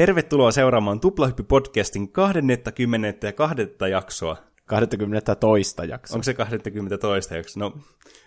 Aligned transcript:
Tervetuloa 0.00 0.50
seuraamaan 0.52 1.00
Tuplahyppi-podcastin 1.00 2.08
20. 2.12 3.26
ja 3.26 3.32
2. 3.32 3.56
jaksoa. 3.90 4.36
20 4.66 5.34
toista 5.34 5.84
jaksoa. 5.84 6.14
Onko 6.14 6.22
se 6.22 6.34
20 6.34 6.98
toista 6.98 7.36
jaksoa? 7.36 7.60
No, 7.60 7.72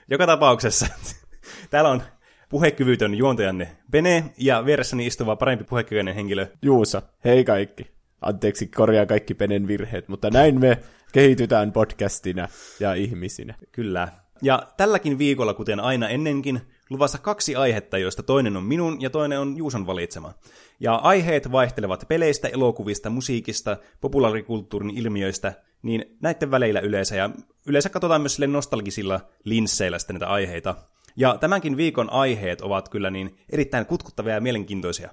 joka 0.10 0.28
tapauksessa. 0.28 0.88
Täällä 1.70 1.90
on 1.90 2.02
puhekyvytön 2.50 3.16
juontajanne 3.16 3.78
Bene 3.92 4.24
ja 4.38 4.66
vieressäni 4.66 5.08
istuva 5.08 5.36
parempi 5.36 5.64
puhekykyinen 5.64 6.16
henkilö. 6.16 6.48
Juusa, 6.62 7.02
hei 7.26 7.44
kaikki. 7.44 7.88
Anteeksi, 8.22 8.68
korjaa 8.68 9.06
kaikki 9.06 9.34
Penen 9.34 9.68
virheet, 9.68 10.08
mutta 10.08 10.30
näin 10.30 10.60
me 10.60 10.80
kehitytään 11.14 11.72
podcastina 11.72 12.48
ja 12.80 12.94
ihmisinä. 12.94 13.56
Kyllä. 13.72 14.08
Ja 14.42 14.68
tälläkin 14.78 15.18
viikolla, 15.18 15.54
kuten 15.54 15.80
aina 15.80 16.10
ennenkin, 16.10 16.62
luvassa 16.90 17.18
kaksi 17.18 17.56
aihetta, 17.56 17.98
joista 17.98 18.24
toinen 18.24 18.58
on 18.58 18.64
minun 18.64 19.02
ja 19.02 19.10
toinen 19.10 19.40
on 19.40 19.58
Juuson 19.58 19.88
valitsema. 19.88 20.34
Ja 20.80 20.96
aiheet 20.96 21.52
vaihtelevat 21.52 22.06
peleistä, 22.08 22.48
elokuvista, 22.48 23.10
musiikista, 23.10 23.78
populaarikulttuurin 24.02 24.98
ilmiöistä, 24.98 25.54
niin 25.82 26.06
näiden 26.22 26.52
väleillä 26.52 26.80
yleensä. 26.80 27.16
Ja 27.16 27.30
yleensä 27.68 27.90
katsotaan 27.90 28.22
myös 28.22 28.36
sille 28.36 28.48
nostalgisilla 28.48 29.20
linsseillä 29.44 30.00
sitten 30.00 30.14
näitä 30.14 30.28
aiheita. 30.28 30.76
Ja 31.16 31.38
tämänkin 31.38 31.78
viikon 31.78 32.10
aiheet 32.10 32.62
ovat 32.62 32.90
kyllä 32.90 33.10
niin 33.10 33.38
erittäin 33.50 33.86
kutkuttavia 33.86 34.34
ja 34.34 34.42
mielenkiintoisia. 34.42 35.10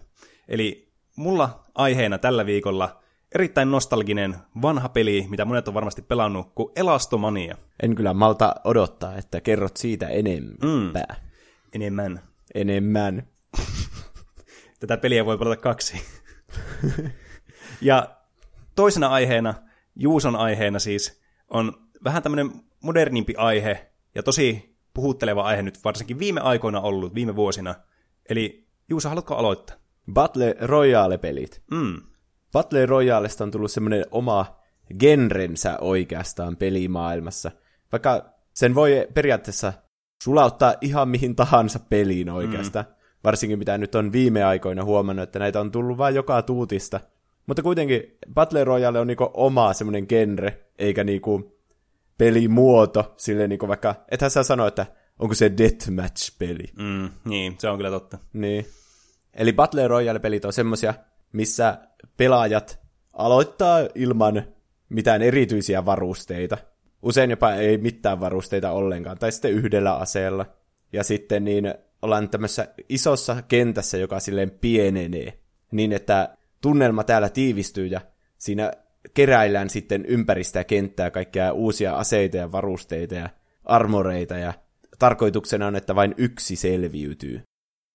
Eli 0.48 0.92
mulla 1.16 1.64
aiheena 1.74 2.18
tällä 2.18 2.46
viikolla 2.46 3.02
erittäin 3.34 3.70
nostalginen 3.70 4.36
vanha 4.62 4.88
peli, 4.88 5.26
mitä 5.30 5.44
monet 5.44 5.68
on 5.68 5.74
varmasti 5.74 6.02
pelannut, 6.02 6.52
kuin 6.54 6.72
Elastomania. 6.76 7.56
En 7.82 7.94
kyllä 7.94 8.14
malta 8.14 8.54
odottaa, 8.64 9.16
että 9.16 9.40
kerrot 9.40 9.76
siitä 9.76 10.08
enempää. 10.08 11.16
Mm. 11.16 11.30
Enemmän. 11.72 12.20
Enemmän. 12.54 13.28
Tätä 14.80 14.96
peliä 14.96 15.26
voi 15.26 15.38
pelata 15.38 15.60
kaksi. 15.60 16.02
ja 17.80 18.16
toisena 18.74 19.08
aiheena, 19.08 19.54
Juuson 19.96 20.36
aiheena 20.36 20.78
siis, 20.78 21.22
on 21.48 21.72
vähän 22.04 22.22
tämmöinen 22.22 22.52
modernimpi 22.80 23.34
aihe 23.36 23.90
ja 24.14 24.22
tosi 24.22 24.76
puhutteleva 24.94 25.42
aihe 25.42 25.62
nyt 25.62 25.84
varsinkin 25.84 26.18
viime 26.18 26.40
aikoina 26.40 26.80
ollut, 26.80 27.14
viime 27.14 27.36
vuosina. 27.36 27.74
Eli 28.28 28.68
Juuso, 28.88 29.08
haluatko 29.08 29.34
aloittaa? 29.34 29.76
Battle 30.12 30.56
Royale-pelit. 30.60 31.62
Mm. 31.70 32.02
Battle 32.52 32.86
Royalesta 32.86 33.44
on 33.44 33.50
tullut 33.50 33.70
semmoinen 33.70 34.04
oma 34.10 34.60
genrensä 34.98 35.78
oikeastaan 35.80 36.56
pelimaailmassa. 36.56 37.50
Vaikka 37.92 38.34
sen 38.54 38.74
voi 38.74 39.08
periaatteessa 39.14 39.72
sulauttaa 40.22 40.74
ihan 40.80 41.08
mihin 41.08 41.36
tahansa 41.36 41.78
peliin 41.78 42.30
oikeastaan. 42.30 42.84
Mm. 42.84 42.94
Varsinkin 43.24 43.58
mitä 43.58 43.78
nyt 43.78 43.94
on 43.94 44.12
viime 44.12 44.44
aikoina 44.44 44.84
huomannut, 44.84 45.22
että 45.22 45.38
näitä 45.38 45.60
on 45.60 45.70
tullut 45.70 45.98
vain 45.98 46.14
joka 46.14 46.42
tuutista. 46.42 47.00
Mutta 47.46 47.62
kuitenkin 47.62 48.18
Battle 48.34 48.64
Royale 48.64 49.00
on 49.00 49.06
niinku 49.06 49.30
oma 49.34 49.72
semmoinen 49.72 50.06
genre, 50.08 50.60
eikä 50.78 51.04
niinku 51.04 51.60
pelimuoto. 52.18 53.14
Sille 53.16 53.48
niinku 53.48 53.68
vaikka, 53.68 53.94
ethän 54.10 54.30
sä 54.30 54.42
sano, 54.42 54.66
että 54.66 54.86
onko 55.18 55.34
se 55.34 55.52
deathmatch-peli. 55.58 56.64
Mm, 56.78 57.08
niin, 57.24 57.56
se 57.58 57.68
on 57.68 57.76
kyllä 57.76 57.90
totta. 57.90 58.18
Niin. 58.32 58.66
Eli 59.34 59.52
Battle 59.52 59.88
Royale-pelit 59.88 60.44
on 60.44 60.52
semmosia, 60.52 60.94
missä 61.32 61.78
pelaajat 62.16 62.80
aloittaa 63.12 63.78
ilman 63.94 64.42
mitään 64.88 65.22
erityisiä 65.22 65.84
varusteita. 65.84 66.58
Usein 67.02 67.30
jopa 67.30 67.52
ei 67.52 67.78
mitään 67.78 68.20
varusteita 68.20 68.70
ollenkaan, 68.70 69.18
tai 69.18 69.32
sitten 69.32 69.52
yhdellä 69.52 69.94
aseella. 69.96 70.46
Ja 70.92 71.04
sitten 71.04 71.44
niin 71.44 71.74
ollaan 72.02 72.28
tämmöisessä 72.28 72.68
isossa 72.88 73.42
kentässä, 73.42 73.98
joka 73.98 74.20
silleen 74.20 74.50
pienenee, 74.50 75.38
niin 75.72 75.92
että 75.92 76.36
tunnelma 76.60 77.04
täällä 77.04 77.28
tiivistyy 77.28 77.86
ja 77.86 78.00
siinä 78.38 78.72
keräillään 79.14 79.70
sitten 79.70 80.06
ympäristä 80.06 80.64
kenttää 80.64 81.10
kaikkia 81.10 81.52
uusia 81.52 81.96
aseita 81.96 82.36
ja 82.36 82.52
varusteita 82.52 83.14
ja 83.14 83.28
armoreita 83.64 84.34
ja 84.34 84.52
tarkoituksena 84.98 85.66
on, 85.66 85.76
että 85.76 85.94
vain 85.94 86.14
yksi 86.16 86.56
selviytyy. 86.56 87.42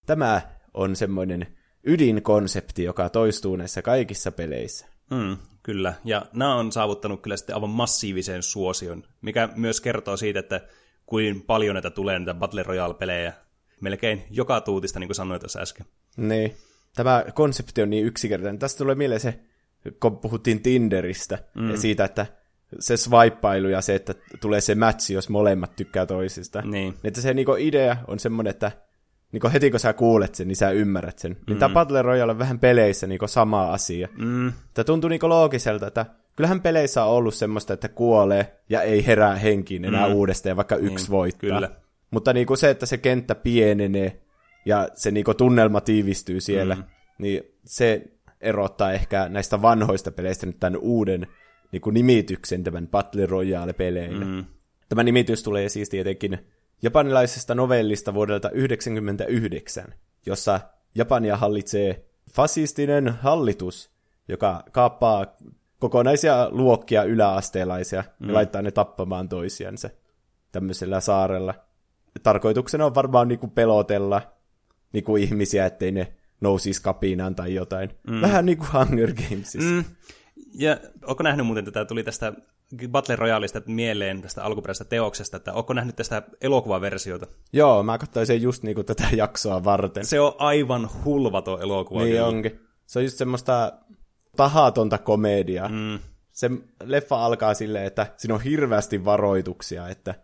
Tämä 0.06 0.42
on 0.74 0.96
semmoinen 0.96 1.48
ydinkonsepti, 1.84 2.84
joka 2.84 3.10
toistuu 3.10 3.56
näissä 3.56 3.82
kaikissa 3.82 4.32
peleissä. 4.32 4.86
Mm, 5.12 5.38
kyllä, 5.64 5.94
ja 6.04 6.26
nämä 6.34 6.56
on 6.56 6.72
saavuttanut 6.72 7.22
kyllä 7.22 7.38
sitten 7.38 7.56
aivan 7.56 7.70
massiivisen 7.70 8.44
suosion, 8.44 9.04
mikä 9.22 9.50
myös 9.56 9.82
kertoo 9.82 10.18
siitä, 10.18 10.40
että 10.40 10.62
kuin 11.06 11.42
paljon 11.42 11.76
näitä 11.76 11.90
tulee 11.90 12.20
näitä 12.20 12.34
Battle 12.34 12.64
Royale-pelejä. 12.64 13.34
Melkein 13.82 14.24
joka 14.30 14.62
tuutista, 14.62 15.00
niin 15.00 15.08
kuin 15.08 15.16
sanoit 15.16 15.40
tuossa 15.40 15.60
äsken. 15.60 15.86
Niin. 16.18 16.56
Tämä 16.96 17.26
konsepti 17.34 17.82
on 17.82 17.90
niin 17.90 18.06
yksinkertainen. 18.06 18.60
Tästä 18.60 18.78
tulee 18.78 18.96
mieleen 18.96 19.20
se, 19.20 19.40
kun 20.00 20.18
puhuttiin 20.18 20.62
Tinderistä 20.62 21.38
mm. 21.56 21.70
ja 21.70 21.78
siitä, 21.78 22.06
että 22.06 22.26
se 22.80 22.98
swipeilu 22.98 23.68
ja 23.68 23.82
se, 23.82 23.96
että 23.96 24.14
tulee 24.42 24.62
se 24.62 24.76
matchi, 24.76 25.14
jos 25.14 25.30
molemmat 25.30 25.76
tykkää 25.76 26.06
toisista. 26.06 26.62
Niin. 26.62 26.94
Että 27.04 27.22
se 27.22 27.34
niinku 27.34 27.56
idea 27.60 27.98
on 28.08 28.20
semmoinen, 28.20 28.52
että 28.52 28.72
niin 29.32 29.52
heti 29.52 29.72
kun 29.72 29.80
sä 29.80 29.94
kuulet 29.94 30.36
sen, 30.36 30.48
niin 30.48 30.56
sä 30.56 30.72
ymmärrät 30.72 31.20
sen. 31.20 31.32
Mm. 31.32 31.38
Niin 31.48 31.60
tämä 31.60 31.74
Battle 31.74 32.02
Royale 32.02 32.32
on 32.32 32.40
vähän 32.40 32.60
peleissä 32.60 33.08
niin 33.08 33.20
sama 33.26 33.72
asia. 33.72 34.08
Mm. 34.18 34.54
Tämä 34.74 34.84
tuntuu 34.84 35.10
niin 35.10 35.20
loogiselta, 35.24 35.88
että 35.88 36.06
kyllähän 36.36 36.62
peleissä 36.62 37.04
on 37.04 37.12
ollut 37.12 37.34
semmoista, 37.34 37.74
että 37.74 37.90
kuolee 37.90 38.56
ja 38.70 38.82
ei 38.82 39.06
herää 39.06 39.36
henkiin 39.36 39.86
enää 39.86 40.08
mm. 40.08 40.14
uudestaan, 40.14 40.56
vaikka 40.56 40.76
yksi 40.76 41.06
niin, 41.06 41.12
voittaa. 41.12 41.40
Kyllä. 41.40 41.70
Mutta 42.16 42.34
niin 42.34 42.48
kuin 42.48 42.58
se, 42.58 42.70
että 42.70 42.86
se 42.86 42.98
kenttä 42.98 43.36
pienenee 43.36 44.22
ja 44.66 44.90
se 44.94 45.12
niin 45.12 45.24
kuin 45.24 45.38
tunnelma 45.38 45.82
tiivistyy 45.82 46.42
siellä, 46.42 46.76
mm. 46.76 46.84
niin 47.18 47.44
se 47.66 48.04
erottaa 48.42 48.92
ehkä 48.92 49.30
näistä 49.30 49.62
vanhoista 49.62 50.12
peleistä 50.12 50.46
nyt 50.46 50.60
tämän 50.60 50.80
uuden 50.80 51.28
niin 51.72 51.82
kuin 51.82 51.94
nimityksen 51.94 52.64
tämän 52.64 52.88
Battle 52.88 53.26
Royale-peleille. 53.26 54.26
Mm. 54.26 54.46
Tämä 54.90 55.04
nimitys 55.04 55.44
tulee 55.44 55.70
siis 55.70 55.90
tietenkin 55.90 56.40
japanilaisesta 56.82 57.56
novellista 57.56 58.14
vuodelta 58.14 58.50
1999, 58.50 59.86
jossa 60.26 60.60
Japania 60.96 61.38
hallitsee 61.38 62.06
fasistinen 62.32 63.10
hallitus, 63.10 63.92
joka 64.28 64.64
kaappaa 64.72 65.36
kokonaisia 65.80 66.48
luokkia 66.52 67.04
yläasteelaisia 67.04 68.04
mm. 68.20 68.28
ja 68.28 68.34
laittaa 68.34 68.62
ne 68.62 68.72
tappamaan 68.72 69.30
toisiansa 69.30 69.90
tämmöisellä 70.52 71.00
saarella. 71.00 71.66
Tarkoituksena 72.24 72.86
on 72.86 72.96
varmaan 72.96 73.28
niinku 73.28 73.48
pelotella 73.48 74.22
niinku 74.94 75.16
ihmisiä, 75.16 75.66
ettei 75.66 75.92
ne 75.92 76.14
nousisi 76.42 76.82
kapinaan 76.82 77.36
tai 77.36 77.54
jotain. 77.54 77.90
Mm. 78.08 78.22
Vähän 78.22 78.46
niin 78.46 78.58
kuin 78.58 78.70
Hunger 78.74 79.14
Gamesissa. 79.14 79.70
Mm. 79.70 79.84
Ja 80.54 80.78
onko 81.06 81.24
nähnyt 81.24 81.46
muuten, 81.46 81.66
tätä 81.66 81.86
tuli 81.86 82.04
tästä 82.04 82.34
Battle 82.88 83.16
Royaleista 83.16 83.62
mieleen 83.68 84.22
tästä 84.22 84.44
alkuperäisestä 84.44 84.90
teoksesta, 84.90 85.38
että 85.38 85.54
onko 85.54 85.74
nähnyt 85.74 85.96
tästä 85.96 86.24
elokuvaversiota? 86.42 87.28
Joo, 87.54 87.84
mä 87.84 87.98
katsoin 87.98 88.28
sen 88.28 88.42
just 88.42 88.64
niinku 88.64 88.84
tätä 88.84 89.08
jaksoa 89.16 89.64
varten. 89.64 90.06
Se 90.06 90.20
on 90.20 90.36
aivan 90.38 90.90
hulvato 91.06 91.60
elokuva. 91.60 92.00
Niin 92.00 92.12
kyllä. 92.12 92.28
onkin. 92.28 92.60
Se 92.86 93.00
on 93.00 93.06
just 93.06 93.18
semmoista 93.18 93.74
tahatonta 94.36 94.98
komediaa. 94.98 95.70
Mm. 95.70 96.00
Se 96.32 96.52
leffa 96.84 97.26
alkaa 97.26 97.54
silleen, 97.54 97.86
että 97.86 98.08
siinä 98.18 98.36
on 98.36 98.42
hirveästi 98.42 99.06
varoituksia, 99.06 99.88
että 99.88 100.16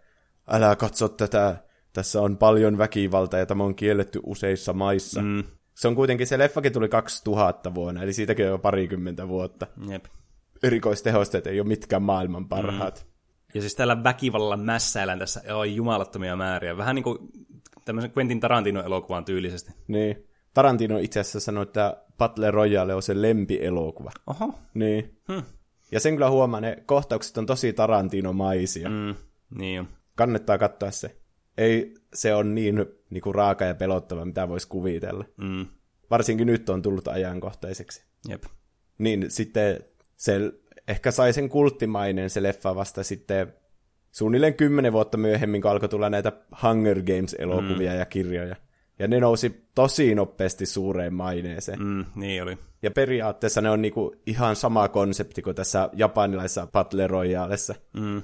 älä 0.47 0.75
katso 0.75 1.09
tätä, 1.09 1.55
tässä 1.93 2.21
on 2.21 2.37
paljon 2.37 2.77
väkivaltaa 2.77 3.39
ja 3.39 3.45
tämä 3.45 3.63
on 3.63 3.75
kielletty 3.75 4.19
useissa 4.23 4.73
maissa. 4.73 5.21
Mm. 5.21 5.43
Se 5.75 5.87
on 5.87 5.95
kuitenkin, 5.95 6.27
se 6.27 6.37
leffakin 6.37 6.73
tuli 6.73 6.89
2000 6.89 7.73
vuonna, 7.73 8.03
eli 8.03 8.13
siitäkin 8.13 8.45
on 8.45 8.51
jo 8.51 8.57
parikymmentä 8.57 9.27
vuotta. 9.27 9.67
Jep. 9.89 10.05
Erikoistehosteet 10.63 11.47
ei 11.47 11.59
ole 11.59 11.67
mitkään 11.67 12.01
maailman 12.01 12.49
parhaat. 12.49 13.05
Mm. 13.05 13.11
Ja 13.53 13.61
siis 13.61 13.75
tällä 13.75 14.03
väkivallalla 14.03 14.57
mässäillään 14.57 15.19
tässä 15.19 15.41
on 15.55 15.75
jumalattomia 15.75 16.35
määriä. 16.35 16.77
Vähän 16.77 16.95
niin 16.95 17.03
kuin 17.03 17.17
tämmöisen 17.85 18.11
Quentin 18.17 18.39
Tarantino-elokuvan 18.39 19.25
tyylisesti. 19.25 19.71
Niin. 19.87 20.27
Tarantino 20.53 20.97
itse 20.97 21.19
asiassa 21.19 21.39
sanoi, 21.39 21.63
että 21.63 21.97
Battle 22.17 22.51
Royale 22.51 22.95
on 22.95 23.03
se 23.03 23.21
lempielokuva. 23.21 24.11
Oho. 24.27 24.53
Niin. 24.73 25.17
Hmm. 25.31 25.43
Ja 25.91 25.99
sen 25.99 26.13
kyllä 26.13 26.29
huomaa, 26.29 26.61
ne 26.61 26.83
kohtaukset 26.85 27.37
on 27.37 27.45
tosi 27.45 27.73
Tarantino-maisia. 27.73 28.89
Mm, 28.89 29.15
niin 29.57 29.79
on. 29.79 29.87
Kannattaa 30.15 30.57
katsoa 30.57 30.91
se. 30.91 31.20
Ei 31.61 31.93
se 32.13 32.35
on 32.35 32.55
niin, 32.55 32.85
niin 33.09 33.21
kuin 33.21 33.35
raaka 33.35 33.65
ja 33.65 33.75
pelottava, 33.75 34.25
mitä 34.25 34.49
voisi 34.49 34.67
kuvitella. 34.67 35.25
Mm. 35.37 35.65
Varsinkin 36.09 36.47
nyt 36.47 36.69
on 36.69 36.81
tullut 36.81 37.07
ajankohtaiseksi. 37.07 38.03
Jep. 38.29 38.43
Niin 38.97 39.25
sitten 39.31 39.79
se 40.17 40.51
ehkä 40.87 41.11
sai 41.11 41.33
sen 41.33 41.49
kulttimainen 41.49 42.29
se 42.29 42.43
leffa 42.43 42.75
vasta 42.75 43.03
sitten 43.03 43.53
suunnilleen 44.11 44.53
kymmenen 44.53 44.93
vuotta 44.93 45.17
myöhemmin, 45.17 45.61
kun 45.61 45.71
alkoi 45.71 45.89
tulla 45.89 46.09
näitä 46.09 46.31
Hunger 46.63 47.01
Games-elokuvia 47.01 47.91
mm. 47.91 47.97
ja 47.97 48.05
kirjoja. 48.05 48.55
Ja 48.99 49.07
ne 49.07 49.19
nousi 49.19 49.67
tosi 49.75 50.15
nopeasti 50.15 50.65
suureen 50.65 51.13
maineeseen. 51.13 51.79
Mm, 51.79 52.05
niin 52.15 52.43
oli. 52.43 52.57
Ja 52.81 52.91
periaatteessa 52.91 53.61
ne 53.61 53.69
on 53.69 53.81
niinku 53.81 54.15
ihan 54.25 54.55
sama 54.55 54.87
konsepti 54.87 55.41
kuin 55.41 55.55
tässä 55.55 55.89
japanilaisessa 55.93 56.67
Battle 56.67 57.07
Royalessa. 57.07 57.75
Mm. 57.93 58.21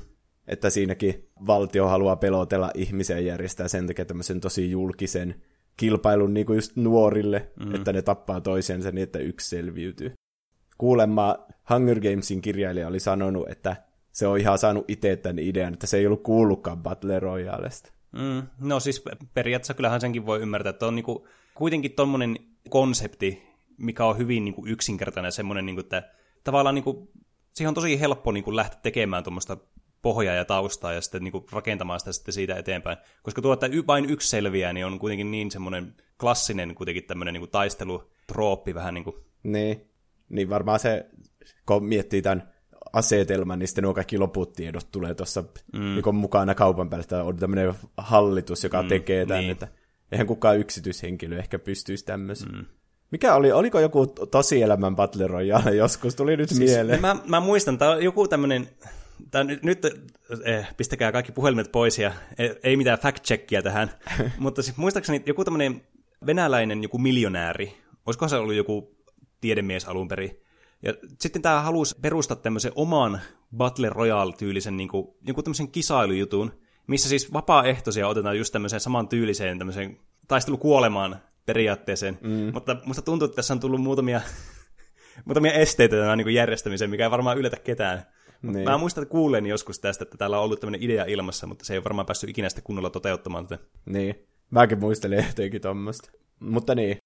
Että 0.47 0.69
siinäkin 0.69 1.29
valtio 1.47 1.87
haluaa 1.87 2.15
pelotella 2.15 2.71
ihmisiä 2.73 3.19
ja 3.19 3.25
järjestää 3.25 3.67
sen 3.67 3.87
takia 3.87 4.05
tämmöisen 4.05 4.41
tosi 4.41 4.71
julkisen 4.71 5.41
kilpailun 5.77 6.33
niin 6.33 6.45
kuin 6.45 6.57
just 6.57 6.75
nuorille, 6.75 7.51
mm. 7.59 7.75
että 7.75 7.93
ne 7.93 8.01
tappaa 8.01 8.41
toisensa 8.41 8.91
niin, 8.91 9.03
että 9.03 9.19
yksi 9.19 9.49
selviytyy. 9.49 10.13
Kuulemma 10.77 11.37
Hunger 11.69 11.99
Gamesin 11.99 12.41
kirjailija 12.41 12.87
oli 12.87 12.99
sanonut, 12.99 13.49
että 13.49 13.75
se 14.11 14.27
on 14.27 14.39
ihan 14.39 14.57
saanut 14.57 14.85
itse 14.87 15.15
tämän 15.15 15.39
idean, 15.39 15.73
että 15.73 15.87
se 15.87 15.97
ei 15.97 16.07
ollut 16.07 16.23
kuullutkaan 16.23 16.83
Battle 16.83 17.19
Royalesta. 17.19 17.93
Mm, 18.11 18.43
no 18.59 18.79
siis 18.79 19.03
periaatteessa 19.33 19.73
kyllähän 19.73 20.01
senkin 20.01 20.25
voi 20.25 20.39
ymmärtää, 20.39 20.69
että 20.69 20.87
on 20.87 20.95
niinku, 20.95 21.27
kuitenkin 21.53 21.91
tuommoinen 21.91 22.37
konsepti, 22.69 23.43
mikä 23.77 24.05
on 24.05 24.17
hyvin 24.17 24.45
niinku 24.45 24.65
yksinkertainen 24.67 25.31
semmoinen, 25.31 25.65
niinku, 25.65 25.79
että 25.79 26.11
tavallaan 26.43 26.75
niinku, 26.75 27.11
siihen 27.53 27.69
on 27.69 27.73
tosi 27.73 27.99
helppo 27.99 28.31
niinku 28.31 28.55
lähteä 28.55 28.79
tekemään 28.83 29.23
tuommoista 29.23 29.57
pohjaa 30.07 30.35
ja 30.35 30.45
taustaa 30.45 30.93
ja 30.93 31.01
sitten 31.01 31.23
niinku 31.23 31.45
rakentamaan 31.51 31.99
sitä 31.99 32.11
sitten 32.11 32.33
siitä 32.33 32.55
eteenpäin. 32.55 32.97
Koska 33.23 33.41
tuo, 33.41 33.53
että 33.53 33.67
vain 33.87 34.09
yksi 34.09 34.29
selviää, 34.29 34.73
niin 34.73 34.85
on 34.85 34.99
kuitenkin 34.99 35.31
niin 35.31 35.51
semmoinen 35.51 35.93
klassinen 36.19 36.75
kuitenkin 36.75 37.03
tämmöinen 37.03 37.33
niinku 37.33 37.47
taistelutrooppi 37.47 38.73
vähän 38.75 38.93
niin 38.93 39.03
kuin. 39.03 39.15
Niin, 39.43 39.87
niin 40.29 40.49
varmaan 40.49 40.79
se, 40.79 41.05
kun 41.65 41.85
miettii 41.85 42.21
tämän 42.21 42.53
asetelman, 42.93 43.59
niin 43.59 43.67
sitten 43.67 43.83
nuo 43.83 43.93
kaikki 43.93 44.17
loput 44.17 44.53
tiedot 44.53 44.91
tulee 44.91 45.13
tuossa 45.13 45.43
mm. 45.73 45.79
niin 45.79 46.15
mukana 46.15 46.55
kaupan 46.55 46.89
päällä, 46.89 47.03
että 47.03 47.23
on 47.23 47.37
tämmöinen 47.37 47.73
hallitus, 47.97 48.63
joka 48.63 48.81
mm, 48.81 48.87
tekee 48.87 49.25
tämän, 49.25 49.41
niin. 49.41 49.51
että 49.51 49.67
eihän 50.11 50.27
kukaan 50.27 50.59
yksityishenkilö 50.59 51.39
ehkä 51.39 51.59
pystyisi 51.59 52.05
tämmöisen. 52.05 52.51
Mm. 52.51 52.65
Mikä 53.11 53.35
oli, 53.35 53.51
oliko 53.51 53.79
joku 53.79 54.07
tosielämän 54.07 54.95
Battle 54.95 55.27
Royale 55.27 55.75
joskus, 55.83 56.15
tuli 56.15 56.37
nyt 56.37 56.49
siis, 56.49 56.71
mieleen. 56.71 57.01
Mä, 57.01 57.15
mä 57.25 57.39
muistan, 57.39 57.77
tämä 57.77 57.91
on 57.91 58.03
joku 58.03 58.27
tämmöinen, 58.27 58.69
tää 59.31 59.43
nyt, 59.43 59.63
nyt 59.63 59.85
eh, 60.45 60.67
pistäkää 60.77 61.11
kaikki 61.11 61.31
puhelimet 61.31 61.71
pois 61.71 61.99
ja 61.99 62.11
ei, 62.37 62.55
ei 62.63 62.77
mitään 62.77 62.99
fact-checkia 62.99 63.61
tähän, 63.63 63.91
mutta 64.37 64.61
siis 64.61 64.77
muistaakseni 64.77 65.23
joku 65.25 65.43
tämmöinen 65.43 65.81
venäläinen 66.25 66.83
joku 66.83 66.97
miljonääri, 66.97 67.77
olisiko 68.05 68.27
se 68.27 68.35
ollut 68.35 68.55
joku 68.55 68.97
tiedemies 69.41 69.85
alun 69.85 70.07
perin, 70.07 70.39
ja 70.83 70.93
sitten 71.19 71.41
tämä 71.41 71.61
halusi 71.61 71.95
perustaa 72.01 72.37
tämmöisen 72.37 72.71
oman 72.75 73.21
Battle 73.57 73.89
Royale-tyylisen 73.89 74.77
niin 74.77 74.89
kuin, 74.89 75.07
joku 75.27 75.43
tämmöisen 75.43 75.71
kisailujutun, 75.71 76.51
missä 76.87 77.09
siis 77.09 77.33
vapaaehtoisia 77.33 78.07
otetaan 78.07 78.37
just 78.37 78.53
tämmöiseen 78.53 78.79
saman 78.79 79.07
tyyliseen 79.07 79.57
tämmöiseen 79.57 79.97
taistelu 80.27 80.57
kuolemaan 80.57 81.21
periaatteeseen. 81.45 82.17
Mm. 82.21 82.51
Mutta 82.53 82.75
musta 82.85 83.01
tuntuu, 83.01 83.25
että 83.25 83.35
tässä 83.35 83.53
on 83.53 83.59
tullut 83.59 83.81
muutamia, 83.81 84.21
muutamia 85.25 85.53
esteitä 85.53 85.95
tämän 85.95 86.17
niin 86.17 86.33
järjestämiseen, 86.33 86.89
mikä 86.89 87.03
ei 87.03 87.11
varmaan 87.11 87.37
yllätä 87.37 87.57
ketään. 87.57 88.03
Niin. 88.41 88.69
Mä 88.69 88.77
muistan, 88.77 89.01
että 89.01 89.11
kuuleeni 89.11 89.49
joskus 89.49 89.79
tästä, 89.79 90.03
että 90.03 90.17
täällä 90.17 90.37
on 90.37 90.43
ollut 90.43 90.59
tämmöinen 90.59 90.83
idea 90.83 91.05
ilmassa, 91.05 91.47
mutta 91.47 91.65
se 91.65 91.73
ei 91.73 91.77
ole 91.77 91.83
varmaan 91.83 92.05
päässyt 92.05 92.29
ikinä 92.29 92.49
sitten 92.49 92.63
kunnolla 92.63 92.89
toteuttamaan 92.89 93.47
tätä. 93.47 93.63
Niin. 93.85 94.15
Mäkin 94.49 94.79
muistelin 94.79 95.25
jotenkin 95.27 95.61
tuommoista. 95.61 96.11
Mutta 96.39 96.75
niin, 96.75 96.97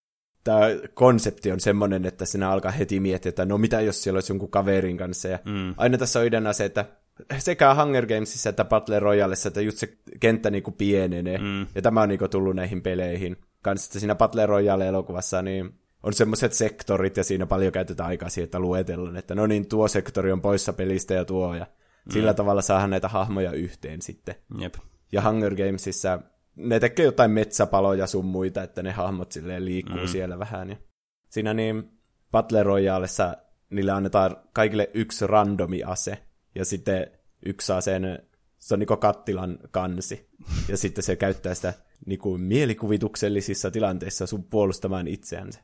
tämä 0.43 0.59
konsepti 0.93 1.51
on 1.51 1.59
semmoinen, 1.59 2.05
että 2.05 2.25
sinä 2.25 2.51
alkaa 2.51 2.71
heti 2.71 2.99
miettiä, 2.99 3.29
että 3.29 3.45
no 3.45 3.57
mitä 3.57 3.81
jos 3.81 4.03
siellä 4.03 4.17
olisi 4.17 4.31
jonkun 4.31 4.51
kaverin 4.51 4.97
kanssa. 4.97 5.27
Ja 5.27 5.39
mm. 5.45 5.73
Aina 5.77 5.97
tässä 5.97 6.19
on 6.19 6.25
ideana 6.25 6.53
se, 6.53 6.65
että 6.65 6.85
sekä 7.37 7.75
Hunger 7.75 8.07
Gamesissa 8.07 8.49
että 8.49 8.65
Battle 8.65 8.99
Royalessa, 8.99 9.47
että 9.47 9.61
just 9.61 9.77
se 9.77 9.97
kenttä 10.19 10.49
niinku 10.49 10.71
pienenee. 10.71 11.37
Mm. 11.37 11.67
Ja 11.75 11.81
tämä 11.81 12.01
on 12.01 12.09
niinku 12.09 12.27
tullut 12.27 12.55
näihin 12.55 12.81
peleihin. 12.81 13.37
Kanssa 13.61 13.89
että 13.89 13.99
siinä 13.99 14.15
Battle 14.15 14.45
Royale-elokuvassa 14.45 15.41
niin 15.41 15.80
on 16.03 16.13
semmoiset 16.13 16.53
sektorit, 16.53 17.17
ja 17.17 17.23
siinä 17.23 17.45
paljon 17.45 17.71
käytetään 17.71 18.09
aikaa 18.09 18.29
siihen, 18.29 18.45
että 18.45 18.59
luetellaan, 18.59 19.17
että 19.17 19.35
no 19.35 19.47
niin, 19.47 19.69
tuo 19.69 19.87
sektori 19.87 20.31
on 20.31 20.41
poissa 20.41 20.73
pelistä 20.73 21.13
ja 21.13 21.25
tuo, 21.25 21.55
ja 21.55 21.65
mm. 21.65 22.11
sillä 22.11 22.33
tavalla 22.33 22.61
saadaan 22.61 22.89
näitä 22.89 23.07
hahmoja 23.07 23.51
yhteen 23.51 24.01
sitten. 24.01 24.35
Jep. 24.59 24.75
Ja 25.11 25.21
Hunger 25.21 25.55
Gamesissa 25.55 26.19
ne 26.55 26.79
tekee 26.79 27.05
jotain 27.05 27.31
metsäpaloja 27.31 28.07
sun 28.07 28.25
muita, 28.25 28.63
että 28.63 28.83
ne 28.83 28.91
hahmot 28.91 29.31
silleen 29.31 29.65
liikkuu 29.65 30.01
mm. 30.01 30.07
siellä 30.07 30.39
vähän. 30.39 30.69
Ja 30.69 30.75
siinä 31.29 31.53
niin 31.53 31.91
Battle 32.31 32.63
Royalessa 32.63 33.37
niille 33.69 33.91
annetaan 33.91 34.35
kaikille 34.53 34.89
yksi 34.93 35.27
randomi 35.27 35.83
ase, 35.83 36.17
ja 36.55 36.65
sitten 36.65 37.07
yksi 37.45 37.73
aseen, 37.73 38.19
se 38.57 38.73
on 38.73 38.79
niinku 38.79 38.97
kattilan 38.97 39.59
kansi, 39.71 40.29
ja 40.67 40.77
sitten 40.77 41.03
se 41.03 41.15
käyttää 41.15 41.53
sitä 41.53 41.73
niinku 42.05 42.37
mielikuvituksellisissa 42.37 43.71
tilanteissa 43.71 44.27
sun 44.27 44.43
puolustamaan 44.43 45.07
itseänsä. 45.07 45.59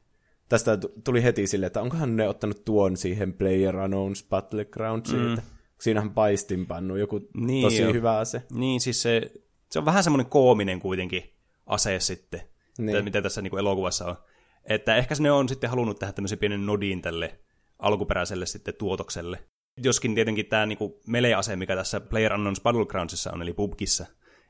Tästä 0.50 0.78
tuli 1.04 1.24
heti 1.24 1.48
sille, 1.48 1.66
että 1.66 1.82
onkohan 1.82 2.16
ne 2.16 2.30
ottanut 2.30 2.66
tuon 2.66 2.98
siihen 2.98 3.34
Player 3.34 3.76
Unknowns 3.76 4.26
Battlegroundsiin, 4.30 5.22
mm. 5.22 5.30
että 5.30 5.44
siinähän 5.82 6.14
paistinpannu, 6.14 6.96
joku 6.96 7.30
niin 7.38 7.64
tosi 7.64 7.82
jo. 7.82 7.94
hyvä 7.94 8.18
ase. 8.18 8.44
Niin, 8.52 8.82
siis 8.82 9.02
se 9.02 9.32
se 9.72 9.80
on 9.80 9.86
vähän 9.86 10.04
semmoinen 10.04 10.30
koominen 10.30 10.80
kuitenkin 10.80 11.34
ase 11.66 12.00
sitten, 12.00 12.42
niin. 12.78 13.04
mitä 13.04 13.22
tässä 13.22 13.42
niin 13.42 13.60
elokuvassa 13.60 14.06
on. 14.06 14.16
Että 14.64 14.96
ehkä 14.96 15.16
ne 15.20 15.32
on 15.32 15.50
sitten 15.50 15.70
halunnut 15.70 16.00
tehdä 16.00 16.14
tämmöisen 16.14 16.38
pienen 16.38 16.66
nodin 16.66 17.02
tälle 17.02 17.40
alkuperäiselle 17.80 18.46
sitten 18.46 18.74
tuotokselle. 18.74 19.44
Joskin 19.84 20.16
tietenkin 20.16 20.46
tämä 20.46 20.66
niin 20.66 20.78
melee-ase, 21.08 21.56
mikä 21.56 21.76
tässä 21.76 22.00
Player 22.00 22.32
Unknown's 22.32 22.62
Battlegroundsissa 22.64 23.32
on, 23.32 23.42
eli 23.42 23.54
PUBGissa, 23.54 24.06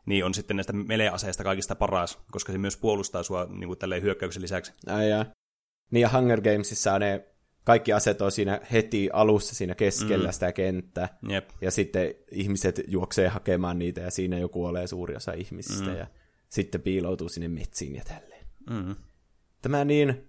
niin 0.06 0.26
on 0.26 0.34
sitten 0.34 0.58
näistä 0.58 0.74
melee-aseista 0.74 1.44
kaikista 1.44 1.76
paras, 1.76 2.20
koska 2.32 2.52
se 2.52 2.58
myös 2.58 2.78
puolustaa 2.78 3.24
sua 3.24 3.48
niin 3.50 3.68
kuin 3.68 3.80
tälleen 3.80 4.02
hyökkäyksen 4.02 4.42
lisäksi. 4.42 4.74
Ai 4.88 5.10
jaa. 5.10 5.26
Niin 5.92 6.02
ja 6.02 6.10
Hunger 6.10 6.42
Gamesissa 6.42 7.00
ne 7.00 7.26
kaikki 7.64 7.94
aset 7.94 8.22
on 8.22 8.32
siinä 8.32 8.62
heti 8.72 9.10
alussa 9.14 9.56
siinä 9.56 9.76
keskellä 9.76 10.28
mm. 10.28 10.34
sitä 10.34 10.52
kenttää. 10.52 11.18
Jep. 11.30 11.50
Ja 11.62 11.72
sitten 11.72 12.14
ihmiset 12.32 12.82
juoksee 12.88 13.28
hakemaan 13.28 13.80
niitä 13.80 14.02
ja 14.02 14.12
siinä 14.12 14.40
joku 14.40 14.54
kuolee 14.60 14.88
suuri 14.88 15.16
osa 15.16 15.34
ihmisistä 15.34 15.90
mm. 15.90 15.98
ja 15.98 16.08
sitten 16.50 16.82
piiloutuu 16.82 17.30
sinne 17.30 17.48
metsiin 17.48 17.96
ja 17.96 18.04
tälleen. 18.04 18.46
Mm. 18.70 18.96
Tämä 19.62 19.86
niin 19.86 20.28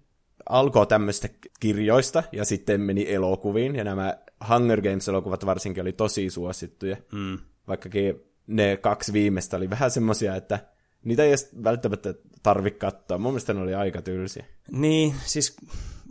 alkoi 0.49 0.87
tämmöistä 0.87 1.29
kirjoista 1.59 2.23
ja 2.31 2.45
sitten 2.45 2.81
meni 2.81 3.13
elokuviin 3.13 3.75
ja 3.75 3.83
nämä 3.83 4.17
Hunger 4.49 4.81
Games-elokuvat 4.81 5.45
varsinkin 5.45 5.81
oli 5.81 5.93
tosi 5.93 6.29
suosittuja. 6.29 6.97
Mm. 7.11 7.39
Vaikkakin 7.67 8.15
ne 8.47 8.77
kaksi 8.77 9.13
viimeistä 9.13 9.57
oli 9.57 9.69
vähän 9.69 9.91
semmoisia, 9.91 10.35
että 10.35 10.59
niitä 11.03 11.23
ei 11.23 11.29
edes 11.29 11.49
välttämättä 11.63 12.13
tarvitse 12.43 12.79
katsoa. 12.79 13.17
Mun 13.17 13.31
mielestä 13.31 13.53
ne 13.53 13.61
oli 13.61 13.75
aika 13.75 14.01
tylsiä. 14.01 14.45
Niin, 14.71 15.15
siis 15.25 15.57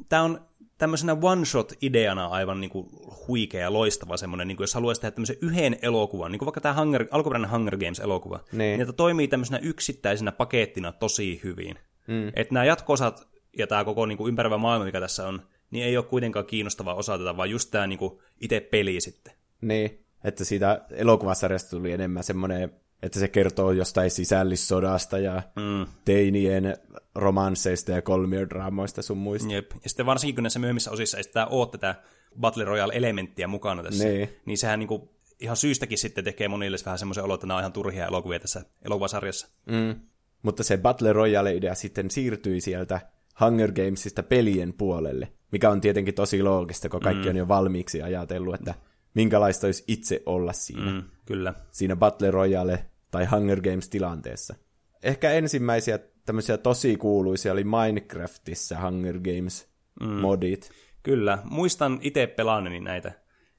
tämä 0.09 0.23
on 0.23 0.41
tämmöisenä 0.79 1.17
one-shot-ideana 1.23 2.27
aivan 2.27 2.61
niin 2.61 2.71
kuin 2.71 2.89
huikea 3.29 3.61
ja 3.61 3.73
loistava 3.73 4.17
semmoinen, 4.17 4.49
niin 4.49 4.57
kuin 4.57 4.63
jos 4.63 4.75
haluaisi 4.75 5.01
tehdä 5.01 5.15
tämmöisen 5.15 5.37
yhden 5.41 5.77
elokuvan, 5.83 6.33
niin 6.33 6.39
kuin 6.39 6.47
vaikka 6.47 6.61
tämä 6.61 6.75
Hunger, 6.75 7.07
alkuperäinen 7.11 7.51
Hunger 7.51 7.77
Games-elokuva, 7.77 8.41
niin. 8.53 8.59
niin 8.59 8.81
että 8.81 8.93
toimii 8.93 9.29
tämmöisenä 9.29 9.59
yksittäisenä 9.59 10.33
pakettina 10.33 10.93
tosi 10.93 11.41
hyvin. 11.45 11.79
Mm. 12.07 12.29
Että 12.29 12.55
nämä 12.55 12.65
jatko-osat 12.65 13.29
ja 13.59 13.67
tämä 13.67 13.85
koko 13.85 14.07
niin 14.07 14.19
kuin 14.19 14.29
ympäröivä 14.29 14.59
maailma, 14.59 14.85
mikä 14.85 15.01
tässä 15.01 15.29
on, 15.29 15.43
niin 15.71 15.85
ei 15.85 15.97
ole 15.97 16.05
kuitenkaan 16.05 16.47
kiinnostava 16.47 16.95
osa 16.95 17.19
tätä, 17.19 17.37
vaan 17.37 17.51
just 17.51 17.71
tämä 17.71 17.87
niin 17.87 17.99
kuin 17.99 18.19
itse 18.41 18.61
peli 18.61 19.01
sitten. 19.01 19.33
Niin, 19.61 20.05
että 20.25 20.45
siitä 20.45 20.85
elokuvasarjasta 20.91 21.71
tuli 21.71 21.93
enemmän 21.93 22.25
semmoinen 22.25 22.73
että 23.03 23.19
se 23.19 23.29
kertoo 23.29 23.73
jostain 23.73 24.11
sisällissodasta 24.11 25.19
ja 25.19 25.43
mm. 25.57 25.87
teinien 26.05 26.77
romansseista 27.15 27.93
ja 27.93 28.03
kolmiodraamoista 28.03 29.03
sun 29.03 29.19
muista. 29.19 29.53
Jep. 29.53 29.71
Ja 29.83 29.89
sitten 29.89 30.07
varsinkin 30.07 30.35
kun 30.35 30.43
näissä 30.43 30.59
myöhemmissä 30.59 30.91
osissa 30.91 31.17
ei 31.17 31.25
sitä 31.25 31.47
ole 31.47 31.69
tätä 31.69 31.95
Battle 32.41 32.65
Royale-elementtiä 32.65 33.47
mukana 33.47 33.83
tässä, 33.83 34.05
niin, 34.05 34.29
niin 34.47 34.59
sehän 34.59 34.79
niinku 34.79 35.19
ihan 35.41 35.57
syystäkin 35.57 35.99
sitten 35.99 36.25
tekee 36.25 36.49
monille 36.49 36.77
vähän 36.85 36.99
semmoisen 36.99 37.25
olo, 37.25 37.35
että 37.35 37.47
nämä 37.47 37.57
on 37.57 37.63
ihan 37.63 37.73
turhia 37.73 38.07
elokuvia 38.07 38.41
tässä 38.41 38.65
elokuvasarjassa. 38.85 39.49
Mm. 39.67 40.01
Mutta 40.43 40.63
se 40.63 40.77
Battle 40.77 41.13
Royale-idea 41.13 41.75
sitten 41.75 42.11
siirtyi 42.11 42.61
sieltä 42.61 43.01
Hunger 43.41 43.73
Gamesista 43.73 44.23
pelien 44.23 44.73
puolelle, 44.73 45.33
mikä 45.53 45.71
on 45.71 45.81
tietenkin 45.81 46.15
tosi 46.15 46.43
loogista, 46.43 46.89
kun 46.89 47.01
kaikki 47.01 47.25
mm. 47.25 47.31
on 47.31 47.37
jo 47.37 47.49
valmiiksi 47.49 48.03
ajatellut, 48.03 48.55
että 48.55 48.75
minkälaista 49.15 49.67
olisi 49.67 49.85
itse 49.87 50.23
olla 50.27 50.53
siinä. 50.53 50.93
Mm, 50.93 51.03
kyllä. 51.27 51.55
Siinä 51.71 51.97
Battle 51.97 52.31
Royale 52.31 52.87
tai 53.11 53.27
Hunger 53.27 53.61
Games-tilanteessa. 53.61 54.55
Ehkä 55.03 55.31
ensimmäisiä 55.31 55.99
tämmöisiä 56.27 56.59
tosi 56.59 56.97
kuuluisia 56.97 57.53
oli 57.53 57.65
Minecraftissa 57.65 58.81
Hunger 58.81 59.19
Games-modit. 59.19 60.69
Mm. 60.71 60.75
Kyllä, 61.03 61.39
muistan 61.45 61.99
itse 62.03 62.27
pelaaneni 62.27 62.81
näitä. 62.81 63.13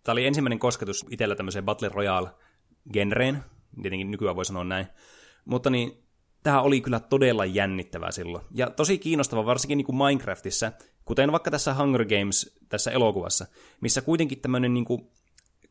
Tämä 0.03 0.13
oli 0.13 0.25
ensimmäinen 0.25 0.59
kosketus 0.59 1.05
itsellä 1.09 1.35
tämmöiseen 1.35 1.65
Battle 1.65 1.89
Royale-genreen, 1.89 3.37
tietenkin 3.81 4.11
nykyään 4.11 4.35
voi 4.35 4.45
sanoa 4.45 4.63
näin. 4.63 4.87
Mutta 5.45 5.69
niin, 5.69 6.03
tämä 6.43 6.61
oli 6.61 6.81
kyllä 6.81 6.99
todella 6.99 7.45
jännittävää 7.45 8.11
silloin. 8.11 8.43
Ja 8.51 8.69
tosi 8.69 8.97
kiinnostava, 8.97 9.45
varsinkin 9.45 9.77
niin 9.77 9.85
kuin 9.85 9.95
Minecraftissa, 9.95 10.71
kuten 11.05 11.31
vaikka 11.31 11.51
tässä 11.51 11.73
Hunger 11.73 12.05
Games, 12.05 12.59
tässä 12.69 12.91
elokuvassa, 12.91 13.45
missä 13.81 14.01
kuitenkin 14.01 14.41
tämmöinen 14.41 14.73
niin 14.73 14.85
kuin 14.85 15.11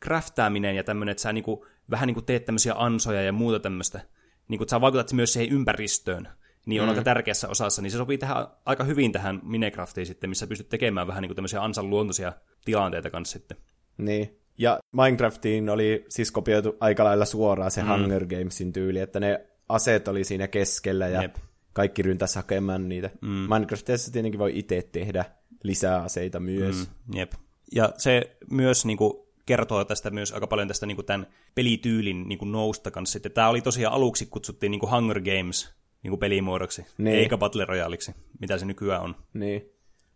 craftaaminen 0.04 0.76
ja 0.76 0.84
tämmöinen, 0.84 1.10
että 1.10 1.22
sä 1.22 1.32
niinku, 1.32 1.66
vähän 1.90 2.06
niin 2.06 2.14
kuin 2.14 2.26
teet 2.26 2.44
tämmöisiä 2.44 2.74
ansoja 2.76 3.22
ja 3.22 3.32
muuta 3.32 3.60
tämmöistä, 3.60 4.00
niin 4.48 4.58
kuin, 4.58 4.68
sä 4.68 4.80
vaikutat 4.80 5.12
myös 5.12 5.32
siihen 5.32 5.52
ympäristöön, 5.52 6.28
niin 6.66 6.82
on 6.82 6.86
mm. 6.86 6.90
aika 6.90 7.02
tärkeässä 7.02 7.48
osassa, 7.48 7.82
niin 7.82 7.90
se 7.90 7.96
sopii 7.96 8.18
tähän, 8.18 8.46
aika 8.64 8.84
hyvin 8.84 9.12
tähän 9.12 9.40
Minecraftiin 9.42 10.06
sitten, 10.06 10.30
missä 10.30 10.46
pystyt 10.46 10.68
tekemään 10.68 11.06
vähän 11.06 11.22
niin 11.22 11.28
kuin 11.28 11.36
tämmöisiä 11.36 11.62
ansan 11.62 11.90
luontoisia 11.90 12.32
tilanteita 12.64 13.10
kanssa 13.10 13.38
sitten. 13.38 13.56
Niin, 13.98 14.38
ja 14.58 14.78
Minecraftiin 14.92 15.68
oli 15.68 16.04
siis 16.08 16.32
kopioitu 16.32 16.76
aika 16.80 17.04
lailla 17.04 17.24
suoraan 17.24 17.70
se 17.70 17.82
mm. 17.82 17.88
Hunger 17.88 18.26
Gamesin 18.26 18.72
tyyli, 18.72 18.98
että 18.98 19.20
ne 19.20 19.46
aseet 19.68 20.08
oli 20.08 20.24
siinä 20.24 20.48
keskellä 20.48 21.08
ja 21.08 21.22
Jep. 21.22 21.36
kaikki 21.72 22.02
ryntäs 22.02 22.34
hakemaan 22.34 22.88
niitä. 22.88 23.10
Mm. 23.20 23.28
Minecraftissa 23.28 24.12
tietenkin 24.12 24.38
voi 24.38 24.58
itse 24.58 24.88
tehdä 24.92 25.24
lisää 25.62 26.02
aseita 26.02 26.40
myös. 26.40 26.76
Mm, 26.76 27.16
jep. 27.16 27.32
Ja 27.74 27.92
se 27.96 28.36
myös 28.50 28.84
niin 28.84 28.98
kuin, 28.98 29.27
kertoo 29.48 29.84
tästä 29.84 30.10
myös 30.10 30.32
aika 30.32 30.46
paljon 30.46 30.68
tästä 30.68 30.86
niin 30.86 30.96
kuin, 30.96 31.06
tämän 31.06 31.26
pelityylin 31.54 32.28
niin 32.28 32.38
kuin, 32.38 32.52
nousta 32.52 32.90
kanssa. 32.90 33.12
Sitten 33.12 33.32
tämä 33.32 33.48
oli 33.48 33.60
tosiaan 33.60 33.94
aluksi 33.94 34.26
kutsuttiin 34.26 34.70
niin 34.70 34.80
kuin 34.80 34.92
Hunger 34.92 35.20
Games 35.20 35.74
niin 36.02 36.10
kuin 36.10 36.20
pelimuodoksi, 36.20 36.86
niin. 36.98 37.16
eikä 37.16 37.36
Battle 37.36 37.64
Royaleiksi, 37.64 38.14
mitä 38.40 38.58
se 38.58 38.66
nykyään 38.66 39.02
on. 39.02 39.14
Niin. 39.34 39.72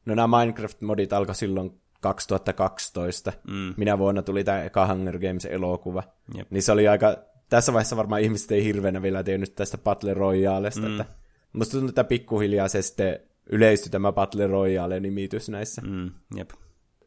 No 0.07 0.15
nämä 0.15 0.39
Minecraft-modit 0.39 1.13
alkoi 1.13 1.35
silloin 1.35 1.81
2012. 2.01 3.33
Mm. 3.49 3.75
Minä 3.77 3.99
vuonna 3.99 4.23
tuli 4.23 4.45
tämä 4.45 4.63
eka 4.63 4.87
Hunger 4.87 5.19
Games-elokuva. 5.19 6.03
Jep. 6.35 6.51
Niin 6.51 6.63
se 6.63 6.73
oli 6.73 6.89
aika... 6.89 7.17
Tässä 7.49 7.73
vaiheessa 7.73 7.97
varmaan 7.97 8.21
ihmiset 8.21 8.53
ei 8.53 8.65
hirveänä 8.65 9.03
vielä 9.03 9.23
tiennyt 9.23 9.55
tästä 9.55 9.79
Battle 9.79 10.15
Royalesta. 10.15 10.81
Mm. 10.81 11.01
Että 11.01 11.05
musta 11.53 11.73
tuntuu, 11.73 11.89
että 11.89 12.05
pikkuhiljaa 12.05 12.69
se 12.69 12.83
sitten 12.83 13.21
yleistyi 13.47 13.91
tämä 13.91 14.13
Battle 14.13 14.47
Royale-nimitys 14.47 15.49
näissä. 15.49 15.83
Mm. 15.83 16.11
Jep. 16.37 16.51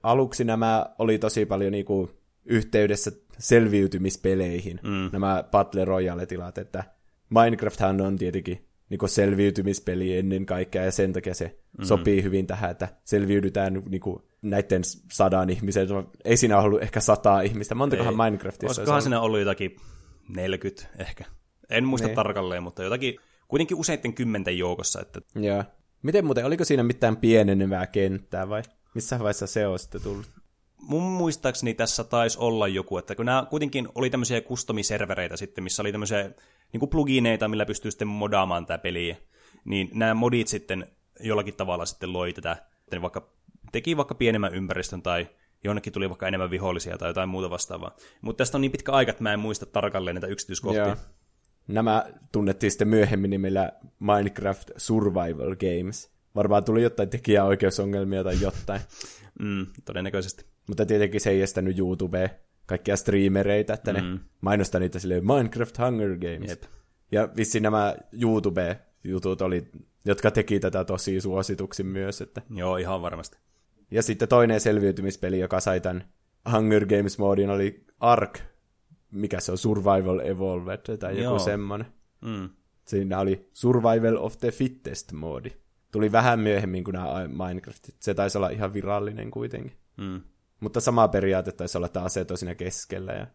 Aluksi 0.05 0.43
nämä 0.43 0.85
oli 1.00 1.19
tosi 1.19 1.45
paljon 1.45 1.71
niinku 1.71 2.09
yhteydessä 2.45 3.12
selviytymispeleihin, 3.38 4.79
mm. 4.83 5.09
nämä 5.13 5.43
Battle 5.51 5.85
Royale-tilat, 5.85 6.57
että 6.57 6.83
Minecrafthan 7.29 8.01
on 8.01 8.17
tietenkin 8.17 8.67
niin 8.89 9.09
selviytymispeli 9.09 10.17
ennen 10.17 10.45
kaikkea, 10.45 10.85
ja 10.85 10.91
sen 10.91 11.13
takia 11.13 11.33
se 11.33 11.59
mm. 11.77 11.85
sopii 11.85 12.24
hyvin 12.24 12.47
tähän, 12.47 12.71
että 12.71 12.88
selviydytään 13.03 13.81
niin 13.89 14.01
kuin, 14.01 14.24
näiden 14.41 14.81
sadan 15.12 15.50
ihmisen, 15.50 15.88
ei 16.25 16.38
siinä 16.38 16.59
ollut 16.59 16.81
ehkä 16.81 17.00
sataa 17.00 17.41
ihmistä, 17.41 17.75
montakohan 17.75 18.13
ei. 18.13 18.17
Minecraftissa 18.17 18.81
Olisikohan 18.81 19.01
siinä 19.01 19.21
ollut 19.21 19.39
jotakin 19.39 19.75
40 20.35 20.83
ehkä, 20.97 21.25
en 21.69 21.85
muista 21.85 22.07
niin. 22.07 22.15
tarkalleen, 22.15 22.63
mutta 22.63 22.83
jotakin, 22.83 23.15
kuitenkin 23.47 23.77
useiden 23.77 24.13
kymmenten 24.13 24.57
joukossa. 24.57 25.01
Että... 25.01 25.21
Joo. 25.35 25.63
Miten 26.03 26.25
muuten, 26.25 26.45
oliko 26.45 26.65
siinä 26.65 26.83
mitään 26.83 27.17
pienenevää 27.17 27.88
kenttää 27.88 28.50
vai 28.50 28.62
missä 28.96 29.20
vaiheessa 29.20 29.48
se 29.48 29.68
on 29.68 29.80
sitten 29.80 30.02
tullut? 30.02 30.25
mun 30.88 31.04
muistaakseni 31.04 31.74
tässä 31.74 32.04
taisi 32.04 32.40
olla 32.40 32.68
joku, 32.68 32.98
että 32.98 33.16
kun 33.16 33.25
nämä 33.25 33.48
kuitenkin 33.50 33.88
oli 33.96 34.10
tämmöisiä 34.10 34.42
kustomiservereitä 34.42 35.38
sitten, 35.38 35.64
missä 35.64 35.82
oli 35.84 35.92
tämmöisiä 35.92 36.32
niin 36.74 36.80
kuin 36.80 36.90
plugineita, 36.90 37.48
millä 37.48 37.66
pystyy 37.66 37.92
sitten 37.92 38.08
modaamaan 38.08 38.66
tämä 38.66 38.78
peliä, 38.78 39.18
niin 39.66 39.90
nämä 39.94 40.14
modit 40.14 40.48
sitten 40.48 40.88
jollakin 41.20 41.56
tavalla 41.56 41.86
sitten 41.86 42.14
loi 42.14 42.34
tätä, 42.34 42.58
että 42.80 43.02
vaikka 43.02 43.30
teki 43.72 43.98
vaikka 43.98 44.16
pienemmän 44.16 44.56
ympäristön 44.56 45.02
tai 45.02 45.28
jonnekin 45.64 45.94
tuli 45.94 46.10
vaikka 46.10 46.28
enemmän 46.28 46.52
vihollisia 46.52 46.98
tai 46.98 47.10
jotain 47.10 47.30
muuta 47.30 47.50
vastaavaa. 47.50 47.96
Mutta 48.22 48.38
tästä 48.38 48.58
on 48.58 48.62
niin 48.62 48.72
pitkä 48.72 48.92
aika, 48.92 49.10
että 49.10 49.24
mä 49.24 49.34
en 49.34 49.40
muista 49.40 49.66
tarkalleen 49.66 50.16
näitä 50.16 50.28
yksityiskohtia. 50.28 50.86
Joo. 50.86 50.96
Nämä 51.68 52.06
tunnettiin 52.32 52.72
sitten 52.72 52.88
myöhemmin 52.88 53.30
nimellä 53.30 53.72
Minecraft 54.00 54.72
Survival 54.78 55.56
Games. 55.56 56.14
Varmaan 56.36 56.63
tuli 56.63 56.84
jotain 56.84 57.10
tekijäoikeusongelmia 57.10 58.24
tai 58.24 58.42
jotain. 58.42 58.82
mm, 59.39 59.65
todennäköisesti. 59.86 60.46
Mutta 60.68 60.86
tietenkin 60.86 61.22
se 61.22 61.30
ei 61.30 61.42
estänyt 61.42 61.80
YouTubea 61.80 62.30
kaikkia 62.65 62.96
streamereita, 62.96 63.74
että 63.74 63.94
ne 63.94 64.01
mm. 64.01 64.20
mainostaa 64.42 64.80
niitä 64.80 65.00
silleen 65.00 65.27
Minecraft 65.27 65.77
Hunger 65.77 66.18
Games. 66.18 66.50
Jep. 66.50 66.63
Ja 67.12 67.30
vissiin 67.36 67.63
nämä 67.63 67.96
YouTube-jutut 68.22 69.42
oli, 69.42 69.68
jotka 70.06 70.32
teki 70.32 70.60
tätä 70.60 70.84
tosi 70.84 71.22
suosituksi 71.22 71.84
myös. 71.84 72.22
Että... 72.22 72.42
Joo, 72.50 72.77
ihan 72.77 73.01
varmasti. 73.01 73.38
Ja 73.92 74.04
sitten 74.04 74.27
toinen 74.27 74.60
selviytymispeli, 74.60 75.39
joka 75.39 75.60
sai 75.60 75.82
tämän 75.82 76.04
Hunger 76.51 76.86
Games-moodin, 76.86 77.50
oli 77.50 77.86
Ark, 78.00 78.39
mikä 79.12 79.39
se 79.39 79.51
on, 79.51 79.58
Survival 79.58 80.20
Evolved 80.20 80.98
tai 80.98 81.24
joku 81.24 81.39
semmoinen. 81.39 81.88
Mm. 82.22 82.50
Siinä 82.86 83.20
oli 83.20 83.50
Survival 83.54 84.15
of 84.20 84.38
the 84.38 84.50
Fittest-moodi. 84.51 85.64
Tuli 85.96 86.12
vähän 86.12 86.40
myöhemmin 86.40 86.84
kuin 86.84 86.94
nämä 86.94 87.08
Minecraftit. 87.48 87.96
Se 88.00 88.14
taisi 88.14 88.38
olla 88.38 88.50
ihan 88.50 88.74
virallinen 88.74 89.32
kuitenkin. 89.32 89.78
Mm. 89.98 90.22
Mutta 90.60 90.82
sama 90.82 91.08
periaate 91.08 91.52
taisi 91.52 91.78
olla, 91.78 91.86
että 91.86 92.04
aseet 92.04 92.32
on 92.32 92.38
siinä 92.38 92.56
keskellä. 92.56 93.14
Ja 93.14 93.28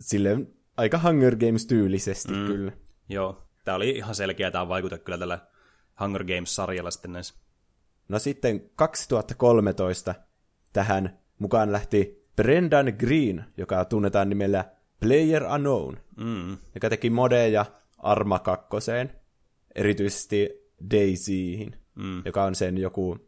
silleen 0.00 0.54
aika 0.76 1.00
Hunger 1.04 1.36
Games-tyylisesti 1.36 2.32
mm. 2.32 2.46
kyllä. 2.46 2.72
Joo, 3.08 3.42
tämä 3.64 3.76
oli 3.76 3.90
ihan 3.90 4.14
selkeä 4.14 4.50
tämä 4.50 4.68
vaikute 4.68 4.98
kyllä 4.98 5.18
tällä 5.18 5.38
Hunger 6.00 6.24
Games-sarjalla 6.24 6.90
sitten 6.90 7.12
näissä. 7.12 7.34
No 8.08 8.18
sitten 8.18 8.70
2013 8.74 10.14
tähän 10.72 11.18
mukaan 11.38 11.72
lähti 11.72 12.26
Brendan 12.36 12.92
Green, 12.98 13.44
joka 13.56 13.84
tunnetaan 13.84 14.28
nimellä 14.28 14.64
Player 15.00 15.42
Unknown, 15.44 15.96
mm. 16.16 16.58
joka 16.74 16.90
teki 16.90 17.10
modeja 17.10 17.66
Arma 17.98 18.38
2, 18.38 18.66
erityisesti 19.74 20.50
Daisyin, 20.90 21.81
mm. 21.94 22.22
joka 22.24 22.44
on 22.44 22.54
sen 22.54 22.78
joku 22.78 23.18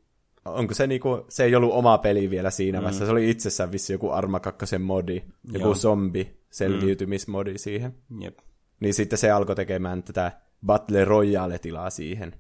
onko 0.45 0.75
se 0.75 0.87
niinku, 0.87 1.27
se 1.29 1.45
ei 1.45 1.55
ollut 1.55 1.73
oma 1.73 1.99
peli 1.99 2.31
vielä 2.31 2.51
siinä 2.51 2.79
mm. 2.79 2.83
vaiheessa, 2.83 3.07
se 3.07 3.13
oli 3.13 3.31
itsessään 3.31 3.73
vissi 3.73 3.93
joku 3.93 4.11
Arma 4.11 4.41
2 4.41 4.79
modi, 4.79 5.23
joku 5.53 5.67
Joo. 5.67 5.75
zombi 5.75 6.41
selviytymismodi 6.51 7.53
mm. 7.53 7.59
siihen. 7.59 7.95
Jep. 8.21 8.39
Niin 8.81 8.95
sitten 8.95 9.19
se 9.19 9.31
alkoi 9.31 9.57
tekemään 9.57 10.03
tätä 10.03 10.33
Battle 10.67 11.05
Royale-tilaa 11.05 11.91
siihen. 11.91 12.33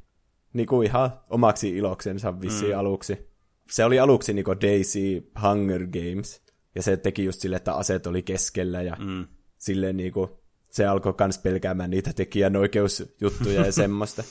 Niinku 0.52 0.83
ihan 0.83 1.11
omaksi 1.31 1.76
iloksensa 1.76 2.40
vissi 2.40 2.66
mm. 2.66 2.78
aluksi. 2.78 3.31
Se 3.71 3.85
oli 3.85 3.99
aluksi 3.99 4.33
niinku 4.33 4.61
Daisy 4.61 5.31
Hunger 5.43 5.87
Games, 5.87 6.43
ja 6.75 6.83
se 6.83 6.97
teki 6.97 7.25
just 7.25 7.40
sille, 7.40 7.57
että 7.57 7.75
aset 7.75 8.07
oli 8.07 8.23
keskellä, 8.23 8.83
ja 8.83 8.97
mm. 9.00 9.26
silleen 9.59 9.97
niinku, 9.97 10.40
se 10.71 10.87
alkoi 10.87 11.14
kans 11.14 11.38
pelkäämään 11.38 11.90
niitä 11.90 12.12
tekijänoikeusjuttuja 12.12 13.66
ja 13.66 13.73
semmoista. 13.83 14.25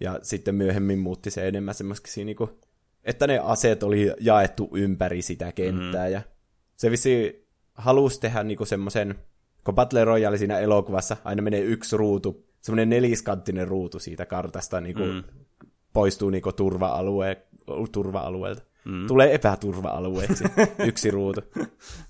Ja 0.00 0.18
sitten 0.22 0.54
myöhemmin 0.54 0.98
muutti 0.98 1.30
se 1.30 1.48
enemmän 1.48 1.74
semmoisiksi 1.74 2.24
niinku 2.24 2.50
että 3.06 3.26
ne 3.26 3.38
aseet 3.38 3.82
oli 3.82 4.12
jaettu 4.20 4.70
ympäri 4.74 5.22
sitä 5.22 5.52
kenttää. 5.52 6.06
Mm. 6.06 6.12
Ja 6.12 6.22
se 6.76 6.90
vissi 6.90 7.46
halusi 7.74 8.20
tehdä 8.20 8.42
niinku 8.42 8.64
semmoisen, 8.64 9.14
kun 9.64 9.74
Battle 9.74 10.04
Royale 10.04 10.38
siinä 10.38 10.58
elokuvassa 10.58 11.16
aina 11.24 11.42
menee 11.42 11.60
yksi 11.60 11.96
ruutu, 11.96 12.46
semmoinen 12.60 12.88
neliskanttinen 12.88 13.68
ruutu 13.68 13.98
siitä 13.98 14.26
kartasta 14.26 14.80
niinku 14.80 15.02
mm. 15.02 15.22
poistuu 15.92 16.30
niinku 16.30 16.52
turva-alue, 16.52 17.46
turva-alueelta 17.92 18.62
mm. 18.86 19.06
tulee 19.06 19.34
epäturva-alueeksi 19.34 20.44
yksi 20.88 21.10
ruutu. 21.10 21.40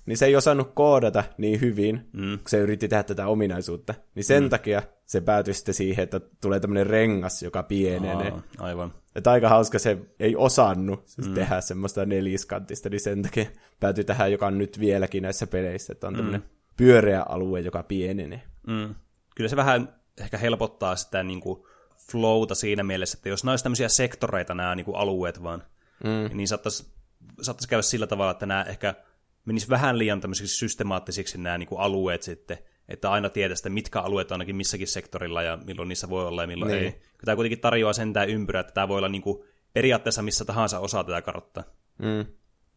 Niin 0.05 0.17
se 0.17 0.25
ei 0.25 0.35
osannut 0.35 0.71
koodata 0.73 1.23
niin 1.37 1.61
hyvin, 1.61 2.09
mm. 2.13 2.37
kun 2.37 2.47
se 2.47 2.57
yritti 2.57 2.87
tehdä 2.87 3.03
tätä 3.03 3.27
ominaisuutta. 3.27 3.93
Niin 4.15 4.23
sen 4.23 4.43
mm. 4.43 4.49
takia 4.49 4.81
se 5.05 5.21
päätyi 5.21 5.53
sitten 5.53 5.73
siihen, 5.73 6.03
että 6.03 6.19
tulee 6.41 6.59
tämmöinen 6.59 6.87
rengas, 6.87 7.43
joka 7.43 7.63
pienenee. 7.63 8.31
Aa, 8.31 8.41
aivan. 8.57 8.93
Että 9.15 9.31
aika 9.31 9.49
hauska, 9.49 9.79
se 9.79 9.97
ei 10.19 10.35
osannut 10.35 11.07
siis 11.07 11.27
mm. 11.27 11.33
tehdä 11.33 11.61
semmoista 11.61 12.05
neliskanttista, 12.05 12.89
niin 12.89 12.99
sen 12.99 13.21
takia 13.21 13.45
päätyi 13.79 14.03
tähän, 14.03 14.31
joka 14.31 14.47
on 14.47 14.57
nyt 14.57 14.79
vieläkin 14.79 15.23
näissä 15.23 15.47
peleissä, 15.47 15.93
että 15.93 16.07
on 16.07 16.13
mm. 16.13 16.17
tämmöinen 16.17 16.43
pyöreä 16.77 17.23
alue, 17.29 17.59
joka 17.59 17.83
pienenee. 17.83 18.41
Mm. 18.67 18.95
Kyllä 19.35 19.49
se 19.49 19.55
vähän 19.55 19.93
ehkä 20.21 20.37
helpottaa 20.37 20.95
sitä 20.95 21.23
niin 21.23 21.39
kuin 21.41 21.63
flowta 22.11 22.55
siinä 22.55 22.83
mielessä, 22.83 23.17
että 23.17 23.29
jos 23.29 23.43
nämä 23.43 23.51
olisi 23.51 23.63
tämmöisiä 23.63 23.89
sektoreita 23.89 24.53
nämä 24.53 24.75
niin 24.75 24.85
kuin 24.85 24.97
alueet 24.97 25.43
vaan, 25.43 25.63
mm. 26.03 26.37
niin 26.37 26.47
saattaisi, 26.47 26.85
saattaisi 27.41 27.69
käydä 27.69 27.81
sillä 27.81 28.07
tavalla, 28.07 28.31
että 28.31 28.45
nämä 28.45 28.63
ehkä 28.63 28.95
menis 29.45 29.69
vähän 29.69 29.97
liian 29.97 30.21
tämmöisiksi 30.21 30.57
systemaattisiksi 30.57 31.37
nämä 31.37 31.57
niin 31.57 31.69
kuin 31.69 31.81
alueet 31.81 32.23
sitten, 32.23 32.57
että 32.89 33.11
aina 33.11 33.29
tietää 33.29 33.69
mitkä 33.69 34.01
alueet 34.01 34.31
on 34.31 34.35
ainakin 34.35 34.55
missäkin 34.55 34.87
sektorilla 34.87 35.43
ja 35.43 35.57
milloin 35.65 35.89
niissä 35.89 36.09
voi 36.09 36.27
olla 36.27 36.43
ja 36.43 36.47
milloin 36.47 36.71
niin. 36.71 36.83
ei. 36.83 37.01
Tämä 37.25 37.35
kuitenkin 37.35 37.59
tarjoaa 37.59 37.93
sen 37.93 38.13
tämä 38.13 38.25
ympyrä, 38.25 38.59
että 38.59 38.73
tämä 38.73 38.87
voi 38.87 38.97
olla 38.97 39.09
niin 39.09 39.21
kuin 39.21 39.43
periaatteessa 39.73 40.21
missä 40.21 40.45
tahansa 40.45 40.79
osa 40.79 41.03
tätä 41.03 41.21
karttaa. 41.21 41.63
Mm. 41.97 42.25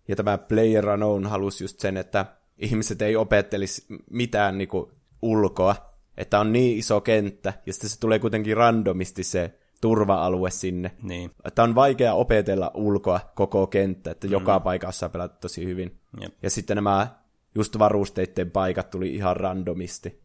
Ja 0.08 0.16
tämä 0.16 0.38
Player 0.38 0.88
Unknown 0.88 1.26
halusi 1.26 1.64
just 1.64 1.80
sen, 1.80 1.96
että 1.96 2.26
ihmiset 2.58 3.02
ei 3.02 3.16
opettelisi 3.16 3.86
mitään 4.10 4.58
niin 4.58 4.68
kuin 4.68 4.90
ulkoa, 5.22 5.76
että 6.16 6.40
on 6.40 6.52
niin 6.52 6.78
iso 6.78 7.00
kenttä, 7.00 7.52
ja 7.66 7.72
sitten 7.72 7.90
se 7.90 8.00
tulee 8.00 8.18
kuitenkin 8.18 8.56
randomisti 8.56 9.24
se 9.24 9.59
turva-alue 9.80 10.50
sinne. 10.50 10.90
Niin. 11.02 11.30
Että 11.44 11.62
on 11.62 11.74
vaikea 11.74 12.14
opetella 12.14 12.70
ulkoa 12.74 13.20
koko 13.34 13.66
kenttä, 13.66 14.10
että 14.10 14.26
mm. 14.26 14.32
joka 14.32 14.60
paikassa 14.60 15.08
pelata 15.08 15.36
tosi 15.40 15.64
hyvin. 15.64 15.98
Jep. 16.20 16.34
Ja 16.42 16.50
sitten 16.50 16.74
nämä 16.74 17.06
just 17.54 17.78
varusteiden 17.78 18.50
paikat 18.50 18.90
tuli 18.90 19.14
ihan 19.14 19.36
randomisti. 19.36 20.20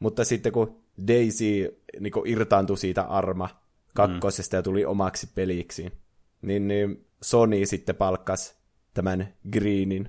Mutta 0.00 0.24
sitten 0.24 0.52
kun 0.52 0.82
Daisy 1.08 1.82
niin 2.00 2.12
kun 2.12 2.26
irtaantui 2.26 2.78
siitä 2.78 3.02
Arma 3.02 3.48
kakkosesta 3.94 4.56
mm. 4.56 4.58
ja 4.58 4.62
tuli 4.62 4.84
omaksi 4.84 5.28
peliksi, 5.34 5.92
niin, 6.42 6.68
niin 6.68 7.06
Sony 7.22 7.66
sitten 7.66 7.96
palkkas 7.96 8.58
tämän 8.94 9.34
Greenin 9.52 10.08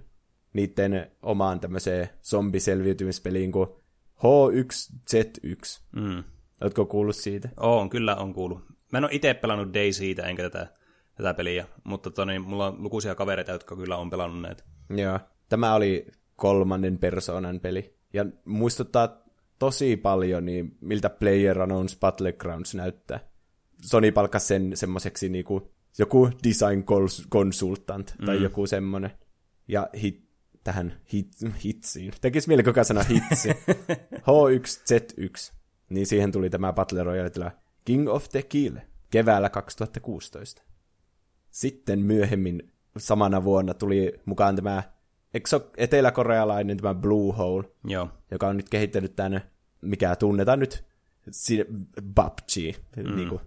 niiden 0.54 1.12
omaan 1.22 1.60
tämmöiseen 1.60 2.10
zombiselviytymispeliin 2.24 3.52
kuin 3.52 3.70
H1Z1. 4.18 5.82
Mm. 5.96 6.24
Oletko 6.62 6.86
kuullut 6.86 7.16
siitä? 7.16 7.50
On, 7.58 7.90
kyllä 7.90 8.16
on 8.16 8.34
kuullut. 8.34 8.66
Mä 8.92 8.98
en 8.98 9.04
ole 9.04 9.14
itse 9.14 9.34
pelannut 9.34 9.74
Daisyitä 9.74 10.24
enkä 10.24 10.44
tätä, 10.44 10.68
tätä 11.16 11.34
peliä, 11.34 11.68
mutta 11.84 12.12
toni, 12.12 12.40
mulla 12.40 12.68
on 12.68 12.84
lukuisia 12.84 13.16
kavereita, 13.16 13.52
jotka 13.52 13.76
kyllä 13.76 13.98
on 13.98 14.10
pelannut 14.10 14.42
näitä. 14.42 14.64
Joo. 14.90 15.20
Tämä 15.50 15.74
oli 15.74 16.08
kolmannen 16.36 16.98
persoonan 16.98 17.60
peli. 17.60 17.96
Ja 18.14 18.26
muistuttaa 18.46 19.24
tosi 19.60 19.98
paljon 19.98 20.46
niin 20.46 20.78
miltä 20.82 21.10
Player 21.10 21.58
Unknown's 21.58 22.00
Battlegrounds 22.00 22.76
näyttää. 22.76 23.20
Sony 23.82 24.12
palkkasi 24.12 24.48
sen 24.48 24.72
semmoiseksi 24.74 25.30
niinku, 25.30 25.72
joku 25.98 26.30
design 26.44 26.84
consultant 27.32 28.16
tai 28.26 28.38
mm. 28.38 28.44
joku 28.44 28.68
semmoinen. 28.68 29.12
Ja 29.68 29.90
hit, 30.02 30.30
tähän 30.64 31.00
hit, 31.14 31.28
hitsiin. 31.64 32.14
Tekisi 32.22 32.48
mieli 32.48 32.64
koko 32.64 32.84
sanoa 32.84 33.04
hitsi. 33.04 33.50
H1Z1. 34.28 35.59
Niin 35.90 36.08
siihen 36.08 36.32
tuli 36.32 36.50
tämä 36.50 36.74
Battle 36.74 37.04
Royale 37.04 37.52
King 37.86 38.10
of 38.10 38.30
the 38.30 38.42
Kill 38.42 38.76
keväällä 39.10 39.50
2016. 39.50 40.62
Sitten 41.52 42.00
myöhemmin 42.00 42.72
samana 42.98 43.44
vuonna 43.44 43.74
tuli 43.74 44.14
mukaan 44.26 44.56
tämä 44.56 44.84
eteläkorealainen 45.78 46.78
tämä 46.78 46.94
Blue 46.94 47.34
Hole, 47.34 47.64
Joo. 47.84 48.10
joka 48.32 48.48
on 48.48 48.58
nyt 48.58 48.70
kehittänyt 48.70 49.16
tänne, 49.16 49.42
mikä 49.82 50.16
tunnetaan 50.16 50.60
nyt 50.60 50.84
PUBG. 52.16 52.78
Mm. 52.98 53.16
Niin, 53.16 53.30
kuin, 53.30 53.42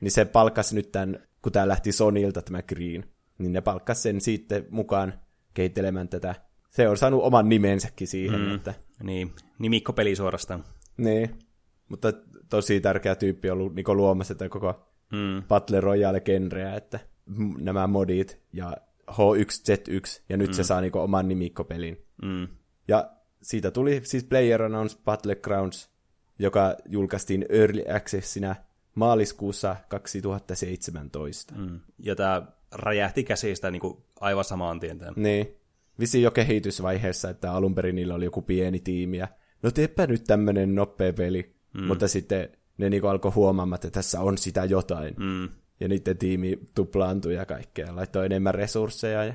niin 0.00 0.10
se 0.10 0.24
palkkasi 0.24 0.74
nyt 0.74 0.92
tämän, 0.92 1.26
kun 1.42 1.52
tämä 1.52 1.68
lähti 1.68 1.92
Sonilta 1.92 2.42
tämä 2.42 2.62
Green, 2.62 3.04
niin 3.38 3.52
ne 3.52 3.60
palkkasi 3.60 4.02
sen 4.02 4.20
sitten 4.20 4.66
mukaan 4.70 5.12
kehittelemään 5.54 6.08
tätä. 6.08 6.34
Se 6.70 6.88
on 6.88 6.96
saanut 6.96 7.22
oman 7.22 7.48
nimensäkin 7.48 8.08
siihen. 8.08 8.40
Mm. 8.40 8.54
Että... 8.54 8.74
Niin, 9.02 9.32
nimikkopeli 9.58 10.16
suorastaan. 10.16 10.64
Niin, 10.96 11.38
mutta 11.88 12.12
tosi 12.50 12.80
tärkeä 12.80 13.14
tyyppi 13.14 13.50
ollut 13.50 13.74
niin 13.74 13.96
luomassa 13.96 14.34
tätä 14.34 14.48
koko 14.48 14.88
mm. 15.12 15.42
Battle 15.48 15.80
Royale-genreä, 15.80 16.74
että 16.76 17.00
nämä 17.58 17.86
modit 17.86 18.40
ja 18.52 18.76
H1Z1, 19.10 20.22
ja 20.28 20.36
nyt 20.36 20.48
mm. 20.48 20.54
se 20.54 20.64
saa 20.64 20.80
niin 20.80 20.96
oman 20.96 21.28
nimikkopelin. 21.28 22.04
Mm. 22.22 22.48
Ja 22.88 23.10
siitä 23.42 23.70
tuli 23.70 24.00
siis 24.04 24.24
PlayerUnknown's 24.24 24.98
Battlegrounds, 25.04 25.90
joka 26.38 26.76
julkaistiin 26.86 27.46
Early 27.48 27.84
Accessina 27.96 28.56
maaliskuussa 28.94 29.76
2017. 29.88 31.54
Mm. 31.54 31.80
Ja 31.98 32.16
tämä 32.16 32.42
räjähti 32.72 33.24
käsistä 33.24 33.70
niin 33.70 33.80
kuin 33.80 33.98
aivan 34.20 34.44
samaan 34.44 34.80
tien. 34.80 35.00
Niin. 35.16 35.54
Visi 36.00 36.22
jo 36.22 36.30
kehitysvaiheessa, 36.30 37.30
että 37.30 37.52
alun 37.52 37.74
perin 37.74 37.94
niillä 37.94 38.14
oli 38.14 38.24
joku 38.24 38.42
pieni 38.42 38.80
tiimi, 38.80 39.16
ja 39.16 39.28
no 39.62 39.70
teepä 39.70 40.06
nyt 40.06 40.24
tämmönen 40.24 40.74
nopea 40.74 41.12
peli. 41.12 41.57
Mm. 41.74 41.84
Mutta 41.84 42.08
sitten 42.08 42.48
ne 42.78 42.90
niinku 42.90 43.06
alkoi 43.06 43.30
huomaamaan, 43.30 43.76
että 43.76 43.90
tässä 43.90 44.20
on 44.20 44.38
sitä 44.38 44.64
jotain. 44.64 45.14
Mm. 45.18 45.48
Ja 45.80 45.88
niiden 45.88 46.18
tiimi 46.18 46.58
tuplaantui 46.74 47.34
ja 47.34 47.46
kaikkea, 47.46 47.96
laittoi 47.96 48.26
enemmän 48.26 48.54
resursseja. 48.54 49.24
Ja... 49.24 49.34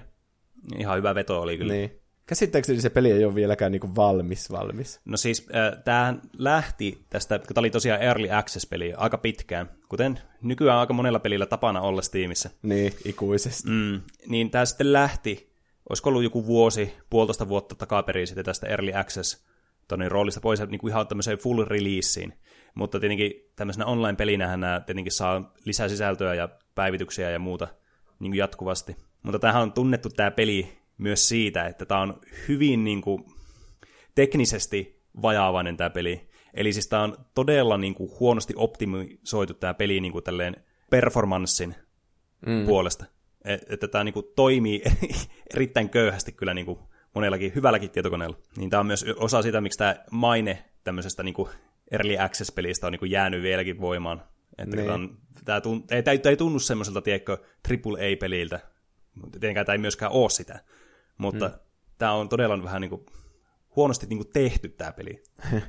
Ihan 0.78 0.98
hyvä 0.98 1.16
veto 1.16 1.42
oli 1.42 1.58
kyllä. 1.58 1.74
Niin. 1.74 2.04
Käsittääkseni 2.26 2.82
se 2.82 2.90
peli 2.90 3.12
ei 3.12 3.26
ole 3.26 3.36
vieläkään 3.36 3.72
niinku 3.72 3.96
valmis 3.96 4.52
valmis. 4.52 5.00
No 5.06 5.18
siis 5.18 5.48
äh, 5.56 5.84
tämähän 5.84 6.22
lähti 6.38 7.06
tästä, 7.10 7.40
kun 7.40 7.48
tämä 7.54 7.62
oli 7.62 7.70
tosiaan 7.70 8.02
Early 8.02 8.32
Access-peli 8.32 8.94
aika 8.98 9.18
pitkään, 9.18 9.70
kuten 9.90 10.20
nykyään 10.42 10.80
aika 10.80 10.94
monella 10.94 11.20
pelillä 11.20 11.46
tapana 11.46 11.82
olla 11.82 12.02
Steamissa. 12.02 12.50
Niin, 12.62 12.94
ikuisesti. 13.06 13.70
Mm, 13.70 14.02
niin 14.28 14.50
tämä 14.50 14.66
sitten 14.66 14.94
lähti, 14.94 15.54
olisiko 15.90 16.10
ollut 16.10 16.24
joku 16.24 16.46
vuosi, 16.46 16.94
puolitoista 17.10 17.48
vuotta 17.48 17.76
takaperin 17.76 18.28
sitten 18.28 18.46
tästä 18.46 18.68
Early 18.68 18.92
Access 18.96 19.46
tonne 19.94 20.10
roolista 20.10 20.42
pois 20.42 20.60
niin 20.60 20.80
kuin 20.80 20.92
ihan 20.92 21.08
tämmöiseen 21.08 21.38
full 21.38 21.66
releaseen. 21.66 22.34
Mutta 22.76 23.00
tietenkin 23.00 23.34
tämmöisenä 23.56 23.86
online-pelinähän 23.86 24.60
nämä 24.60 24.80
tietenkin 24.80 25.12
saa 25.12 25.54
lisää 25.66 25.90
sisältöä 25.90 26.36
ja 26.36 26.50
päivityksiä 26.76 27.30
ja 27.30 27.40
muuta 27.40 27.68
niin 28.20 28.32
kuin 28.32 28.38
jatkuvasti. 28.38 28.96
Mutta 29.24 29.40
tämähän 29.40 29.62
on 29.62 29.74
tunnettu 29.74 30.10
tämä 30.10 30.32
peli 30.32 30.78
myös 30.98 31.30
siitä, 31.30 31.68
että 31.68 31.86
tämä 31.86 32.02
on 32.02 32.20
hyvin 32.48 32.84
niin 32.84 33.02
kuin, 33.02 33.26
teknisesti 34.16 35.02
vajaavainen 35.22 35.78
tämä 35.78 35.90
peli. 35.90 36.30
Eli 36.54 36.74
siis 36.74 36.88
tämä 36.88 37.04
on 37.04 37.18
todella 37.36 37.78
niin 37.78 37.96
kuin, 37.96 38.12
huonosti 38.20 38.54
optimisoitu 38.58 39.54
tämä 39.54 39.74
peli 39.74 40.02
niin 40.02 40.12
kuin, 40.12 40.24
tälleen 40.24 40.56
performanssin 40.90 41.76
mm. 42.46 42.66
puolesta. 42.66 43.06
Et, 43.46 43.62
että 43.70 43.88
tämä 43.88 44.04
niin 44.04 44.14
kuin, 44.14 44.26
toimii 44.36 44.82
erittäin 45.56 45.90
köyhästi 45.90 46.32
kyllä 46.32 46.54
niin 46.54 46.66
kuin, 46.66 46.80
monellakin 47.16 47.52
hyvälläkin 47.56 47.90
tietokoneella. 47.90 48.38
Niin 48.58 48.70
tämä 48.70 48.80
on 48.80 48.88
myös 48.88 49.06
osa 49.18 49.42
sitä, 49.42 49.62
miksi 49.62 49.78
tämä 49.78 49.96
maine 50.12 50.66
tämmöisestä 50.84 51.24
niin 51.24 51.34
kuin, 51.34 51.50
Early 51.92 52.18
Access-pelistä 52.20 52.88
on 52.88 52.92
niin 52.92 53.00
kuin 53.00 53.12
jäänyt 53.12 53.42
vieläkin 53.42 53.82
voimaan. 53.82 54.24
Että 54.58 54.76
niin. 54.76 54.90
on, 54.90 55.18
tämä, 55.46 55.62
ei, 55.92 56.04
tämä 56.04 56.30
ei 56.30 56.38
tunnu 56.38 56.60
semmoiselta, 56.60 57.02
tiedätkö, 57.02 57.38
AAA-peliltä. 57.70 58.60
Tietenkään 59.32 59.66
tämä 59.66 59.74
ei 59.74 59.80
myöskään 59.80 60.12
ole 60.12 60.30
sitä. 60.30 60.64
Mutta 61.18 61.48
hmm. 61.48 61.58
tämä 61.98 62.12
on 62.12 62.30
todella 62.30 62.64
vähän 62.64 62.82
niin 62.82 62.90
kuin, 62.90 63.06
huonosti 63.76 64.06
niin 64.06 64.18
kuin 64.18 64.30
tehty 64.34 64.70
tämä 64.70 64.92
peli. 64.92 65.24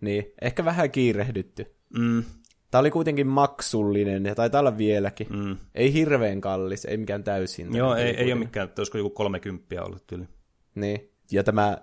niin, 0.00 0.24
ehkä 0.40 0.64
vähän 0.64 0.90
kiirehdytty. 0.90 1.66
Mm. 1.98 2.24
Tämä 2.70 2.80
oli 2.80 2.90
kuitenkin 2.90 3.26
maksullinen, 3.26 4.24
ja 4.24 4.34
taitaa 4.34 4.60
olla 4.60 4.78
vieläkin. 4.78 5.26
Mm. 5.30 5.56
Ei 5.74 5.92
hirveän 5.92 6.40
kallis, 6.40 6.84
ei 6.84 6.96
mikään 6.96 7.24
täysin. 7.24 7.76
Joo, 7.76 7.94
ei, 7.94 8.16
ei 8.16 8.32
ole 8.32 8.40
mikään, 8.40 8.68
että 8.68 8.80
olisiko 8.80 8.98
joku 8.98 9.10
30 9.10 9.84
ollut 9.84 10.06
tyyli. 10.06 10.28
Niin, 10.76 11.10
ja 11.30 11.44
tämä 11.44 11.78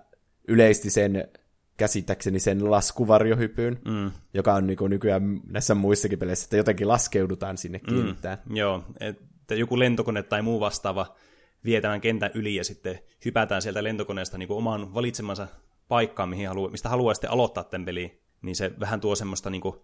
yleisti 0.48 0.90
sen 0.90 1.28
käsittääkseni 1.76 2.40
sen 2.40 2.70
laskuvarjohypyn, 2.70 3.80
mm. 3.84 4.10
joka 4.34 4.54
on 4.54 4.66
niin 4.66 4.76
kuin 4.76 4.90
nykyään 4.90 5.40
näissä 5.46 5.74
muissakin 5.74 6.18
peleissä, 6.18 6.46
että 6.46 6.56
jotenkin 6.56 6.88
laskeudutaan 6.88 7.58
sinne 7.58 7.80
mm. 7.90 7.96
kenttään. 7.96 8.38
Joo, 8.50 8.84
että 9.00 9.54
joku 9.54 9.78
lentokone 9.78 10.22
tai 10.22 10.42
muu 10.42 10.60
vastaava 10.60 11.16
vie 11.64 11.80
tämän 11.80 12.00
kentän 12.00 12.30
yli 12.34 12.54
ja 12.54 12.64
sitten 12.64 12.98
hypätään 13.24 13.62
sieltä 13.62 13.84
lentokoneesta 13.84 14.38
niin 14.38 14.48
kuin 14.48 14.58
oman 14.58 14.94
valitsemansa 14.94 15.46
paikkaan, 15.88 16.28
mihin 16.28 16.48
halu- 16.48 16.70
mistä 16.70 16.88
haluaa 16.88 17.14
sitten 17.14 17.30
aloittaa 17.30 17.64
tämän 17.64 17.84
peliin. 17.84 18.20
Niin 18.42 18.56
se 18.56 18.72
vähän 18.80 19.00
tuo 19.00 19.16
semmoista 19.16 19.50
niin 19.50 19.60
kuin 19.60 19.76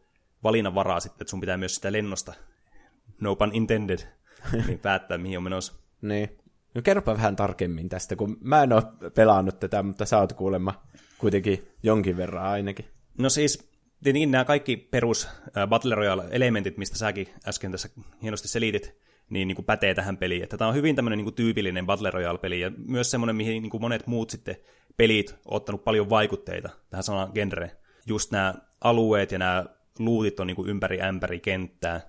valinnanvaraa 0.45 1.01
sitten, 1.01 1.23
että 1.23 1.31
sun 1.31 1.41
pitää 1.41 1.57
myös 1.57 1.75
sitä 1.75 1.93
lennosta, 1.93 2.35
no 3.21 3.37
pun 3.37 3.51
intended, 3.53 3.99
niin 4.67 4.79
päättää, 4.79 5.19
mihin 5.19 5.39
on 5.39 5.45
menossa. 5.45 5.73
niin. 6.03 6.40
No 6.75 6.83
kerropa 6.83 7.15
vähän 7.17 7.37
tarkemmin 7.37 7.89
tästä, 7.89 8.17
kun 8.17 8.37
mä 8.41 8.63
en 8.63 8.73
ole 8.73 8.83
pelannut 9.15 9.61
tätä, 9.61 9.83
mutta 9.83 10.07
sä 10.07 10.19
oot 10.19 10.33
kuulemma 10.33 10.83
kuitenkin 11.19 11.69
jonkin 11.83 12.17
verran 12.17 12.45
ainakin. 12.45 12.85
No 13.19 13.31
siis 13.31 13.71
tietenkin 14.03 14.31
nämä 14.31 14.45
kaikki 14.45 14.77
perus 14.77 15.29
Battle 15.69 15.95
Royale-elementit, 15.95 16.77
mistä 16.77 16.99
säkin 16.99 17.29
äsken 17.49 17.71
tässä 17.73 17.89
hienosti 18.23 18.49
selitit, 18.49 18.95
niin, 19.31 19.49
niin 19.49 19.57
kuin 19.57 19.67
pätee 19.67 19.95
tähän 19.95 20.17
peliin. 20.17 20.43
Että 20.43 20.57
tämä 20.57 20.69
on 20.69 20.75
hyvin 20.75 20.97
tämmöinen 20.97 21.17
niin 21.17 21.25
kuin 21.25 21.35
tyypillinen 21.35 21.87
Battle 21.87 22.11
Royale-peli, 22.11 22.61
ja 22.61 22.73
myös 22.87 23.11
semmoinen, 23.11 23.37
mihin 23.37 23.63
niin 23.63 23.71
kuin 23.71 23.81
monet 23.81 24.07
muut 24.07 24.31
sitten 24.31 24.57
pelit 24.97 25.31
on 25.31 25.57
ottanut 25.57 25.85
paljon 25.85 26.11
vaikutteita 26.11 26.69
tähän 26.91 27.05
samaan 27.05 27.31
genreen. 27.35 27.71
Just 28.07 28.31
nämä 28.31 28.55
alueet 28.81 29.33
ja 29.33 29.39
nämä 29.39 29.65
luutit 29.99 30.41
on 30.41 30.47
niin 30.47 30.57
kuin 30.57 30.69
ympäri 30.69 31.03
ämpäri 31.03 31.41
kenttää. 31.41 32.01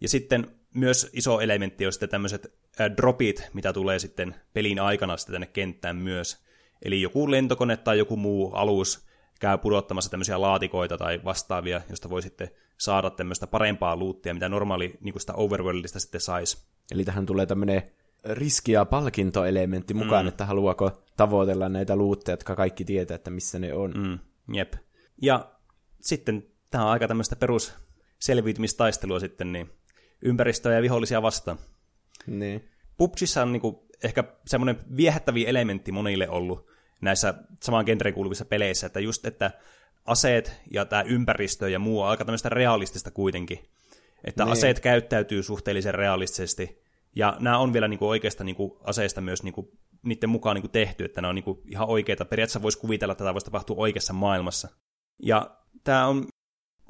Ja 0.00 0.08
sitten 0.08 0.46
myös 0.74 1.10
iso 1.12 1.40
elementti 1.40 1.86
on 1.86 1.92
sitten 1.92 2.08
tämmöiset 2.08 2.59
dropit, 2.96 3.50
mitä 3.54 3.72
tulee 3.72 3.98
sitten 3.98 4.34
pelin 4.52 4.80
aikana 4.80 5.16
sitten 5.16 5.32
tänne 5.32 5.46
kenttään 5.46 5.96
myös. 5.96 6.44
Eli 6.82 7.02
joku 7.02 7.30
lentokone 7.30 7.76
tai 7.76 7.98
joku 7.98 8.16
muu 8.16 8.52
alus 8.52 9.06
käy 9.40 9.58
pudottamassa 9.58 10.10
tämmöisiä 10.10 10.40
laatikoita 10.40 10.98
tai 10.98 11.20
vastaavia, 11.24 11.80
josta 11.90 12.10
voi 12.10 12.22
sitten 12.22 12.50
saada 12.78 13.10
tämmöistä 13.10 13.46
parempaa 13.46 13.96
luuttia, 13.96 14.34
mitä 14.34 14.48
normaali 14.48 14.98
niin 15.00 15.12
kuin 15.12 15.20
sitä 15.20 15.34
overworldista 15.34 16.00
sitten 16.00 16.20
saisi. 16.20 16.58
Eli 16.90 17.04
tähän 17.04 17.26
tulee 17.26 17.46
tämmöinen 17.46 17.82
riski- 18.24 18.72
ja 18.72 18.84
palkintoelementti 18.84 19.94
mukaan, 19.94 20.24
mm. 20.24 20.28
että 20.28 20.46
haluaako 20.46 21.02
tavoitella 21.16 21.68
näitä 21.68 21.96
luutteja, 21.96 22.32
jotka 22.32 22.56
kaikki 22.56 22.84
tietää, 22.84 23.14
että 23.14 23.30
missä 23.30 23.58
ne 23.58 23.74
on. 23.74 23.92
Mm. 23.96 24.18
Jep. 24.54 24.74
Ja 25.22 25.50
sitten 26.00 26.46
tämä 26.70 26.84
on 26.84 26.90
aika 26.90 27.08
tämmöistä 27.08 27.36
perus 27.36 27.74
selviytymistaistelua 28.18 29.20
sitten 29.20 29.52
niin 29.52 29.70
ympäristöä 30.22 30.74
ja 30.74 30.82
vihollisia 30.82 31.22
vastaan. 31.22 31.58
Niin. 32.26 32.68
PUBGissa 32.96 33.42
on 33.42 33.52
niinku 33.52 33.86
ehkä 34.04 34.24
semmoinen 34.46 34.78
viehättäviä 34.96 35.48
elementti 35.48 35.92
monille 35.92 36.28
ollut 36.28 36.70
näissä 37.00 37.34
samaan 37.62 37.84
genreen 37.84 38.14
kuuluvissa 38.14 38.44
peleissä, 38.44 38.86
että 38.86 39.00
just, 39.00 39.26
että 39.26 39.50
aseet 40.06 40.60
ja 40.70 40.84
tämä 40.84 41.02
ympäristö 41.02 41.70
ja 41.70 41.78
muu 41.78 42.00
on 42.00 42.08
aika 42.08 42.24
tämmöistä 42.24 42.48
realistista 42.48 43.10
kuitenkin. 43.10 43.58
Että 44.24 44.44
niin. 44.44 44.52
aseet 44.52 44.80
käyttäytyy 44.80 45.42
suhteellisen 45.42 45.94
realistisesti, 45.94 46.82
ja 47.16 47.36
nämä 47.40 47.58
on 47.58 47.72
vielä 47.72 47.88
niinku 47.88 48.08
oikeasta 48.08 48.44
niinku 48.44 48.80
aseista 48.84 49.20
myös 49.20 49.42
niinku, 49.42 49.78
niiden 50.02 50.30
mukaan 50.30 50.54
niinku 50.54 50.68
tehty, 50.68 51.04
että 51.04 51.20
nämä 51.20 51.28
on 51.28 51.34
niinku 51.34 51.62
ihan 51.66 51.88
oikeita. 51.88 52.24
Periaatteessa 52.24 52.62
voisi 52.62 52.78
kuvitella, 52.78 53.12
että 53.12 53.24
tämä 53.24 53.34
voisi 53.34 53.44
tapahtua 53.44 53.76
oikeassa 53.78 54.12
maailmassa. 54.12 54.68
Ja 55.22 55.56
tämä 55.84 56.06
on 56.06 56.24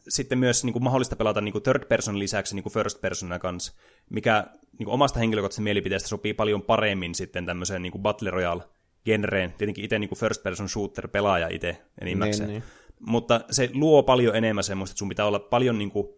sitten 0.08 0.38
myös 0.38 0.64
niin 0.64 0.72
kuin 0.72 0.82
mahdollista 0.84 1.16
pelata 1.16 1.40
niin 1.40 1.52
kuin 1.52 1.62
third 1.62 1.84
person 1.84 2.18
lisäksi 2.18 2.54
niin 2.54 2.62
kuin 2.62 2.72
first 2.72 3.00
persona 3.00 3.38
kanssa, 3.38 3.72
mikä 4.10 4.46
niin 4.78 4.84
kuin 4.84 4.94
omasta 4.94 5.18
henkilökohtaisesta 5.18 5.62
mielipiteestä 5.62 6.08
sopii 6.08 6.34
paljon 6.34 6.62
paremmin 6.62 7.14
sitten 7.14 7.46
tämmöiseen 7.46 7.82
niin 7.82 7.92
kuin 7.92 8.02
Battle 8.02 8.30
Royale 8.30 8.62
genreen. 9.04 9.52
Tietenkin 9.58 9.84
itse 9.84 9.98
niin 9.98 10.08
kuin 10.08 10.18
first 10.18 10.42
person 10.42 10.68
shooter 10.68 11.08
pelaaja 11.08 11.48
itse 11.48 11.82
enimmäkseen. 12.00 12.48
Niin, 12.48 12.60
niin. 12.60 12.70
Mutta 13.00 13.40
se 13.50 13.70
luo 13.72 14.02
paljon 14.02 14.36
enemmän 14.36 14.64
semmoista, 14.64 14.92
että 14.92 14.98
sun 14.98 15.08
pitää 15.08 15.26
olla 15.26 15.38
paljon, 15.38 15.78
niin 15.78 15.90
kuin, 15.90 16.08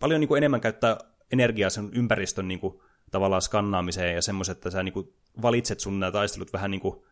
paljon 0.00 0.20
niin 0.20 0.28
kuin 0.28 0.38
enemmän 0.38 0.60
käyttää 0.60 0.98
energiaa 1.32 1.70
sen 1.70 1.90
ympäristön 1.92 2.48
niin 2.48 2.60
kuin, 2.60 2.80
tavallaan 3.10 3.42
skannaamiseen 3.42 4.14
ja 4.14 4.22
semmoiset, 4.22 4.56
että 4.56 4.70
sä 4.70 4.82
niin 4.82 4.92
kuin, 4.92 5.14
valitset 5.42 5.80
sun 5.80 6.00
nämä 6.00 6.12
taistelut 6.12 6.52
vähän 6.52 6.70
niin 6.70 6.80
kuin, 6.80 7.02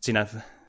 sinä 0.00 0.26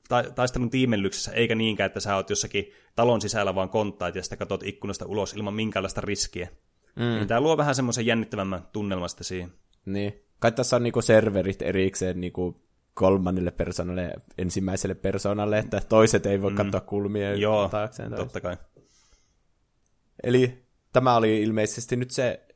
ta- 0.08 0.30
taistelun 0.34 0.70
tiimellyksessä, 0.70 1.32
eikä 1.32 1.54
niinkään, 1.54 1.86
että 1.86 2.00
sä 2.00 2.16
oot 2.16 2.30
jossakin 2.30 2.72
talon 2.96 3.20
sisällä 3.20 3.54
vaan 3.54 3.68
konttaat 3.68 4.14
ja 4.14 4.22
sitten 4.22 4.38
katsot 4.38 4.62
ikkunasta 4.62 5.06
ulos 5.06 5.32
ilman 5.32 5.54
minkäänlaista 5.54 6.00
riskiä. 6.00 6.48
Mm. 6.96 7.02
Niin 7.02 7.28
tämä 7.28 7.40
luo 7.40 7.56
vähän 7.56 7.74
semmoisen 7.74 8.06
jännittävämmän 8.06 8.62
tunnelmasta 8.72 9.24
siihen. 9.24 9.52
Niin. 9.86 10.20
Kai 10.38 10.52
tässä 10.52 10.76
on 10.76 10.82
niinku 10.82 11.02
serverit 11.02 11.62
erikseen 11.62 12.20
niinku 12.20 12.64
kolmannelle 12.94 13.50
persoonalle 13.50 14.12
ensimmäiselle 14.38 14.94
persoonalle, 14.94 15.58
että 15.58 15.82
toiset 15.88 16.26
ei 16.26 16.42
voi 16.42 16.50
mm. 16.50 16.56
katsoa 16.56 16.80
kulmia. 16.80 17.34
Joo, 17.34 17.70
totta 18.16 18.40
kai. 18.40 18.56
Eli 20.22 20.64
tämä 20.92 21.16
oli 21.16 21.42
ilmeisesti 21.42 21.96
nyt 21.96 22.10
se 22.10 22.46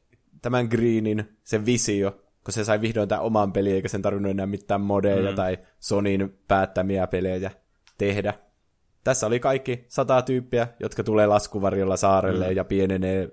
tämän 0.43 0.67
Greenin 0.67 1.39
se 1.45 1.67
visio, 1.67 2.25
kun 2.49 2.53
se 2.53 2.65
sai 2.65 2.81
vihdoin 2.81 3.09
tämän 3.09 3.25
oman 3.25 3.53
pelin, 3.53 3.75
eikä 3.75 3.89
sen 3.89 4.03
tarvinnut 4.03 4.31
enää 4.31 4.47
mitään 4.47 4.81
modeja 4.81 5.31
mm. 5.31 5.37
tai 5.37 5.59
Sonin 5.81 6.39
päättämiä 6.49 7.07
pelejä 7.07 7.51
tehdä. 7.99 8.35
Tässä 9.05 9.27
oli 9.27 9.41
kaikki 9.41 9.85
sata 9.89 10.23
tyyppiä, 10.23 10.69
jotka 10.81 11.05
tulee 11.05 11.27
laskuvarjolla 11.27 11.97
saarelle 11.97 12.49
mm. 12.49 12.57
ja 12.57 12.65
pienenee 12.65 13.31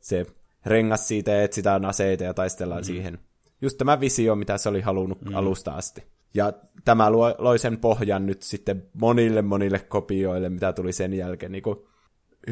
se 0.00 0.26
rengas 0.66 1.08
siitä 1.08 1.30
ja 1.30 1.42
etsitään 1.42 1.84
aseita 1.84 2.24
ja 2.24 2.34
taistellaan 2.34 2.80
mm. 2.80 2.84
siihen. 2.84 3.18
Just 3.62 3.78
tämä 3.78 4.00
visio, 4.00 4.36
mitä 4.36 4.58
se 4.58 4.68
oli 4.68 4.80
halunnut 4.80 5.24
mm. 5.24 5.34
alusta 5.34 5.72
asti. 5.72 6.04
Ja 6.34 6.52
tämä 6.84 7.12
loi 7.38 7.58
sen 7.58 7.78
pohjan 7.78 8.26
nyt 8.26 8.42
sitten 8.42 8.86
monille 8.92 9.42
monille 9.42 9.78
kopioille, 9.78 10.48
mitä 10.48 10.72
tuli 10.72 10.92
sen 10.92 11.14
jälkeen. 11.14 11.52
Niin 11.52 11.62
kuin 11.62 11.76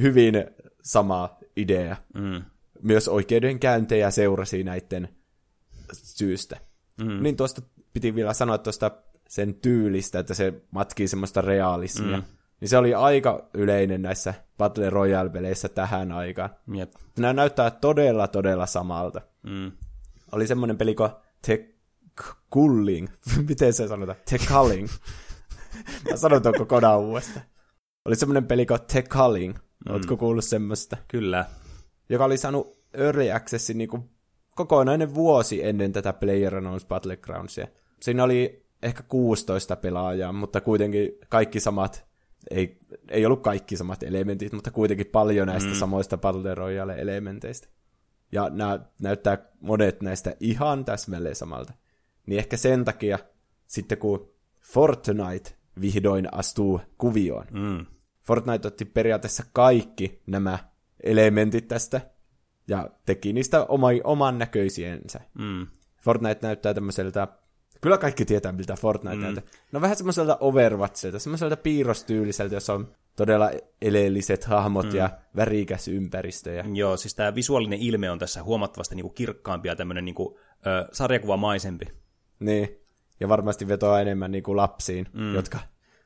hyvin 0.00 0.34
sama 0.82 1.36
idea. 1.56 1.96
Mm. 2.14 2.42
Myös 2.82 3.08
oikeudenkäyntejä 3.08 4.10
seurasi 4.10 4.64
näiden 4.64 5.08
syystä. 5.96 6.60
Mm. 7.00 7.22
Niin 7.22 7.36
tuosta 7.36 7.62
piti 7.92 8.14
vielä 8.14 8.34
sanoa 8.34 8.58
tuosta 8.58 8.90
sen 9.28 9.54
tyylistä, 9.54 10.18
että 10.18 10.34
se 10.34 10.62
matkii 10.70 11.08
semmoista 11.08 11.40
realismia. 11.40 12.16
Mm. 12.16 12.24
Niin 12.60 12.68
se 12.68 12.78
oli 12.78 12.94
aika 12.94 13.48
yleinen 13.54 14.02
näissä 14.02 14.34
Battle 14.58 14.90
Royale-peleissä 14.90 15.68
tähän 15.68 16.12
aikaan. 16.12 16.50
Jep. 16.74 16.92
Nämä 17.18 17.32
näyttää 17.32 17.70
todella, 17.70 18.28
todella 18.28 18.66
samalta. 18.66 19.20
Mm. 19.42 19.72
Oli 20.32 20.46
semmoinen 20.46 20.78
peli 20.78 20.94
kuin 20.94 21.10
The 21.46 21.68
Culling. 22.52 23.08
Miten 23.48 23.72
se 23.72 23.88
sanotaan? 23.88 24.18
The 24.28 24.38
Culling. 24.38 24.88
Mä 26.10 26.16
sanon 26.16 26.42
tuon 26.42 26.54
kokonaan 26.58 27.00
uudestaan. 27.00 27.46
Oli 28.04 28.16
semmoinen 28.16 28.46
peli 28.46 28.66
kuin 28.66 28.80
The 28.92 29.02
Culling. 29.02 29.54
Mm. 29.54 29.92
Ootko 29.92 30.16
kuullut 30.16 30.44
semmoista? 30.44 30.96
Kyllä. 31.08 31.44
Joka 32.08 32.24
oli 32.24 32.38
saanut 32.38 32.82
Early 32.94 33.30
Accessin 33.30 33.78
niin 33.78 33.88
kuin 33.88 34.10
kokonainen 34.54 35.14
vuosi 35.14 35.64
ennen 35.64 35.92
tätä 35.92 36.12
PlayerUnknown's 36.12 36.86
Battlegroundsia. 36.88 37.66
Siinä 38.00 38.24
oli 38.24 38.66
ehkä 38.82 39.02
16 39.02 39.76
pelaajaa, 39.76 40.32
mutta 40.32 40.60
kuitenkin 40.60 41.12
kaikki 41.28 41.60
samat, 41.60 42.06
ei, 42.50 42.78
ei 43.08 43.26
ollut 43.26 43.42
kaikki 43.42 43.76
samat 43.76 44.02
elementit, 44.02 44.52
mutta 44.52 44.70
kuitenkin 44.70 45.06
paljon 45.06 45.48
näistä 45.48 45.70
mm. 45.70 45.76
samoista 45.76 46.18
Battle 46.18 46.54
Royale-elementeistä. 46.54 47.68
Ja 48.32 48.50
nämä 48.50 48.78
näyttää 49.00 49.38
monet 49.60 50.02
näistä 50.02 50.36
ihan 50.40 50.84
täsmälleen 50.84 51.36
samalta. 51.36 51.72
Niin 52.26 52.38
ehkä 52.38 52.56
sen 52.56 52.84
takia 52.84 53.18
sitten 53.66 53.98
kun 53.98 54.32
Fortnite 54.60 55.50
vihdoin 55.80 56.28
astuu 56.32 56.80
kuvioon, 56.98 57.46
mm. 57.50 57.86
Fortnite 58.22 58.68
otti 58.68 58.84
periaatteessa 58.84 59.44
kaikki 59.52 60.22
nämä 60.26 60.58
elementit 61.02 61.68
tästä 61.68 62.00
ja 62.68 62.90
teki 63.06 63.32
niistä 63.32 63.64
oma, 63.64 63.88
oman 64.04 64.38
näköisiensä. 64.38 65.20
Mm. 65.38 65.66
Fortnite 66.02 66.46
näyttää 66.46 66.74
tämmöiseltä, 66.74 67.28
kyllä 67.80 67.98
kaikki 67.98 68.24
tietää 68.24 68.52
miltä 68.52 68.74
Fortnite 68.74 69.16
mm. 69.16 69.22
näyttää. 69.22 69.44
No 69.72 69.80
vähän 69.80 69.96
semmoiselta 69.96 70.36
Overwatchilta, 70.40 71.18
semmoiselta 71.18 71.56
piirrostyyliseltä, 71.56 72.54
jossa 72.54 72.74
on 72.74 72.94
todella 73.16 73.50
eleelliset 73.82 74.44
hahmot 74.44 74.86
mm. 74.86 74.94
ja 74.94 75.10
värikäs 75.36 75.88
ympäristö. 75.88 76.52
Ja... 76.52 76.64
Joo, 76.72 76.96
siis 76.96 77.14
tämä 77.14 77.34
visuaalinen 77.34 77.78
ilme 77.78 78.10
on 78.10 78.18
tässä 78.18 78.42
huomattavasti 78.42 78.94
niinku 78.94 79.10
kirkkaampi 79.10 79.68
ja 79.68 79.76
tämmöinen 79.76 80.04
niinku, 80.04 80.38
ö, 80.66 80.88
sarjakuvamaisempi. 80.92 81.84
Niin, 82.38 82.78
ja 83.20 83.28
varmasti 83.28 83.68
vetoaa 83.68 84.00
enemmän 84.00 84.30
niinku 84.30 84.56
lapsiin, 84.56 85.06
mm. 85.12 85.34
jotka 85.34 85.58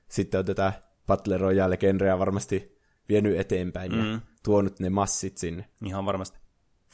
sitten 0.09 0.39
on 0.39 0.45
tätä 0.45 0.73
Battle 1.07 1.39
Royale-genreä 1.39 2.19
varmasti 2.19 2.79
vienyt 3.09 3.41
eteenpäin 3.41 3.93
mm. 3.93 3.99
ja 3.99 4.21
tuonut 4.45 4.81
ne 4.81 4.91
massit 4.91 5.39
sinne. 5.39 5.69
Ihan 5.85 6.07
varmasti. 6.07 6.39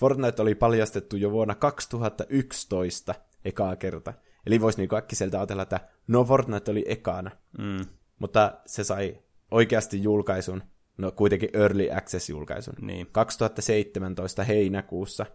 Fortnite 0.02 0.42
oli 0.42 0.54
paljastettu 0.54 1.16
jo 1.16 1.30
vuonna 1.30 1.54
2011 1.54 3.14
ekaa 3.44 3.76
kerta. 3.76 4.14
Eli 4.46 4.60
voisi 4.60 4.78
niinku 4.78 4.96
äkkiseltä 4.96 5.38
ajatella, 5.38 5.62
että 5.62 5.80
no 6.08 6.24
Fortnite 6.24 6.70
oli 6.70 6.84
ekana. 6.88 7.30
Mm. 7.58 7.86
Mutta 8.18 8.58
se 8.66 8.84
sai 8.84 9.18
oikeasti 9.50 10.02
julkaisun, 10.02 10.62
no 10.98 11.12
kuitenkin 11.12 11.48
Early 11.52 11.88
Access-julkaisun, 11.90 12.74
niin. 12.80 13.06
2017 13.12 14.44
heinäkuussa, 14.44 15.26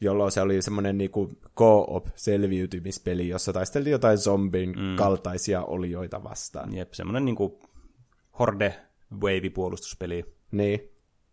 jolloin 0.00 0.32
se 0.32 0.40
oli 0.40 0.62
semmoinen 0.62 0.98
niinku 0.98 1.32
co-op 1.56 2.06
selviytymispeli, 2.14 3.28
jossa 3.28 3.52
taisteltiin 3.52 3.92
jotain 3.92 4.18
zombin 4.18 4.70
mm. 4.70 4.96
kaltaisia 4.96 5.62
olioita 5.62 6.24
vastaan. 6.24 6.74
Jep, 6.74 6.92
semmoinen 6.92 7.24
niinku 7.24 7.60
horde 8.38 8.74
wave 9.12 9.50
puolustuspeli. 9.50 10.24
Niin, 10.50 10.80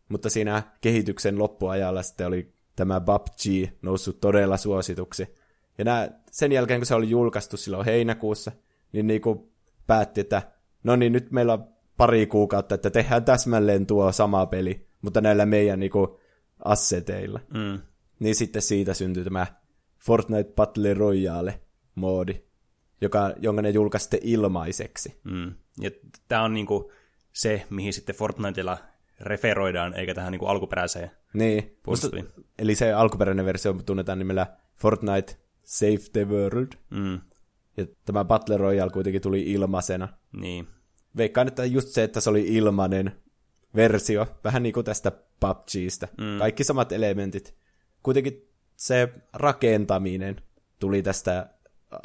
mutta 0.10 0.30
siinä 0.30 0.64
kehityksen 0.82 1.40
loppuajalla 1.40 2.04
sitten 2.04 2.28
oli 2.28 2.54
tämä 2.76 3.02
PUBG 3.02 3.72
noussut 3.82 4.22
todella 4.22 4.58
suosituksi. 4.58 5.36
Ja 5.78 5.86
nää, 5.86 6.10
sen 6.32 6.52
jälkeen, 6.52 6.80
kun 6.80 6.86
se 6.86 6.96
oli 6.96 7.10
julkaistu 7.10 7.58
silloin 7.58 7.86
heinäkuussa, 7.86 8.52
niin 8.92 9.08
niinku 9.08 9.52
päätti, 9.88 10.22
että 10.22 10.42
no 10.84 10.96
niin, 10.96 11.14
nyt 11.14 11.32
meillä 11.32 11.54
on 11.54 11.68
pari 11.98 12.28
kuukautta, 12.28 12.76
että 12.76 12.90
tehdään 12.90 13.26
täsmälleen 13.26 13.86
tuo 13.86 14.12
sama 14.12 14.46
peli, 14.46 14.88
mutta 15.02 15.22
näillä 15.22 15.46
meidän 15.46 15.80
niinku 15.80 16.20
asseteilla. 16.66 17.40
Mm. 17.54 17.80
Niin 18.20 18.36
sitten 18.36 18.62
siitä 18.62 18.94
syntyi 18.94 19.24
tämä 19.24 19.48
Fortnite 20.00 20.52
Battle 20.56 20.94
Royale-moodi, 20.94 22.42
joka, 23.02 23.34
jonka 23.38 23.62
ne 23.62 23.70
julkaisitte 23.70 24.20
ilmaiseksi. 24.22 25.20
Mm. 25.24 25.52
Ja 25.82 25.92
tämä 26.28 26.44
on 26.44 26.54
niinku 26.54 26.92
se, 27.34 27.66
mihin 27.70 27.94
sitten 27.94 28.16
Fortnitella 28.16 28.78
referoidaan, 29.20 29.94
eikä 29.94 30.14
tähän 30.14 30.32
niinku 30.32 30.46
alkuperäiseen 30.46 31.12
niin. 31.34 31.78
Musta, 31.88 32.08
eli 32.60 32.76
se 32.76 32.94
alkuperäinen 32.94 33.46
versio 33.46 33.74
tunnetaan 33.74 34.20
nimellä 34.20 34.48
Fortnite 34.78 35.38
Save 35.64 36.10
the 36.14 36.28
World. 36.28 36.68
Mm. 36.90 37.20
Ja 37.78 37.86
tämä 38.06 38.26
Battle 38.26 38.58
Royale 38.58 38.92
kuitenkin 38.92 39.22
tuli 39.22 39.52
ilmaisena. 39.52 40.08
Niin. 40.32 40.68
Veikkaan, 41.18 41.48
että 41.48 41.66
just 41.66 41.88
se, 41.88 42.04
että 42.04 42.22
se 42.22 42.30
oli 42.30 42.48
ilmainen 42.48 43.12
versio, 43.76 44.28
vähän 44.44 44.64
niin 44.64 44.74
kuin 44.74 44.86
tästä 44.86 45.12
PUBGista. 45.40 46.08
Mm. 46.18 46.40
Kaikki 46.40 46.64
samat 46.64 46.92
elementit. 46.92 47.56
Kuitenkin 48.04 48.50
se 48.76 49.14
rakentaminen 49.34 50.36
tuli 50.80 51.04
tästä 51.04 51.50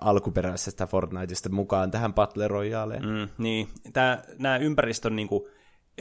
alkuperäisestä 0.01 0.87
Fortniteista 0.87 1.49
mukaan 1.49 1.91
tähän 1.91 2.15
Battle 2.15 2.49
Royaleen. 2.49 3.03
Mm, 3.03 3.29
niin, 3.39 3.69
Tää, 3.93 4.25
nämä 4.39 4.57
ympäristön 4.57 5.17
niin 5.17 5.29
kuin, 5.29 5.45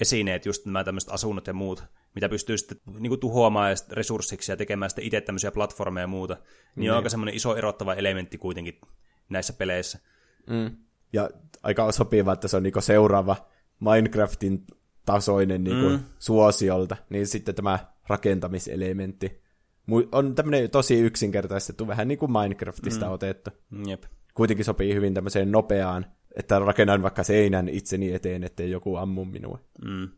esineet, 0.02 0.46
just 0.46 0.66
nämä 0.66 0.84
tämmöiset 0.84 1.10
asunnot 1.10 1.48
ja 1.48 1.54
muut, 1.54 1.84
mitä 2.18 2.30
pystyy 2.30 2.58
sitten 2.58 2.78
niin 3.00 3.10
kuin, 3.10 3.20
tuhoamaan 3.20 3.76
resurssiksi 3.92 4.52
ja 4.52 4.58
tekemään 4.58 4.90
sitten 4.90 5.06
itse 5.06 5.22
tämmöisiä 5.22 5.52
platformeja 5.52 6.04
ja 6.04 6.08
muuta, 6.08 6.38
niin 6.76 6.90
mm. 6.90 6.92
on 6.92 6.98
aika 6.98 7.10
semmoinen 7.10 7.36
iso 7.36 7.56
erottava 7.56 7.94
elementti 7.94 8.38
kuitenkin 8.38 8.80
näissä 9.30 9.54
peleissä. 9.54 10.00
Mm. 10.50 10.78
Ja 11.14 11.30
aika 11.64 11.92
sopiva, 11.92 12.34
että 12.34 12.48
se 12.48 12.58
on 12.58 12.64
niin 12.64 12.74
seuraava 12.80 13.36
Minecraftin 13.80 14.66
tasoinen 15.06 15.64
niin 15.64 15.92
mm. 15.92 16.00
suosiolta, 16.20 16.98
niin 17.10 17.28
sitten 17.28 17.56
tämä 17.56 17.80
rakentamiselementti 18.08 19.42
on 20.12 20.36
tämmöinen 20.36 20.70
tosi 20.70 21.00
yksinkertaistettu, 21.00 21.88
vähän 21.88 22.08
niin 22.08 22.18
kuin 22.18 22.32
Minecraftista 22.32 23.06
mm. 23.06 23.12
otettu. 23.12 23.50
Jep. 23.88 24.04
Kuitenkin 24.34 24.66
sopii 24.66 24.94
hyvin 24.94 25.14
tämmöiseen 25.14 25.52
nopeaan, 25.52 26.06
että 26.36 26.60
rakennan 26.60 27.04
vaikka 27.04 27.24
seinän 27.24 27.70
itseni 27.70 28.14
eteen, 28.14 28.44
ettei 28.44 28.72
joku 28.72 28.96
ammu 28.96 29.26
minua. 29.26 29.60
Mm. 29.86 30.10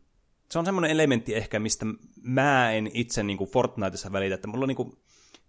Se 0.50 0.58
on 0.58 0.64
semmoinen 0.64 0.90
elementti 0.90 1.34
ehkä, 1.34 1.58
mistä 1.58 1.86
mä 2.22 2.72
en 2.72 2.90
itse 2.94 3.22
niin 3.22 3.38
kuin 3.38 3.50
Fortniteissa 3.50 4.12
välitä, 4.12 4.34
että 4.34 4.48
mulla, 4.48 4.64
on, 4.64 4.68
niin 4.68 4.76
kuin, 4.76 4.92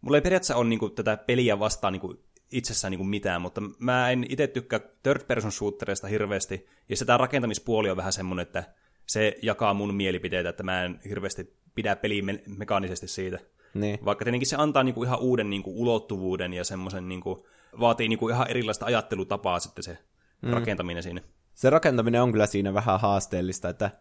mulla 0.02 0.18
ei 0.18 0.22
periaatteessa 0.22 0.56
ole 0.56 0.70
niin 0.70 0.80
kuin, 0.80 0.96
tätä 0.96 1.18
peliä 1.18 1.60
vastaan 1.60 1.94
niin 1.94 2.02
kuin, 2.02 2.20
itsessään 2.52 2.92
niin 2.92 3.00
kuin 3.00 3.10
mitään, 3.10 3.42
mutta 3.42 3.62
mä 3.80 4.10
en 4.10 4.26
itse 4.30 4.48
tykkää 4.48 4.80
third 5.04 5.24
person 5.28 5.52
shootereista 5.52 6.08
hirveästi, 6.08 6.68
ja 6.90 6.98
se 6.98 7.06
tämä 7.06 7.18
rakentamispuoli 7.18 7.90
on 7.90 7.98
vähän 7.98 8.14
semmoinen, 8.14 8.44
että 8.44 8.64
se 9.06 9.36
jakaa 9.42 9.74
mun 9.74 9.96
mielipiteitä, 9.96 10.50
että 10.50 10.64
mä 10.64 10.84
en 10.84 11.00
hirveästi 11.10 11.54
pidä 11.76 11.96
peliä 11.96 12.24
me- 12.24 12.44
mekaanisesti 12.58 13.08
siitä. 13.08 13.40
Niin. 13.74 14.00
Vaikka 14.06 14.26
tietenkin 14.26 14.50
se 14.50 14.56
antaa 14.60 14.84
niinku 14.84 15.04
ihan 15.04 15.20
uuden 15.20 15.50
niinku 15.50 15.82
ulottuvuuden 15.82 16.54
ja 16.54 16.64
semmoisen 16.64 17.10
niinku, 17.10 17.48
vaatii 17.80 18.08
niinku 18.08 18.30
ihan 18.30 18.50
erilaista 18.50 18.86
ajattelutapaa 18.86 19.60
sitten 19.60 19.84
se 19.84 19.98
mm. 20.42 20.50
rakentaminen 20.50 21.04
siinä. 21.04 21.22
Se 21.54 21.70
rakentaminen 21.70 22.22
on 22.22 22.32
kyllä 22.32 22.46
siinä 22.46 22.74
vähän 22.74 23.00
haasteellista, 23.00 23.70
että 23.70 23.92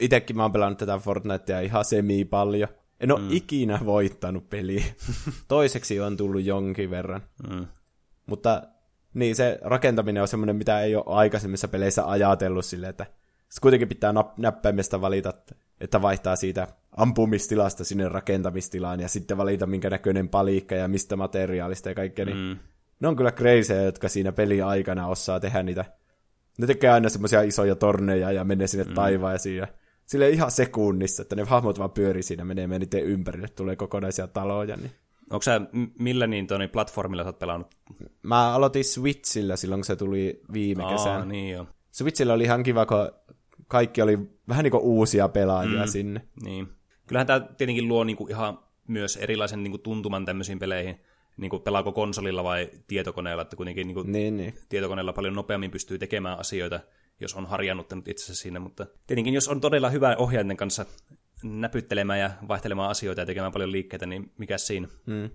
itsekin 0.00 0.36
mä 0.36 0.42
oon 0.42 0.52
pelannut 0.52 0.78
tätä 0.78 0.98
Fortnitea 0.98 1.60
ihan 1.60 1.84
semi 1.84 2.24
paljon. 2.24 2.68
En 3.00 3.12
ole 3.12 3.20
mm. 3.20 3.28
ikinä 3.30 3.80
voittanut 3.84 4.50
peliä. 4.50 4.84
Toiseksi 5.48 6.00
on 6.00 6.16
tullut 6.16 6.44
jonkin 6.44 6.90
verran. 6.90 7.22
Mm. 7.50 7.66
Mutta 8.26 8.62
niin, 9.14 9.36
se 9.36 9.58
rakentaminen 9.62 10.22
on 10.22 10.28
semmoinen, 10.28 10.56
mitä 10.56 10.80
ei 10.80 10.96
ole 10.96 11.04
aikaisemmissa 11.06 11.68
peleissä 11.68 12.10
ajatellut 12.10 12.64
silleen, 12.64 12.90
että 12.90 13.06
se 13.48 13.60
kuitenkin 13.60 13.88
pitää 13.88 14.14
näppäimestä 14.36 15.00
valita, 15.00 15.32
että 15.80 16.02
vaihtaa 16.02 16.36
siitä 16.36 16.68
ampumistilasta 16.96 17.84
sinne 17.84 18.08
rakentamistilaan 18.08 19.00
ja 19.00 19.08
sitten 19.08 19.36
valita 19.36 19.66
minkä 19.66 19.90
näköinen 19.90 20.28
palikka 20.28 20.74
ja 20.74 20.88
mistä 20.88 21.16
materiaalista 21.16 21.88
ja 21.88 21.94
kaikkea. 21.94 22.24
Niin 22.24 22.36
mm. 22.36 22.56
Ne 23.00 23.08
on 23.08 23.16
kyllä 23.16 23.32
crazyja, 23.32 23.82
jotka 23.82 24.08
siinä 24.08 24.32
peli 24.32 24.62
aikana 24.62 25.06
osaa 25.06 25.40
tehdä 25.40 25.62
niitä. 25.62 25.84
Ne 26.58 26.66
tekee 26.66 26.90
aina 26.90 27.08
semmoisia 27.08 27.42
isoja 27.42 27.76
torneja 27.76 28.32
ja 28.32 28.44
menee 28.44 28.66
sinne 28.66 28.84
mm. 28.84 28.94
taivaisiin 28.94 29.56
ja 29.56 29.68
sille 30.06 30.30
ihan 30.30 30.50
sekunnissa, 30.50 31.22
että 31.22 31.36
ne 31.36 31.44
hahmot 31.44 31.78
vaan 31.78 31.90
pyörii 31.90 32.22
siinä, 32.22 32.44
menee 32.44 32.66
niiden 32.66 33.04
ympärille, 33.04 33.48
tulee 33.48 33.76
kokonaisia 33.76 34.26
taloja. 34.26 34.76
Niin. 34.76 34.90
Onko 35.30 35.42
sä 35.42 35.60
millä 35.98 36.26
niin 36.26 36.46
tuonne 36.46 36.68
platformilla 36.68 37.22
sä 37.22 37.28
oot 37.28 37.38
pelannut? 37.38 37.74
Mä 38.22 38.54
aloitin 38.54 38.84
Switchillä 38.84 39.56
silloin, 39.56 39.78
kun 39.78 39.84
se 39.84 39.96
tuli 39.96 40.40
viime 40.52 40.84
Aa, 40.84 40.92
kesänä. 40.92 41.24
niin 41.24 41.54
joo. 41.54 41.66
Switchillä 41.92 42.32
oli 42.32 42.44
ihan 42.44 42.62
kiva, 42.62 42.86
kun 42.86 43.10
kaikki 43.68 44.02
oli 44.02 44.18
vähän 44.48 44.62
niin 44.62 44.70
kuin 44.70 44.82
uusia 44.82 45.28
pelaajia 45.28 45.84
mm, 45.84 45.88
sinne. 45.88 46.20
Niin. 46.42 46.68
Kyllähän 47.06 47.26
tämä 47.26 47.40
tietenkin 47.40 47.88
luo 47.88 48.04
niinku 48.04 48.26
ihan 48.30 48.58
myös 48.88 49.16
erilaisen 49.16 49.62
niinku 49.62 49.78
tuntuman 49.78 50.24
tämmöisiin 50.24 50.58
peleihin. 50.58 51.00
Niinku 51.36 51.58
pelaako 51.58 51.92
konsolilla 51.92 52.44
vai 52.44 52.70
tietokoneella, 52.86 53.42
että 53.42 53.56
kuitenkin 53.56 53.86
niinku 53.86 54.02
niin, 54.02 54.36
niin. 54.36 54.54
tietokoneella 54.68 55.12
paljon 55.12 55.34
nopeammin 55.34 55.70
pystyy 55.70 55.98
tekemään 55.98 56.38
asioita, 56.38 56.80
jos 57.20 57.34
on 57.34 57.46
harjannuttanut 57.46 58.08
itsensä 58.08 58.34
siinä, 58.42 58.60
mutta 58.60 58.86
tietenkin 59.06 59.34
jos 59.34 59.48
on 59.48 59.60
todella 59.60 59.90
hyvä 59.90 60.16
ohjaajien 60.18 60.56
kanssa 60.56 60.86
näpyttelemään 61.42 62.20
ja 62.20 62.30
vaihtelemaan 62.48 62.90
asioita 62.90 63.20
ja 63.20 63.26
tekemään 63.26 63.52
paljon 63.52 63.72
liikkeitä, 63.72 64.06
niin 64.06 64.32
mikä 64.38 64.58
siinä? 64.58 64.88
Mm. 65.06 65.30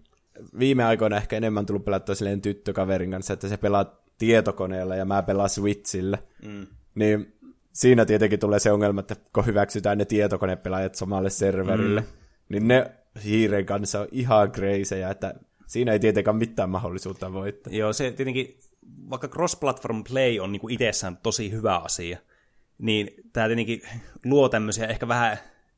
Viime 0.59 0.83
aikoina 0.83 1.17
ehkä 1.17 1.37
enemmän 1.37 1.65
tullut 1.65 1.85
pelattua 1.85 2.15
silleen 2.15 2.41
tyttökaverin 2.41 3.11
kanssa, 3.11 3.33
että 3.33 3.47
se 3.47 3.57
pelaa 3.57 4.01
tietokoneella 4.17 4.95
ja 4.95 5.05
mä 5.05 5.23
pelaan 5.23 5.49
Switchillä. 5.49 6.17
Mm. 6.45 6.67
Niin 6.95 7.33
siinä 7.73 8.05
tietenkin 8.05 8.39
tulee 8.39 8.59
se 8.59 8.71
ongelma, 8.71 8.99
että 8.99 9.15
kun 9.33 9.45
hyväksytään 9.45 9.97
ne 9.97 10.05
tietokonepelaajat 10.05 10.95
samalle 10.95 11.29
serverille, 11.29 12.01
mm. 12.01 12.07
niin 12.49 12.67
ne 12.67 12.91
hiiren 13.23 13.65
kanssa 13.65 14.01
on 14.01 14.07
ihan 14.11 14.51
kreisejä, 14.51 15.09
että 15.09 15.33
siinä 15.71 15.91
ei 15.91 15.99
tietenkään 15.99 16.35
mitään 16.35 16.69
mahdollisuutta 16.69 17.33
voittaa. 17.33 17.73
Joo, 17.73 17.93
se 17.93 18.11
tietenkin, 18.11 18.59
vaikka 19.09 19.27
cross-platform 19.27 20.03
play 20.09 20.39
on 20.39 20.51
niin 20.51 20.71
itsessään 20.71 21.17
tosi 21.17 21.51
hyvä 21.51 21.77
asia, 21.77 22.17
niin 22.77 23.07
tämä 23.33 23.47
tietenkin 23.47 23.81
luo 24.25 24.49
tämmöisiä 24.49 24.87
ehkä 24.87 25.07
vähän 25.07 25.37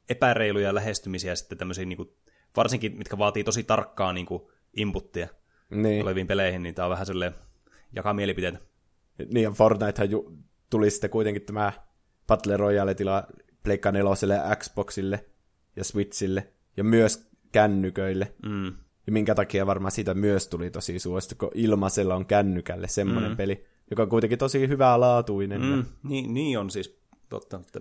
epäreiluja 0.09 0.75
lähestymisiä 0.75 1.35
sitten 1.35 1.57
tämmöisiin, 1.57 1.89
niin 1.89 1.97
kuin, 1.97 2.09
varsinkin 2.57 2.97
mitkä 2.97 3.17
vaatii 3.17 3.43
tosi 3.43 3.63
tarkkaa 3.63 4.13
niin 4.13 4.25
kuin, 4.25 4.43
inputtia 4.77 5.27
niin. 5.69 6.03
oleviin 6.03 6.27
peleihin, 6.27 6.63
niin 6.63 6.75
tämä 6.75 6.85
on 6.85 6.91
vähän 6.91 7.05
silleen 7.05 7.33
jakaa 7.95 8.13
mielipiteitä. 8.13 8.59
Niin, 9.33 9.43
ja 9.43 9.51
Fortnitehan 9.51 10.11
ju- 10.11 10.37
tuli 10.69 10.89
sitten 10.89 11.09
kuitenkin 11.09 11.41
tämä 11.41 11.73
Battle 12.27 12.57
Royale-tila 12.57 13.23
Pleikka 13.63 13.91
4, 13.91 14.55
Xboxille 14.55 15.25
ja 15.75 15.83
Switchille, 15.83 16.53
ja 16.77 16.83
myös 16.83 17.31
kännyköille. 17.51 18.33
Mm. 18.45 18.73
Ja 19.05 19.11
minkä 19.11 19.35
takia 19.35 19.65
varmaan 19.65 19.91
siitä 19.91 20.13
myös 20.13 20.47
tuli 20.47 20.69
tosi 20.69 20.99
suosittu, 20.99 21.35
kun 21.39 21.51
ilmaisella 21.55 22.15
on 22.15 22.25
kännykälle 22.25 22.87
semmoinen 22.87 23.31
mm. 23.31 23.37
peli, 23.37 23.65
joka 23.89 24.03
on 24.03 24.09
kuitenkin 24.09 24.39
tosi 24.39 24.67
hyvää 24.67 24.99
laatuinen. 24.99 25.61
Mm. 25.61 25.77
Ja... 25.77 25.83
Niin, 26.03 26.33
niin 26.33 26.59
on 26.59 26.69
siis 26.69 26.99
totta, 27.29 27.57
että 27.57 27.79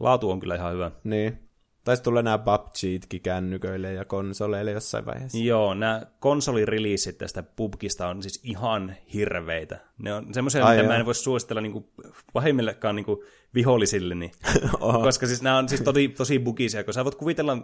laatu 0.00 0.30
on 0.30 0.40
kyllä 0.40 0.54
ihan 0.54 0.72
hyvä. 0.72 0.90
Niin. 1.04 1.46
Taisi 1.84 2.02
tulla 2.02 2.22
nämä 2.22 2.38
PUBGitkin 2.38 3.20
kännyköille 3.20 3.92
ja 3.92 4.04
konsoleille 4.04 4.70
jossain 4.70 5.06
vaiheessa. 5.06 5.38
Joo, 5.38 5.74
nämä 5.74 6.02
konsolireleasit 6.20 7.18
tästä 7.18 7.42
PUBGista 7.42 8.08
on 8.08 8.22
siis 8.22 8.40
ihan 8.44 8.94
hirveitä. 9.14 9.78
Ne 9.98 10.14
on 10.14 10.34
semmoisia, 10.34 10.64
mitä 10.64 10.74
joo. 10.74 10.86
mä 10.86 10.96
en 10.96 11.06
voi 11.06 11.14
suositella 11.14 11.60
niin 11.60 11.72
kuin, 11.72 11.84
pahimmillekaan 12.32 12.96
niin 12.96 13.06
kuin, 13.56 13.64
vihollisille. 13.64 14.14
Niin. 14.14 14.32
Koska 15.04 15.26
siis 15.26 15.42
nämä 15.42 15.58
on 15.58 15.68
siis 15.68 15.80
tosi, 15.80 16.08
tosi 16.08 16.38
bugisia, 16.38 16.84
kun 16.84 16.94
sä 16.94 17.04
voit 17.04 17.14
kuvitella, 17.14 17.58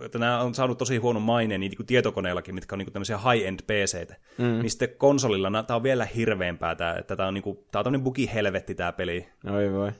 että 0.00 0.18
nämä 0.18 0.40
on 0.40 0.54
saanut 0.54 0.78
tosi 0.78 0.96
huono 0.96 1.20
maine 1.20 1.58
niin, 1.58 1.72
niin 1.78 1.86
tietokoneellakin, 1.86 2.54
mitkä 2.54 2.74
on 2.74 2.78
niin 2.78 2.86
kuin, 2.86 2.92
tämmöisiä 2.92 3.18
high-end 3.18 3.60
PCtä. 3.62 4.16
Mm. 4.38 4.44
Niin 4.44 4.70
sitten 4.70 4.88
konsolilla 4.96 5.62
tämä 5.62 5.76
on 5.76 5.82
vielä 5.82 6.04
hirveämpää, 6.04 6.74
tämä, 6.74 6.94
että 6.94 7.16
tämä 7.16 7.28
on, 7.28 7.34
niin 7.34 7.42
kuin, 7.42 7.56
tämä 7.56 7.80
on 7.80 7.84
tämmöinen 7.84 8.04
bugi-helvetti 8.04 8.74
tämä 8.74 8.92
peli. 8.92 9.28
Oi 9.50 9.72
voi. 9.72 9.92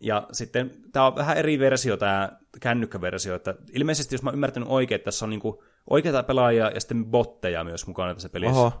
Ja 0.00 0.26
sitten 0.32 0.70
tämä 0.92 1.06
on 1.06 1.16
vähän 1.16 1.36
eri 1.36 1.58
versio, 1.58 1.96
tämä 1.96 2.28
kännykkäversio, 2.60 3.34
että 3.34 3.54
ilmeisesti 3.72 4.14
jos 4.14 4.22
mä 4.22 4.30
ymmärtänyt 4.30 4.68
oikein, 4.68 4.96
että 4.96 5.04
tässä 5.04 5.24
on 5.24 5.30
niinku 5.30 5.62
oikeita 5.90 6.22
pelaajia 6.22 6.70
ja 6.70 6.80
sitten 6.80 7.06
botteja 7.06 7.64
myös 7.64 7.86
mukana 7.86 8.14
tässä 8.14 8.28
pelissä. 8.28 8.60
Oho. 8.60 8.72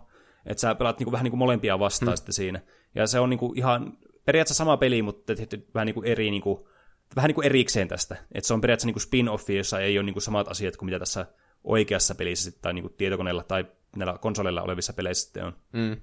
Että 0.46 0.60
sä 0.60 0.74
pelaat 0.74 0.98
niinku 0.98 1.12
vähän 1.12 1.24
niinku 1.24 1.36
molempia 1.36 1.78
vastaan 1.78 2.12
hmm. 2.12 2.16
sitten 2.16 2.32
siinä. 2.32 2.60
Ja 2.94 3.06
se 3.06 3.20
on 3.20 3.30
niinku 3.30 3.52
ihan 3.56 3.98
periaatteessa 4.26 4.58
sama 4.58 4.76
peli, 4.76 5.02
mutta 5.02 5.34
tehty 5.34 5.66
vähän 5.74 5.86
niinku 5.86 6.02
eri 6.02 6.30
niinku, 6.30 6.68
vähän 7.16 7.28
niinku 7.28 7.42
erikseen 7.42 7.88
tästä. 7.88 8.16
Että 8.32 8.48
se 8.48 8.54
on 8.54 8.60
periaatteessa 8.60 8.86
niinku 8.86 9.00
spin-offi, 9.00 9.52
jossa 9.52 9.80
ei 9.80 9.98
ole 9.98 10.04
niinku 10.04 10.20
samat 10.20 10.48
asiat 10.48 10.76
kuin 10.76 10.86
mitä 10.86 10.98
tässä 10.98 11.26
oikeassa 11.64 12.14
pelissä 12.14 12.52
tai 12.62 12.74
niinku 12.74 12.88
tietokoneella 12.88 13.42
tai 13.42 13.64
näillä 13.96 14.18
konsoleilla 14.18 14.62
olevissa 14.62 14.92
peleissä 14.92 15.24
sitten 15.24 15.44
on. 15.44 15.52
Mm. 15.72 15.96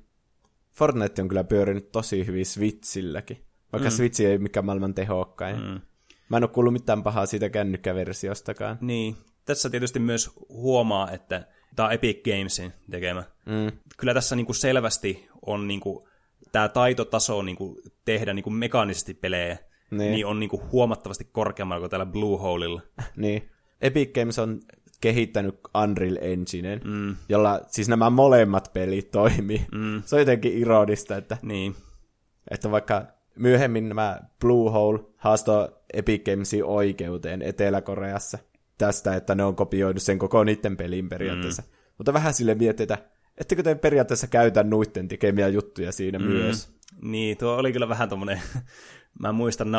Fortnite 0.74 1.22
on 1.22 1.28
kyllä 1.28 1.44
pyörinyt 1.44 1.92
tosi 1.92 2.26
hyvin 2.26 2.46
Switchilläkin. 2.46 3.46
Vaikka 3.74 3.90
mm. 3.90 3.96
Switch 3.96 4.22
ei 4.22 4.38
mikään 4.38 4.66
maailman 4.66 4.94
tehokkain. 4.94 5.56
Mm. 5.56 5.82
Mä 6.30 6.38
en 6.38 6.44
ole 6.44 6.50
kuullut 6.50 6.74
mitään 6.74 7.04
pahaa 7.04 7.26
siitä 7.26 7.50
kännykkäversiostakaan. 7.50 8.78
Niin. 8.82 9.18
Tässä 9.46 9.70
tietysti 9.70 10.00
myös 10.00 10.30
huomaa, 10.50 11.12
että 11.12 11.48
tämä 11.76 11.88
on 11.88 11.94
Epic 11.94 12.24
Gamesin 12.24 12.74
tekemä. 12.92 13.24
Mm. 13.46 13.78
Kyllä 13.98 14.14
tässä 14.14 14.36
niinku 14.36 14.54
selvästi 14.54 15.30
on 15.46 15.68
niinku, 15.68 16.08
tämä 16.54 16.70
taitotaso 16.70 17.42
niinku 17.42 17.82
tehdä 18.06 18.34
niinku 18.34 18.50
mekaanisesti 18.50 19.14
pelejä, 19.14 19.58
niin, 19.92 20.12
niin 20.12 20.26
on 20.26 20.40
niinku 20.40 20.62
huomattavasti 20.72 21.30
korkeammalla 21.32 21.80
kuin 21.80 21.90
täällä 21.90 22.06
Blueholeilla. 22.06 22.82
niin. 23.16 23.50
Epic 23.82 24.14
Games 24.14 24.40
on 24.40 24.60
kehittänyt 25.02 25.60
Unreal 25.84 26.18
Enginen, 26.22 26.82
mm. 26.84 27.16
jolla 27.30 27.62
siis 27.68 27.90
nämä 27.90 28.10
molemmat 28.10 28.74
pelit 28.74 29.12
toimii. 29.12 29.66
Mm. 29.72 30.04
Se 30.06 30.16
on 30.16 30.22
jotenkin 30.22 30.58
ironista, 30.58 31.18
että, 31.18 31.38
niin. 31.42 31.76
että 32.52 32.72
vaikka 32.72 33.06
myöhemmin 33.36 33.90
nämä 33.90 34.20
Bluehole 34.42 35.00
haastoi 35.18 35.70
Epic 35.94 36.26
Gamesin 36.26 36.66
oikeuteen 36.66 37.42
Etelä-Koreassa 37.42 38.38
tästä, 38.78 39.16
että 39.16 39.36
ne 39.36 39.44
on 39.44 39.56
kopioinut 39.56 40.04
sen 40.04 40.20
koko 40.20 40.44
niiden 40.44 40.78
pelin 40.78 41.10
periaatteessa. 41.10 41.62
Mm. 41.62 41.68
Mutta 41.98 42.14
vähän 42.14 42.34
sille 42.34 42.56
mietitä, 42.56 42.98
ettekö 43.38 43.64
te 43.64 43.76
periaatteessa 43.76 44.28
käytä 44.28 44.64
nuitten 44.64 45.08
tekemiä 45.08 45.48
juttuja 45.48 45.92
siinä 45.92 46.20
mm. 46.20 46.26
myös? 46.26 46.70
Niin, 47.02 47.38
tuo 47.38 47.56
oli 47.56 47.74
kyllä 47.74 47.90
vähän 47.90 48.10
tommonen, 48.10 48.42
mä 49.20 49.32
muistan 49.32 49.72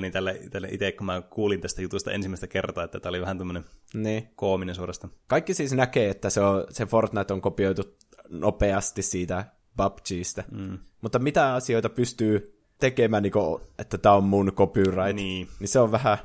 niin 0.00 0.12
tälle, 0.12 0.40
tälle 0.50 0.68
itse, 0.70 0.92
kun 0.92 1.06
mä 1.06 1.22
kuulin 1.30 1.60
tästä 1.60 1.82
jutusta 1.82 2.12
ensimmäistä 2.12 2.46
kertaa, 2.46 2.84
että 2.84 3.00
tämä 3.00 3.10
oli 3.10 3.20
vähän 3.20 3.38
tämmöinen 3.38 3.64
niin. 3.94 4.28
koominen 4.34 4.74
suorastaan. 4.74 5.12
Kaikki 5.26 5.54
siis 5.54 5.72
näkee, 5.72 6.10
että 6.10 6.30
se, 6.30 6.40
on, 6.40 6.64
se 6.70 6.86
Fortnite 6.86 7.32
on 7.32 7.40
kopioitu 7.40 7.82
nopeasti 8.28 9.02
siitä 9.02 9.44
PUBGista, 9.76 10.42
mm. 10.50 10.78
mutta 11.00 11.18
mitä 11.18 11.54
asioita 11.54 11.88
pystyy 11.88 12.58
tekemään, 12.80 13.22
niin 13.22 13.32
kuin, 13.32 13.62
että 13.78 13.98
tämä 13.98 14.14
on 14.14 14.24
mun 14.24 14.52
copyright, 14.52 15.14
niin. 15.14 15.48
niin 15.60 15.68
se 15.68 15.78
on 15.78 15.92
vähän, 15.92 16.18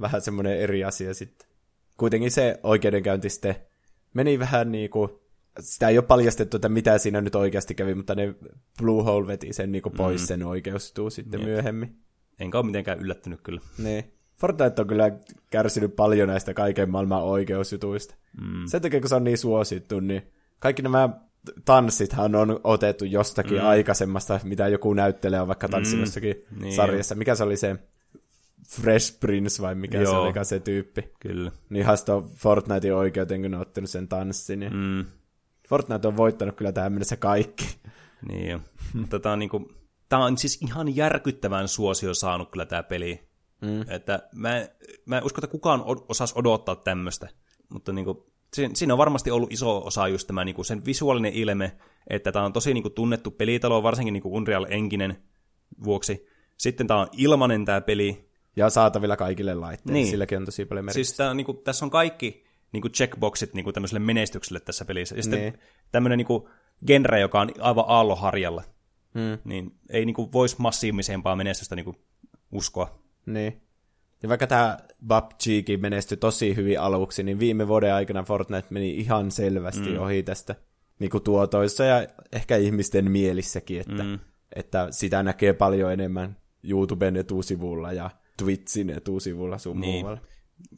vähän 0.00 0.20
semmoinen 0.20 0.58
eri 0.58 0.84
asia 0.84 1.14
sitten. 1.14 1.48
Kuitenkin 1.96 2.30
se 2.30 2.60
oikeudenkäynti 2.62 3.30
sitten 3.30 3.56
meni 4.14 4.38
vähän 4.38 4.72
niin 4.72 4.90
kuin, 4.90 5.10
sitä 5.60 5.88
ei 5.88 5.98
ole 5.98 6.06
paljastettu, 6.06 6.56
että 6.56 6.68
mitä 6.68 6.98
siinä 6.98 7.20
nyt 7.20 7.34
oikeasti 7.34 7.74
kävi, 7.74 7.94
mutta 7.94 8.14
ne 8.14 8.34
Bluehole 8.78 9.26
veti 9.26 9.52
sen 9.52 9.72
niin 9.72 9.82
pois 9.96 10.20
mm. 10.20 10.26
sen 10.26 10.42
oikeustuu 10.42 11.10
sitten 11.10 11.40
Jep. 11.40 11.48
myöhemmin. 11.48 11.96
Enkä 12.38 12.58
ole 12.58 12.66
mitenkään 12.66 12.98
yllättynyt 12.98 13.40
kyllä. 13.42 13.60
Niin. 13.78 14.12
Fortnite 14.40 14.80
on 14.80 14.86
kyllä 14.86 15.12
kärsinyt 15.50 15.96
paljon 15.96 16.28
näistä 16.28 16.54
kaiken 16.54 16.90
maailman 16.90 17.22
oikeusjutuista. 17.22 18.14
Mm. 18.40 18.66
Sen 18.66 18.82
takia, 18.82 19.00
kun 19.00 19.08
se 19.08 19.14
on 19.14 19.24
niin 19.24 19.38
suosittu, 19.38 20.00
niin 20.00 20.22
kaikki 20.58 20.82
nämä 20.82 21.08
tanssithan 21.64 22.34
on 22.34 22.60
otettu 22.64 23.04
jostakin 23.04 23.58
mm. 23.58 23.66
aikaisemmasta, 23.66 24.40
mitä 24.44 24.68
joku 24.68 24.94
näyttelee 24.94 25.40
on 25.40 25.48
vaikka 25.48 25.68
tanssinut 25.68 26.00
mm. 26.00 26.04
jossakin 26.04 26.36
niin 26.60 26.74
sarjassa. 26.74 27.14
Mikä 27.14 27.34
se 27.34 27.44
oli 27.44 27.56
se 27.56 27.76
Fresh 28.68 29.20
Prince 29.20 29.62
vai 29.62 29.74
mikä 29.74 30.00
Joo. 30.00 30.12
se 30.12 30.16
oli 30.16 30.44
se 30.44 30.60
tyyppi? 30.60 31.12
Kyllä. 31.20 31.52
Niin 31.70 31.86
haasto 31.86 32.30
Fortnitein 32.34 32.94
oikeuteen, 32.94 33.42
kun 33.42 33.50
ne 33.50 33.56
on 33.56 33.62
ottanut 33.62 33.90
sen 33.90 34.08
tanssin. 34.08 34.60
Niin 34.60 34.76
mm. 34.76 35.04
Fortnite 35.68 36.08
on 36.08 36.16
voittanut 36.16 36.56
kyllä 36.56 36.72
tähän 36.72 36.92
mennessä 36.92 37.16
kaikki. 37.16 37.76
Niin 38.28 38.50
jo. 38.50 38.60
Mutta 38.94 39.20
tämä 39.20 39.32
on, 39.32 39.38
niinku, 39.38 39.72
tämä 40.08 40.24
on 40.24 40.38
siis 40.38 40.62
ihan 40.62 40.96
järkyttävän 40.96 41.68
suosio 41.68 42.14
saanut 42.14 42.50
kyllä 42.50 42.66
tämä 42.66 42.82
peli. 42.82 43.28
Mm. 43.60 43.84
Että 43.88 44.28
mä, 44.34 44.68
mä 45.06 45.18
en 45.18 45.24
usko, 45.24 45.38
että 45.38 45.52
kukaan 45.52 45.84
osaisi 46.08 46.34
odottaa 46.36 46.76
tämmöistä. 46.76 47.28
Mutta 47.68 47.92
niinku, 47.92 48.32
siinä 48.74 48.94
on 48.94 48.98
varmasti 48.98 49.30
ollut 49.30 49.52
iso 49.52 49.86
osa 49.86 50.08
just 50.08 50.26
tämä 50.26 50.44
niin 50.44 50.54
kuin 50.54 50.64
sen 50.64 50.84
visuaalinen 50.84 51.32
ilme, 51.32 51.76
että 52.10 52.32
tämä 52.32 52.44
on 52.44 52.52
tosi 52.52 52.74
niin 52.74 52.82
kuin 52.82 52.94
tunnettu 52.94 53.30
pelitalo, 53.30 53.82
varsinkin 53.82 54.12
niin 54.12 54.22
kuin 54.22 54.34
Unreal 54.34 54.66
Enginen 54.68 55.22
vuoksi. 55.84 56.26
Sitten 56.58 56.86
tämä 56.86 57.00
on 57.00 57.08
ilmanen 57.12 57.64
tämä 57.64 57.80
peli. 57.80 58.30
Ja 58.56 58.70
saatavilla 58.70 59.16
kaikille 59.16 59.54
laitteille, 59.54 59.92
niin. 59.92 60.10
silläkin 60.10 60.38
on 60.38 60.44
tosi 60.44 60.64
paljon 60.64 60.84
merkitystä. 60.84 61.06
Siis 61.06 61.16
tämä, 61.16 61.34
niin 61.34 61.44
kuin, 61.44 61.58
tässä 61.58 61.84
on 61.84 61.90
kaikki 61.90 62.43
niin 62.74 62.82
kuin 62.82 62.92
checkboxit 62.92 63.54
niin 63.54 63.64
kuin 63.64 63.74
tämmöiselle 63.74 64.00
menestykselle 64.00 64.60
tässä 64.60 64.84
pelissä. 64.84 65.16
Ja 65.16 65.22
sitten 65.22 65.40
niin. 65.40 65.58
tämmöinen 65.92 66.18
niin 66.18 66.26
kuin 66.26 66.44
genre, 66.86 67.20
joka 67.20 67.40
on 67.40 67.50
aivan 67.60 67.84
aalloharjalla, 67.88 68.62
hmm. 69.14 69.38
niin 69.44 69.72
ei 69.90 70.04
niin 70.04 70.14
kuin, 70.14 70.32
voisi 70.32 70.56
massiivisempaa 70.58 71.36
menestystä 71.36 71.76
niin 71.76 71.84
kuin, 71.84 71.96
uskoa. 72.52 72.98
Niin. 73.26 73.60
Ja 74.22 74.28
vaikka 74.28 74.46
tämä 74.46 74.78
PUBGkin 75.08 75.80
menestyi 75.80 76.16
tosi 76.16 76.56
hyvin 76.56 76.80
aluksi, 76.80 77.22
niin 77.22 77.38
viime 77.38 77.68
vuoden 77.68 77.94
aikana 77.94 78.22
Fortnite 78.22 78.68
meni 78.70 78.90
ihan 78.90 79.30
selvästi 79.30 79.90
mm. 79.90 79.98
ohi 79.98 80.22
tästä 80.22 80.54
niin 80.98 81.10
kuin 81.10 81.22
tuotoissa 81.22 81.84
ja 81.84 82.06
ehkä 82.32 82.56
ihmisten 82.56 83.10
mielissäkin, 83.10 83.80
että, 83.80 84.02
mm. 84.02 84.18
että 84.54 84.88
sitä 84.90 85.22
näkee 85.22 85.52
paljon 85.52 85.92
enemmän 85.92 86.36
YouTuben 86.62 87.16
etusivulla 87.16 87.92
ja 87.92 88.10
Twitchin 88.36 88.90
etusivulla 88.90 89.58
sun 89.58 89.80
niin. 89.80 90.00
muualla. 90.00 90.20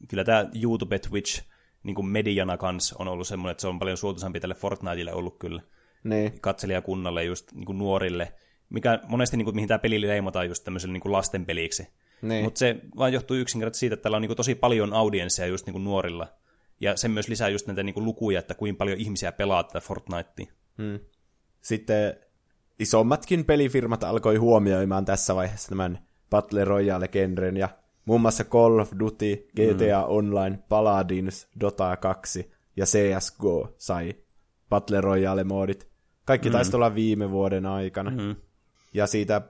Kyllä 0.09 0.25
tämä 0.25 0.47
YouTube, 0.63 0.99
Twitch 0.99 1.43
niin 1.87 1.95
kuin 1.95 2.07
mediana 2.07 2.57
kanssa 2.57 2.97
on 2.99 3.09
ollut 3.09 3.27
semmoinen, 3.27 3.51
että 3.51 3.61
se 3.61 3.69
on 3.69 3.79
paljon 3.79 3.97
suotuisampi 3.97 4.41
tälle 4.41 4.55
Fortniteille 4.55 5.13
ollut 5.13 5.39
kyllä. 5.39 5.63
Niin. 6.05 6.41
Katselijakunnalle, 6.41 7.25
just 7.25 7.53
niin 7.53 7.65
kuin 7.65 7.79
nuorille, 7.79 8.33
mikä 8.71 9.01
monesti 9.09 9.37
niin 9.37 9.45
kuin, 9.45 9.55
mihin 9.55 9.69
tämä 9.69 9.79
peli 9.79 10.01
leimataan 10.01 10.49
just 10.49 10.65
tämmöiselle 10.65 10.93
niin 10.93 11.01
kuin 11.01 11.13
lastenpeliksi. 11.13 11.89
Niin. 12.23 12.45
Mutta 12.45 12.59
se 12.59 12.77
vaan 12.97 13.13
johtuu 13.13 13.37
yksinkertaisesti 13.37 13.81
siitä, 13.81 13.95
että 13.95 14.03
täällä 14.03 14.17
on 14.17 14.23
niin 14.23 14.29
kuin, 14.29 14.37
tosi 14.37 14.55
paljon 14.55 14.93
audiensseja 14.93 15.47
just 15.47 15.67
niin 15.67 15.73
kuin 15.73 15.85
nuorilla. 15.85 16.29
Ja 16.81 16.97
se 16.97 17.09
myös 17.09 17.29
lisää 17.29 17.49
just 17.49 17.67
näitä 17.67 17.83
niin 17.83 17.95
kuin, 17.95 18.05
lukuja, 18.05 18.39
että 18.39 18.55
kuinka 18.55 18.79
paljon 18.79 18.99
ihmisiä 18.99 19.33
pelaa 19.33 19.65
tätä 19.65 19.81
Fortnitea. 19.81 20.47
Hmm. 20.79 20.99
Sitten 21.61 22.17
isommatkin 22.79 23.45
pelifirmat 23.45 24.05
alkoi 24.05 24.37
huomioimaan 24.37 25.05
tässä 25.05 25.35
vaiheessa 25.35 25.69
tämän 25.69 25.99
Battle 26.31 26.65
Royale-genren, 26.65 27.57
ja 27.57 27.69
muun 28.07 28.21
muassa 28.21 28.45
Call 28.45 28.79
of 28.79 28.93
Duty, 28.99 29.49
GTA 29.57 30.01
mm. 30.01 30.09
Online, 30.09 30.59
Paladins, 30.69 31.49
Dota 31.61 31.97
2 31.97 32.53
ja 32.77 32.85
CSGO 32.85 33.75
sai 33.79 34.15
Battle 34.69 35.01
Royale-moodit. 35.01 35.89
Kaikki 36.25 36.49
mm. 36.49 36.53
taisi 36.53 36.77
olla 36.77 36.95
viime 36.95 37.31
vuoden 37.31 37.67
aikana. 37.67 38.11
Mm. 38.11 38.37
Ja 38.95 39.07
siitä 39.07 39.43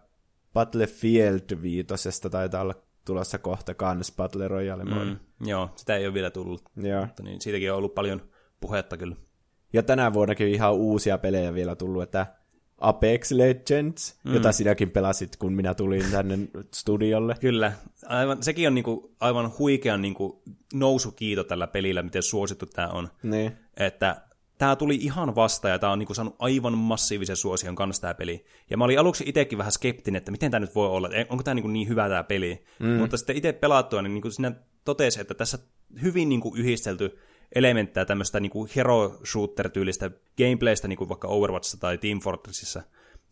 Battlefield 0.52 1.62
viitosesta 1.62 2.30
taitaa 2.30 2.62
olla 2.62 2.74
tulossa 3.04 3.38
kohta 3.38 3.74
kans 3.74 4.12
Battle 4.16 4.48
Royale. 4.48 4.84
Mm, 4.84 5.16
joo, 5.46 5.70
sitä 5.76 5.96
ei 5.96 6.06
ole 6.06 6.14
vielä 6.14 6.30
tullut. 6.30 6.62
Joo. 6.76 7.06
Mutta 7.06 7.22
niin, 7.22 7.40
siitäkin 7.40 7.72
on 7.72 7.78
ollut 7.78 7.94
paljon 7.94 8.22
puhetta 8.60 8.96
kyllä. 8.96 9.16
Ja 9.72 9.82
tänä 9.82 10.12
vuonnakin 10.12 10.48
ihan 10.48 10.74
uusia 10.74 11.18
pelejä 11.18 11.54
vielä 11.54 11.76
tullut, 11.76 12.02
että 12.02 12.26
Apex 12.80 13.30
Legends, 13.30 14.14
mm. 14.24 14.34
jota 14.34 14.52
sinäkin 14.52 14.90
pelasit, 14.90 15.36
kun 15.36 15.52
minä 15.52 15.74
tulin 15.74 16.10
tänne 16.10 16.38
studiolle. 16.74 17.34
Kyllä, 17.40 17.72
aivan, 18.06 18.42
sekin 18.42 18.68
on 18.68 18.74
niinku, 18.74 19.14
aivan 19.20 19.52
huikean 19.58 20.02
niinku, 20.02 20.42
nousukiito 20.74 21.44
tällä 21.44 21.66
pelillä, 21.66 22.02
miten 22.02 22.22
suosittu 22.22 22.66
tämä 22.66 22.88
on. 22.88 23.08
Niin. 23.22 23.52
Että 23.76 24.22
tämä 24.58 24.76
tuli 24.76 24.94
ihan 24.94 25.34
vasta 25.34 25.68
ja 25.68 25.78
tämä 25.78 25.92
on 25.92 25.98
niinku 25.98 26.14
saanut 26.14 26.36
aivan 26.38 26.78
massiivisen 26.78 27.36
suosion 27.36 27.74
kanssa 27.74 28.02
tämä 28.02 28.14
peli. 28.14 28.44
Ja 28.70 28.76
mä 28.76 28.84
olin 28.84 29.00
aluksi 29.00 29.24
itsekin 29.26 29.58
vähän 29.58 29.72
skeptinen, 29.72 30.18
että 30.18 30.30
miten 30.30 30.50
tämä 30.50 30.60
nyt 30.60 30.74
voi 30.74 30.88
olla, 30.88 31.10
onko 31.28 31.42
tämä 31.42 31.54
niinku 31.54 31.68
niin 31.68 31.88
hyvä 31.88 32.08
tämä 32.08 32.24
peli. 32.24 32.64
Mm. 32.78 32.88
Mutta 32.88 33.16
sitten 33.16 33.36
itse 33.36 33.52
pelattua, 33.52 34.02
niin 34.02 34.14
niinku 34.14 34.30
sinä 34.30 34.52
totesi, 34.84 35.20
että 35.20 35.34
tässä 35.34 35.58
hyvin 36.02 36.28
niinku 36.28 36.54
yhdistelty 36.56 37.18
elementtejä 37.56 38.04
tämmöistä 38.04 38.40
niinku 38.40 38.68
hero 38.76 39.18
shooter-tyylistä 39.24 40.10
gameplaystä, 40.38 40.88
niinku 40.88 41.08
vaikka 41.08 41.28
Overwatchissa 41.28 41.80
tai 41.80 41.98
Team 41.98 42.20
Fortressissa. 42.20 42.82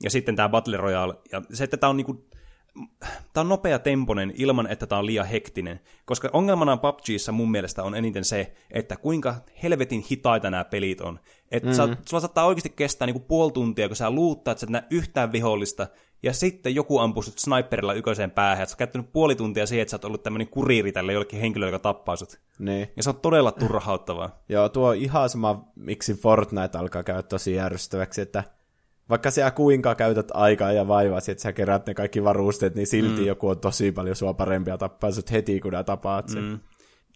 Ja 0.02 0.10
sitten 0.10 0.36
tämä 0.36 0.48
Battle 0.48 0.76
Royale, 0.76 1.14
ja 1.32 1.42
se, 1.52 1.64
että 1.64 1.76
tämä 1.76 1.90
on 1.90 1.96
niinku 1.96 2.24
tämä 3.32 3.42
on 3.42 3.48
nopea 3.48 3.78
temponen 3.78 4.32
ilman, 4.36 4.66
että 4.66 4.86
tämä 4.86 4.98
on 4.98 5.06
liian 5.06 5.26
hektinen. 5.26 5.80
Koska 6.04 6.30
ongelmana 6.32 6.76
PUBGissa 6.76 7.32
mun 7.32 7.50
mielestä 7.50 7.82
on 7.82 7.94
eniten 7.94 8.24
se, 8.24 8.54
että 8.70 8.96
kuinka 8.96 9.34
helvetin 9.62 10.04
hitaita 10.10 10.50
nämä 10.50 10.64
pelit 10.64 11.00
on. 11.00 11.20
Että 11.50 11.68
mm-hmm. 11.68 11.96
sulla 12.08 12.20
saattaa 12.20 12.46
oikeasti 12.46 12.70
kestää 12.76 13.06
niinku 13.06 13.24
puoli 13.28 13.52
tuntia, 13.52 13.88
kun 13.88 13.96
sä 13.96 14.10
luuttaa, 14.10 14.52
että 14.52 14.66
sä 14.66 14.78
et 14.78 14.84
yhtään 14.90 15.32
vihollista, 15.32 15.86
ja 16.22 16.32
sitten 16.32 16.74
joku 16.74 16.98
ampuu 16.98 17.22
sut 17.22 17.38
sniperilla 17.38 17.94
yköiseen 17.94 18.30
päähän, 18.30 18.62
että 18.62 18.70
sä 18.70 18.74
oot 18.74 18.78
käyttänyt 18.78 19.12
puoli 19.12 19.34
tuntia 19.34 19.66
siihen, 19.66 19.82
että 19.82 19.90
sä 19.90 19.94
oot 19.94 20.04
ollut 20.04 20.22
tämmöinen 20.22 20.48
kuriiri 20.48 20.92
tälle 20.92 21.12
jollekin 21.12 21.40
henkilölle, 21.40 21.72
joka 21.72 21.82
tappaa 21.82 22.16
sut. 22.16 22.40
Niin. 22.58 22.88
Ja 22.96 23.02
se 23.02 23.10
on 23.10 23.20
todella 23.20 23.52
turhauttavaa. 23.52 24.42
Joo, 24.48 24.68
tuo 24.68 24.88
on 24.88 24.96
ihan 24.96 25.28
sama, 25.28 25.68
miksi 25.76 26.14
Fortnite 26.14 26.78
alkaa 26.78 27.02
käydä 27.02 27.22
tosi 27.22 27.54
järjestäväksi, 27.54 28.20
että 28.20 28.44
vaikka 29.08 29.30
sä 29.30 29.50
kuinka 29.50 29.94
käytät 29.94 30.28
aikaa 30.34 30.72
ja 30.72 30.88
vaivaa, 30.88 31.18
että 31.18 31.42
sä 31.42 31.52
kerät 31.52 31.86
ne 31.86 31.94
kaikki 31.94 32.24
varusteet, 32.24 32.74
niin 32.74 32.86
silti 32.86 33.20
mm. 33.20 33.26
joku 33.26 33.48
on 33.48 33.60
tosi 33.60 33.92
paljon 33.92 34.16
sua 34.16 34.34
parempia 34.34 34.78
tappaa 34.78 35.12
sut 35.12 35.30
heti, 35.30 35.60
kun 35.60 35.72
tapaat 35.86 36.28
sen. 36.28 36.42
Mm. 36.42 36.58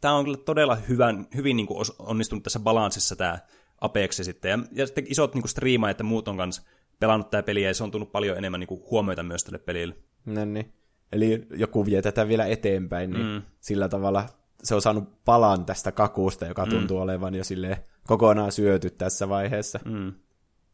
Tämä 0.00 0.14
on 0.14 0.24
kyllä 0.24 0.38
todella 0.38 0.74
hyvän, 0.74 1.26
hyvin 1.36 1.56
niin 1.56 1.66
kuin 1.66 1.86
onnistunut 1.98 2.42
tässä 2.42 2.60
balanssissa 2.60 3.16
tämä 3.16 3.38
Apex 3.80 4.20
sitten. 4.22 4.50
Ja, 4.50 4.58
ja 4.72 4.86
sitten 4.86 5.04
isot 5.08 5.34
niin 5.34 5.48
striimaajat 5.48 5.94
että 5.94 6.04
muut 6.04 6.28
on 6.28 6.36
kanssa 6.36 6.62
pelannut 7.00 7.30
tämä 7.30 7.42
peli, 7.42 7.62
ja 7.62 7.74
se 7.74 7.84
on 7.84 7.90
tullut 7.90 8.12
paljon 8.12 8.38
enemmän 8.38 8.60
niin 8.60 8.68
kuin 8.68 8.82
huomioita 8.90 9.22
myös 9.22 9.44
tälle 9.44 9.58
pelille. 9.58 9.94
No 10.26 10.44
niin. 10.44 10.72
Eli 11.12 11.46
joku 11.50 11.86
vie 11.86 12.02
tätä 12.02 12.28
vielä 12.28 12.46
eteenpäin, 12.46 13.10
niin 13.10 13.26
mm. 13.26 13.42
sillä 13.60 13.88
tavalla 13.88 14.24
se 14.62 14.74
on 14.74 14.82
saanut 14.82 15.24
palan 15.24 15.64
tästä 15.64 15.92
kakusta, 15.92 16.46
joka 16.46 16.64
mm. 16.64 16.70
tuntuu 16.70 16.98
olevan 16.98 17.34
jo 17.34 17.42
kokonaan 18.06 18.52
syöty 18.52 18.90
tässä 18.90 19.28
vaiheessa. 19.28 19.80
Mm. 19.84 20.12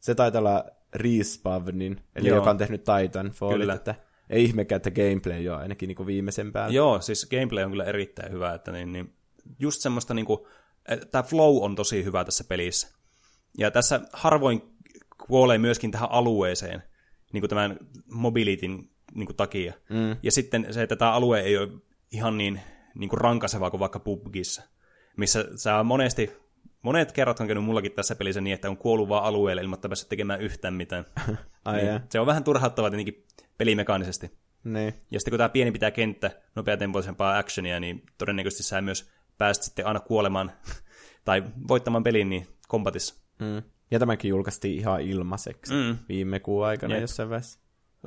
Se 0.00 0.14
taitaa 0.14 0.38
olla 0.38 0.64
Respawnin, 0.94 2.00
eli 2.16 2.28
Joo. 2.28 2.36
joka 2.36 2.50
on 2.50 2.58
tehnyt 2.58 2.84
Titanfallit, 2.84 3.70
että 3.70 3.94
ei 4.30 4.44
ihmekään, 4.44 4.76
että 4.76 4.90
gameplay 4.90 5.48
on 5.48 5.58
ainakin 5.58 5.88
niin 5.88 6.06
viimeisen 6.06 6.52
päällä. 6.52 6.74
Joo, 6.74 7.00
siis 7.00 7.28
gameplay 7.30 7.64
on 7.64 7.70
kyllä 7.70 7.84
erittäin 7.84 8.32
hyvä, 8.32 8.54
että 8.54 8.72
niin, 8.72 8.92
niin 8.92 9.14
just 9.58 9.80
semmoista 9.80 10.14
niin 10.14 10.26
kuin, 10.26 10.40
tämä 11.10 11.22
flow 11.22 11.64
on 11.64 11.76
tosi 11.76 12.04
hyvä 12.04 12.24
tässä 12.24 12.44
pelissä. 12.48 12.88
Ja 13.58 13.70
tässä 13.70 14.00
harvoin 14.12 14.62
kuolee 15.26 15.58
myöskin 15.58 15.90
tähän 15.90 16.10
alueeseen, 16.10 16.82
niin 17.32 17.40
kuin 17.40 17.48
tämän 17.48 17.78
mobilityn 18.10 18.88
niin 19.14 19.26
kuin 19.26 19.36
takia. 19.36 19.72
Mm. 19.90 20.16
Ja 20.22 20.32
sitten 20.32 20.66
se, 20.70 20.82
että 20.82 20.96
tämä 20.96 21.12
alue 21.12 21.40
ei 21.40 21.58
ole 21.58 21.68
ihan 22.12 22.38
niin, 22.38 22.60
niin 22.94 23.10
kuin 23.10 23.20
rankaseva 23.20 23.70
kuin 23.70 23.80
vaikka 23.80 24.00
PUBGissa, 24.00 24.62
missä 25.16 25.44
sä 25.56 25.82
monesti 25.82 26.32
Monet 26.84 27.12
kerrat 27.12 27.40
on 27.40 27.46
käynyt 27.46 27.64
mullakin 27.64 27.92
tässä 27.92 28.14
pelissä 28.14 28.40
niin, 28.40 28.54
että 28.54 28.70
on 28.70 28.76
kuollut 28.76 29.08
vaan 29.08 29.24
alueelle 29.24 29.62
ilman, 29.62 29.74
että 29.74 29.88
päässyt 29.88 30.08
tekemään 30.08 30.40
yhtään 30.40 30.74
mitään. 30.74 31.04
Ai 31.64 31.82
niin, 31.82 32.00
se 32.10 32.20
on 32.20 32.26
vähän 32.26 32.44
turhauttavaa 32.44 32.90
tietenkin 32.90 33.26
pelimekaanisesti. 33.58 34.30
Niin. 34.64 34.94
Ja 35.10 35.20
sitten 35.20 35.32
kun 35.32 35.38
tämä 35.38 35.48
pieni 35.48 35.72
pitää 35.72 35.90
kenttä, 35.90 36.30
nopeatempoisempaa 36.54 37.38
actionia, 37.38 37.80
niin 37.80 38.02
todennäköisesti 38.18 38.62
sä 38.62 38.80
myös 38.80 39.10
pääst 39.38 39.62
sitten 39.62 39.86
aina 39.86 40.00
kuolemaan 40.00 40.52
tai 41.24 41.42
voittamaan 41.68 42.02
pelin 42.02 42.28
niin 42.28 42.46
kompatissa. 42.68 43.14
Mm. 43.38 43.62
Ja 43.90 43.98
tämäkin 43.98 44.28
julkaistiin 44.28 44.78
ihan 44.78 45.00
ilmaiseksi 45.00 45.72
mm. 45.74 45.98
viime 46.08 46.40
kuun 46.40 46.66
aikana 46.66 46.94
Jep. 46.94 47.00
jossain 47.00 47.28
vaiheessa. 47.28 47.58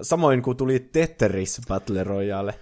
Samoin 0.02 0.42
kuin 0.42 0.58
tuli 0.58 0.80
Tetris 0.80 1.62
Battle 1.68 2.04
Royale 2.04 2.60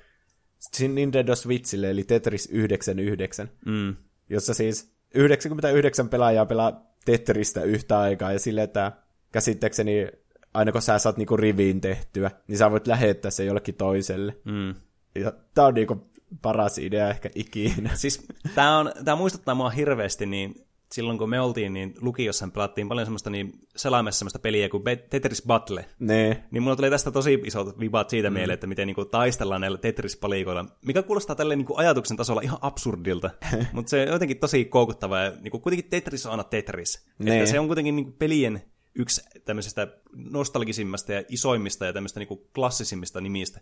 Nintendo 0.93 1.36
Switchille, 1.36 1.89
eli 1.89 2.04
Tetris 2.04 2.49
99, 2.51 3.51
mm. 3.65 3.95
jossa 4.30 4.54
siis 4.54 4.94
99 5.15 6.10
pelaajaa 6.10 6.45
pelaa 6.45 6.86
Tetristä 7.06 7.63
yhtä 7.63 7.99
aikaa, 7.99 8.34
ja 8.34 8.39
sille, 8.39 8.63
että 8.63 8.91
käsittääkseni 9.32 10.08
aina 10.54 10.71
kun 10.71 10.82
sä 10.82 10.99
saat 10.99 11.17
niinku 11.17 11.38
riviin 11.38 11.82
tehtyä, 11.82 12.32
niin 12.47 12.58
sä 12.58 12.71
voit 12.71 12.88
lähettää 12.88 13.32
se 13.32 13.45
jollekin 13.45 13.75
toiselle. 13.75 14.38
Mm. 14.43 14.75
Ja 15.15 15.34
tää 15.54 15.65
on 15.65 15.73
niinku 15.73 16.10
paras 16.41 16.78
idea 16.78 17.10
ehkä 17.10 17.30
ikinä. 17.36 17.89
Siis 17.93 18.25
tää, 18.56 18.78
on, 18.78 18.91
tää 19.06 19.15
muistuttaa 19.15 19.56
mua 19.56 19.69
hirveästi, 19.69 20.25
niin 20.25 20.67
silloin 20.95 21.17
kun 21.17 21.29
me 21.29 21.39
oltiin, 21.39 21.73
niin 21.73 21.93
lukiossa 22.01 22.47
pelattiin 22.53 22.88
paljon 22.88 23.05
semmoista 23.05 23.29
niin 23.29 23.53
selaimessa 23.75 24.19
semmoista 24.19 24.39
peliä 24.39 24.69
kuin 24.69 24.84
Tetris 25.10 25.43
Battle. 25.47 25.86
Ne. 25.99 26.43
Niin 26.51 26.63
mulla 26.63 26.75
tuli 26.75 26.89
tästä 26.89 27.12
tosi 27.12 27.41
isot 27.43 27.79
vibat 27.79 28.10
siitä 28.10 28.29
mm. 28.29 28.34
mieleen, 28.34 28.53
että 28.53 28.67
miten 28.67 28.88
niin 28.88 28.95
kuin, 28.95 29.10
taistellaan 29.10 29.62
näillä 29.62 29.77
Tetris-palikoilla, 29.77 30.65
mikä 30.86 31.03
kuulostaa 31.03 31.36
tälle 31.36 31.55
niin 31.55 31.65
kuin, 31.65 31.79
ajatuksen 31.79 32.17
tasolla 32.17 32.41
ihan 32.41 32.58
absurdilta, 32.62 33.30
mutta 33.74 33.89
se 33.89 34.01
on 34.01 34.07
jotenkin 34.07 34.39
tosi 34.39 34.65
koukuttavaa 34.65 35.24
ja 35.24 35.32
niin 35.41 35.51
kuin, 35.51 35.61
kuitenkin 35.61 35.89
Tetris 35.89 36.26
on 36.26 36.32
aina 36.32 36.43
Tetris. 36.43 37.07
Että 37.19 37.45
se 37.45 37.59
on 37.59 37.67
kuitenkin 37.67 37.95
niin 37.95 38.05
kuin, 38.05 38.15
pelien 38.15 38.61
yksi 38.95 39.22
tämmöisestä 39.45 39.88
nostalgisimmasta 40.13 41.13
ja 41.13 41.24
isoimmista 41.30 41.86
ja 41.86 41.93
tämmöistä 41.93 42.19
niin 42.19 42.28
kuin, 42.28 42.39
klassisimmista 42.55 43.22
nimistä. 43.22 43.61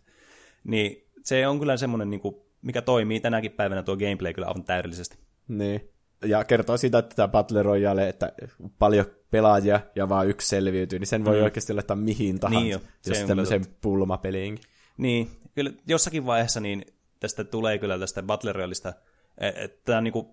Niin 0.63 1.07
se 1.23 1.47
on 1.47 1.59
kyllä 1.59 1.77
semmoinen, 1.77 2.09
niin 2.09 2.21
kuin, 2.21 2.35
mikä 2.61 2.81
toimii 2.81 3.19
tänäkin 3.19 3.51
päivänä 3.51 3.83
tuo 3.83 3.97
gameplay 3.97 4.33
kyllä 4.33 4.47
aivan 4.47 4.63
täydellisesti. 4.63 5.17
Niin 5.47 5.92
ja 6.23 6.43
kertoo 6.43 6.77
siitä, 6.77 6.97
että 6.97 7.15
tämä 7.15 7.27
Battle 7.27 7.63
Royale, 7.63 8.09
että 8.09 8.31
paljon 8.79 9.05
pelaajia 9.31 9.79
ja 9.95 10.09
vaan 10.09 10.27
yksi 10.27 10.47
selviytyy, 10.47 10.99
niin 10.99 11.07
sen 11.07 11.25
voi 11.25 11.37
mm. 11.37 11.43
oikeasti 11.43 11.73
laittaa 11.73 11.95
mihin 11.95 12.39
tahansa, 12.39 12.61
niin 12.61 12.71
jo, 12.71 12.81
jos 13.05 13.19
tämmöisen 13.19 13.65
pulmapeliin. 13.81 14.59
Niin, 14.97 15.29
kyllä 15.55 15.71
jossakin 15.87 16.25
vaiheessa 16.25 16.59
niin 16.59 16.85
tästä 17.19 17.43
tulee 17.43 17.77
kyllä 17.77 17.99
tästä 17.99 18.23
Battle 18.23 18.53
Royaleista, 18.53 18.93
e, 19.37 19.47
että 19.47 19.81
tämä 19.85 19.97
on 19.97 20.03
niin 20.03 20.11
kuin, 20.11 20.27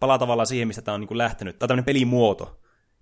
palaa 0.00 0.18
tavallaan 0.18 0.46
siihen, 0.46 0.68
mistä 0.68 0.82
tämä 0.82 0.94
on 0.94 1.00
niin 1.00 1.08
kuin 1.08 1.18
lähtenyt. 1.18 1.58
Tämä 1.58 1.66
on 1.66 1.68
tämmöinen 1.68 1.84
pelimuoto, 1.84 2.60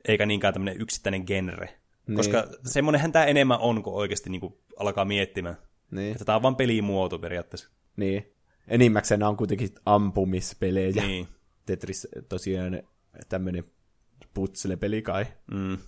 eikä 0.08 0.26
niinkään 0.26 0.54
tämmöinen 0.54 0.80
yksittäinen 0.80 1.24
genre. 1.26 1.68
Niin. 2.06 2.16
Koska 2.16 2.46
semmoinenhän 2.64 3.12
tämä 3.12 3.24
enemmän 3.24 3.58
on, 3.58 3.82
kun 3.82 3.94
oikeasti 3.94 4.30
niin 4.30 4.40
kuin 4.40 4.54
alkaa 4.76 5.04
miettimään. 5.04 5.56
Niin. 5.90 6.12
Että 6.12 6.24
tämä 6.24 6.36
on 6.36 6.42
vain 6.42 6.56
pelimuoto 6.56 7.18
periaatteessa. 7.18 7.70
Niin. 7.96 8.32
Enimmäkseen 8.68 9.22
on 9.22 9.36
kuitenkin 9.36 9.68
ampumispelejä. 9.86 11.06
Niin. 11.06 11.28
Tetris 11.66 12.08
tosiaan 12.28 12.82
tämmöinen 13.28 13.64
putsle-peli 14.34 15.02
kai. 15.02 15.26
Mm. 15.50 15.78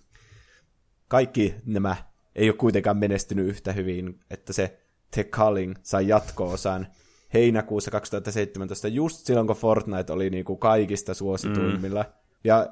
Kaikki 1.09 1.55
nämä 1.65 1.97
ei 2.35 2.49
ole 2.49 2.57
kuitenkaan 2.57 2.97
menestynyt 2.97 3.47
yhtä 3.47 3.73
hyvin, 3.73 4.21
että 4.31 4.53
se 4.53 4.79
The 5.11 5.25
Culling 5.25 5.75
sai 5.83 6.09
jatko-osan, 6.09 6.87
heinäkuussa 7.35 7.91
2017, 7.91 8.89
just 8.89 9.27
silloin 9.27 9.47
kun 9.47 9.57
Fortnite 9.57 10.13
oli 10.13 10.31
niinku 10.31 10.57
kaikista 10.57 11.15
suosituimmilla. 11.15 12.03
Mm. 12.03 12.09
Ja 12.45 12.67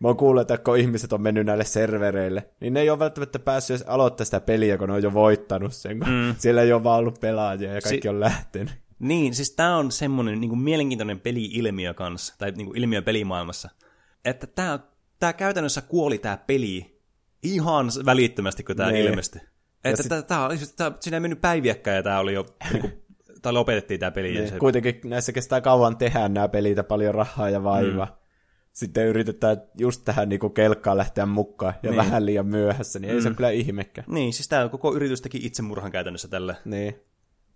mä 0.00 0.08
oon 0.08 0.16
kuullut, 0.16 0.40
että 0.40 0.58
kun 0.58 0.78
ihmiset 0.78 1.12
on 1.12 1.22
mennyt 1.22 1.46
näille 1.46 1.64
servereille, 1.64 2.50
niin 2.60 2.74
ne 2.74 2.80
ei 2.80 2.90
ole 2.90 2.98
välttämättä 2.98 3.38
päässyt 3.38 3.76
edes 3.76 3.88
aloittaa 3.88 4.24
sitä 4.24 4.40
peliä, 4.40 4.78
kun 4.78 4.88
ne 4.88 4.94
on 4.94 5.02
jo 5.02 5.12
voittanut 5.12 5.72
sen, 5.72 5.98
kun 5.98 6.08
mm. 6.08 6.34
siellä 6.38 6.62
ei 6.62 6.72
ole 6.72 6.84
vaan 6.84 6.98
ollut 6.98 7.20
pelaajia 7.20 7.74
ja 7.74 7.80
kaikki 7.80 8.02
si- 8.02 8.08
on 8.08 8.20
lähtenyt. 8.20 8.74
Niin, 9.00 9.34
siis 9.34 9.50
tää 9.52 9.76
on 9.76 9.92
semmoinen 9.92 10.40
niin 10.40 10.48
kuin 10.48 10.60
mielenkiintoinen 10.60 11.20
peli-ilmiö 11.20 11.94
kanssa, 11.94 12.34
tai 12.38 12.50
niin 12.50 12.66
kuin 12.66 12.78
ilmiö 12.78 13.02
pelimaailmassa, 13.02 13.70
että 14.24 14.46
tää, 14.46 14.78
tää 15.18 15.32
käytännössä 15.32 15.80
kuoli 15.80 16.18
tää 16.18 16.36
peli 16.36 17.00
ihan 17.42 17.86
välittömästi, 18.06 18.62
kun 18.62 18.76
tää 18.76 18.90
nee. 18.90 19.00
ilmestyi. 19.00 19.40
Että 19.84 20.02
sit... 20.02 20.08
tää, 20.08 20.22
tää, 20.22 20.48
tää, 20.76 20.92
siinä 21.00 21.16
ei 21.16 21.20
mennyt 21.20 21.40
päiviäkään, 21.40 21.96
ja 21.96 22.02
tää 22.02 22.20
oli 22.20 22.34
jo 22.34 22.46
niin 22.72 22.80
kuin, 22.80 23.02
tai 23.42 23.52
lopetettiin 23.52 24.00
tämä 24.00 24.10
peli. 24.10 24.32
Niin, 24.32 24.48
se... 24.48 24.58
Kuitenkin 24.58 25.00
näissä 25.04 25.32
kestää 25.32 25.60
kauan 25.60 25.96
tehdä 25.96 26.28
nämä 26.28 26.48
pelit 26.48 26.76
ja 26.76 26.84
paljon 26.84 27.14
rahaa 27.14 27.50
ja 27.50 27.62
vaivaa. 27.62 28.06
Mm. 28.06 28.12
Sitten 28.72 29.06
yritetään 29.06 29.62
just 29.78 30.02
tähän 30.04 30.28
niinku 30.28 30.50
kelkkaan 30.50 30.98
lähteä 30.98 31.26
mukaan 31.26 31.74
ja 31.82 31.90
niin. 31.90 31.96
vähän 31.96 32.26
liian 32.26 32.46
myöhässä, 32.46 32.98
niin 32.98 33.10
mm. 33.10 33.16
ei 33.16 33.22
se 33.22 33.28
mm. 33.28 33.36
kyllä 33.36 33.50
ihmekään. 33.50 34.04
Niin, 34.08 34.32
siis 34.32 34.48
tämä 34.48 34.68
koko 34.68 34.94
yritys 34.94 35.22
teki 35.22 35.38
itsemurhan 35.42 35.92
käytännössä 35.92 36.28
tällä. 36.28 36.54
Niin. 36.64 37.09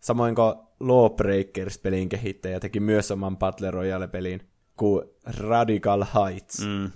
Samoin 0.05 0.35
kuin 0.35 0.55
Lawbreakers-pelin 0.81 2.09
kehittäjä 2.09 2.61
teki 2.61 2.81
myös 2.81 3.11
oman 3.11 3.37
Battle 3.37 3.71
Royale-pelin 3.71 4.41
kuin 4.77 5.05
Radical 5.39 6.05
Heights. 6.15 6.67
Mm. 6.67 6.91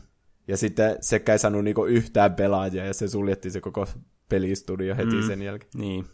Ja 0.49 0.57
sitten 0.57 0.97
se 1.01 1.23
ei 1.29 1.39
saanut 1.39 1.65
niinku 1.65 1.85
yhtään 1.85 2.35
pelaajia 2.35 2.87
ja 2.87 2.95
se 2.95 3.09
suljettiin 3.09 3.53
se 3.53 3.61
koko 3.61 3.87
pelistudio 4.29 4.97
heti 4.97 5.17
mm. 5.17 5.27
sen 5.27 5.43
jälkeen. 5.43 5.71
Niin. 5.75 6.05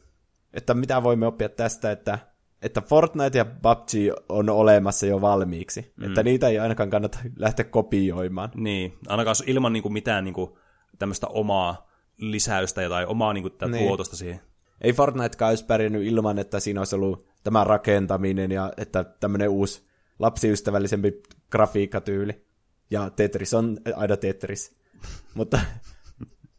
Että 0.52 0.74
mitä 0.74 1.02
voimme 1.02 1.26
oppia 1.26 1.48
tästä, 1.48 1.92
että 1.92 2.18
että 2.62 2.80
Fortnite 2.80 3.38
ja 3.38 3.44
PUBG 3.44 3.90
on 4.28 4.50
olemassa 4.50 5.06
jo 5.06 5.20
valmiiksi. 5.20 5.92
Mm. 5.96 6.04
Että 6.06 6.22
niitä 6.22 6.48
ei 6.48 6.58
ainakaan 6.58 6.90
kannata 6.90 7.18
lähteä 7.36 7.64
kopioimaan. 7.64 8.50
Niin, 8.54 8.94
ainakaan 9.08 9.36
ilman 9.46 9.72
niin 9.72 9.82
kuin 9.82 9.92
mitään 9.92 10.24
niin 10.24 10.34
kuin, 10.34 10.50
tämmöistä 10.98 11.26
omaa 11.26 11.90
lisäystä 12.16 12.88
tai 12.88 13.06
omaa 13.06 13.32
niin 13.32 13.42
kuin, 13.42 13.70
niin. 13.70 13.86
tuotosta 13.86 14.16
siihen. 14.16 14.40
Ei 14.80 14.92
Fortnitekaan 14.92 15.48
olisi 15.48 15.64
pärjännyt 15.64 16.02
ilman, 16.02 16.38
että 16.38 16.60
siinä 16.60 16.80
olisi 16.80 16.96
ollut 16.96 17.26
tämä 17.44 17.64
rakentaminen 17.64 18.52
ja 18.52 18.72
että 18.76 19.04
tämmöinen 19.04 19.48
uusi 19.48 19.82
lapsiystävällisempi 20.18 21.22
grafiikkatyyli. 21.50 22.44
Ja 22.90 23.10
Tetris 23.10 23.54
on 23.54 23.78
aina 23.96 24.16
Tetris. 24.16 24.76
Mutta 25.34 25.60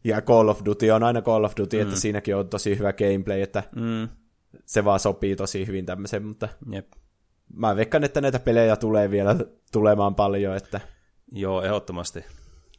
ja 0.04 0.22
Call 0.22 0.48
of 0.48 0.60
Duty 0.64 0.90
on 0.90 1.02
aina 1.02 1.22
Call 1.22 1.44
of 1.44 1.52
Duty, 1.56 1.76
mm. 1.76 1.82
että 1.82 1.96
siinäkin 1.96 2.36
on 2.36 2.48
tosi 2.48 2.78
hyvä 2.78 2.92
gameplay, 2.92 3.42
että 3.42 3.62
mm 3.76 4.08
se 4.64 4.84
vaan 4.84 5.00
sopii 5.00 5.36
tosi 5.36 5.66
hyvin 5.66 5.86
tämmöisen, 5.86 6.26
mutta 6.26 6.48
Jep. 6.70 6.92
mä 7.52 7.76
veikkaan, 7.76 8.04
että 8.04 8.20
näitä 8.20 8.38
pelejä 8.38 8.76
tulee 8.76 9.10
vielä 9.10 9.36
tulemaan 9.72 10.14
paljon, 10.14 10.56
että 10.56 10.80
Joo, 11.32 11.62
ehdottomasti. 11.62 12.24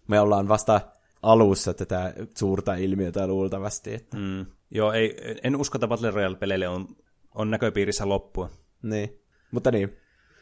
Me 0.07 0.19
ollaan 0.19 0.47
vasta 0.47 0.81
alussa 1.21 1.73
tätä 1.73 2.13
suurta 2.37 2.75
ilmiötä 2.75 3.27
luultavasti. 3.27 3.93
Että... 3.93 4.17
Mm. 4.17 4.45
Joo, 4.71 4.93
ei, 4.93 5.15
en 5.43 5.55
usko, 5.55 5.77
että 5.77 5.87
Battle 5.87 6.11
Royale-peleille 6.11 6.67
on, 6.67 6.87
on 7.35 7.51
näköpiirissä 7.51 8.09
loppua. 8.09 8.49
Niin, 8.83 9.21
mutta 9.51 9.71
niin. 9.71 9.97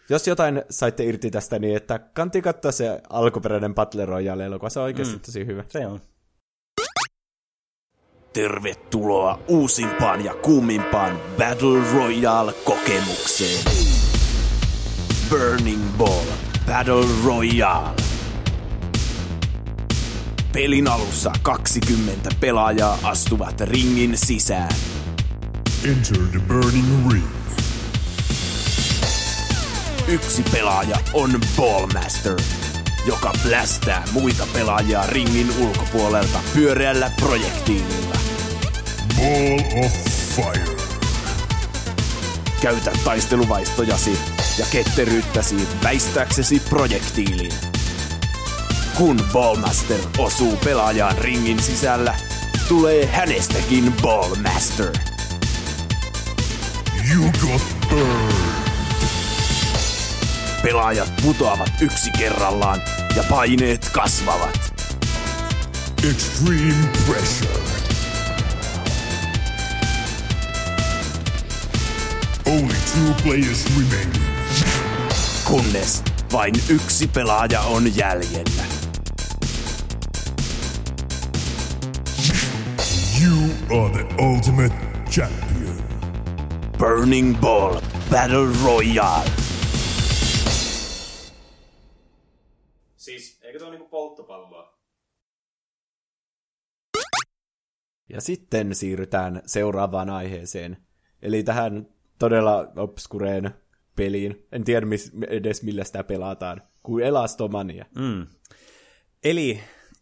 Jos 0.10 0.28
jotain 0.28 0.64
saitte 0.70 1.04
irti 1.04 1.32
tästä, 1.32 1.60
niin 1.60 1.78
että 1.78 2.00
kantti 2.00 2.42
katsoa 2.42 2.72
se 2.72 3.02
alkuperäinen 3.10 3.76
Battle 3.76 4.06
Royale-elokuva, 4.06 4.70
se 4.70 4.80
on 4.80 4.86
oikeasti 4.86 5.16
mm. 5.16 5.22
tosi 5.22 5.46
hyvä. 5.46 5.64
Se 5.68 5.88
on. 5.88 6.02
Tervetuloa 8.34 9.40
uusimpaan 9.48 10.26
ja 10.26 10.34
kuumimpaan 10.34 11.20
Battle 11.38 11.80
Royale-kokemukseen. 11.94 13.66
Burning 15.30 15.98
Ball 15.98 16.26
Battle 16.68 17.06
Royale. 17.26 18.05
Pelin 20.56 20.88
alussa 20.88 21.32
20 21.42 22.30
pelaajaa 22.40 23.00
astuvat 23.04 23.62
ringin 23.62 24.18
sisään. 24.18 24.76
Enter 25.84 26.18
the 26.18 26.40
burning 26.48 27.12
ring. 27.12 27.26
Yksi 30.08 30.44
pelaaja 30.52 30.98
on 31.14 31.42
Ballmaster, 31.58 32.38
joka 33.08 33.34
blästää 33.44 34.04
muita 34.12 34.48
pelaajia 34.54 35.04
ringin 35.08 35.54
ulkopuolelta 35.60 36.40
pyöreällä 36.54 37.12
projektiililla. 37.20 38.16
Ball 39.16 39.86
of 39.86 39.92
Fire. 40.36 40.76
Käytä 42.62 42.92
taisteluvaistojasi 43.04 44.20
ja 44.60 44.66
ketteryyttäsi 44.72 45.56
väistääksesi 45.84 46.62
projektiilin. 46.70 47.75
Kun 48.98 49.28
Ballmaster 49.34 50.00
osuu 50.18 50.56
pelaajaan 50.56 51.18
ringin 51.18 51.64
sisällä, 51.64 52.16
tulee 52.68 53.06
hänestäkin 53.06 53.94
Ballmaster. 54.02 54.92
You 57.14 57.24
got 57.24 57.62
burned. 57.90 58.36
Pelaajat 60.64 61.14
putoavat 61.24 61.72
yksi 61.82 62.12
kerrallaan 62.12 62.82
ja 63.16 63.24
paineet 63.30 63.90
kasvavat. 63.90 64.74
Extreme 66.10 66.90
pressure. 67.06 67.62
Only 72.46 72.76
two 72.94 73.24
players 73.24 73.66
remain. 73.66 74.12
Kunnes 75.44 76.04
vain 76.32 76.56
yksi 76.70 77.08
pelaaja 77.08 77.62
on 77.62 77.96
jäljellä. 77.96 78.75
Are 83.76 83.90
the 83.90 84.24
ultimate 84.24 84.74
champion. 85.10 85.76
Burning 86.78 87.38
Ball 87.40 87.82
Battle 88.12 88.48
Royale. 88.66 89.30
Siis, 92.96 93.40
eikö 93.42 93.60
tuo 93.60 93.70
niinku 93.70 93.88
polttopalloa? 93.90 94.80
Ja 98.10 98.22
sitten 98.22 98.76
siirrytään 98.76 99.42
seuraavaan 99.46 100.10
aiheeseen. 100.10 100.78
Eli 101.22 101.44
tähän 101.44 101.88
todella 102.20 102.72
obskureen 102.76 103.54
peliin. 103.96 104.48
En 104.52 104.64
tiedä 104.64 104.86
mis, 104.86 105.12
edes 105.30 105.64
millä 105.64 105.84
sitä 105.84 106.04
pelataan, 106.04 106.62
kuin 106.84 107.06
Elastomania. 107.06 107.86
Mm. 107.96 108.28
Eli 109.24 109.60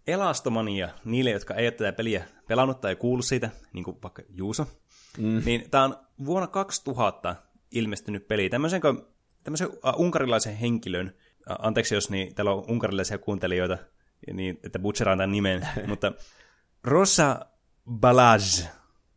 Elastomania, 0.08 0.90
niille, 1.06 1.30
jotka 1.30 1.54
ei 1.54 1.66
ole 1.66 1.72
tätä 1.72 1.94
peliä 1.94 2.26
pelannut 2.54 2.82
tai 2.82 2.96
kuullut 2.96 3.26
siitä, 3.26 3.50
niin 3.74 3.84
kuin 3.84 3.98
vaikka 4.04 4.24
Juuso, 4.30 4.68
mm. 5.18 5.42
niin 5.46 5.70
tämä 5.72 5.84
on 5.84 5.98
vuonna 6.26 6.48
2000 6.48 7.36
ilmestynyt 7.72 8.28
peli. 8.28 8.50
Tämmöisen, 8.50 8.82
tämmöisen 9.44 9.70
unkarilaisen 9.98 10.58
henkilön, 10.58 11.16
anteeksi 11.60 11.96
jos 11.96 12.10
niin, 12.10 12.36
täällä 12.36 12.52
on 12.52 12.66
unkarilaisia 12.70 13.18
kuuntelijoita, 13.18 13.78
niin, 14.34 14.60
että 14.64 14.80
butcheraan 14.80 15.18
tämän 15.18 15.32
nimen, 15.32 15.68
mutta 15.88 16.12
Rosa 16.84 17.46
Balaj, 17.90 18.42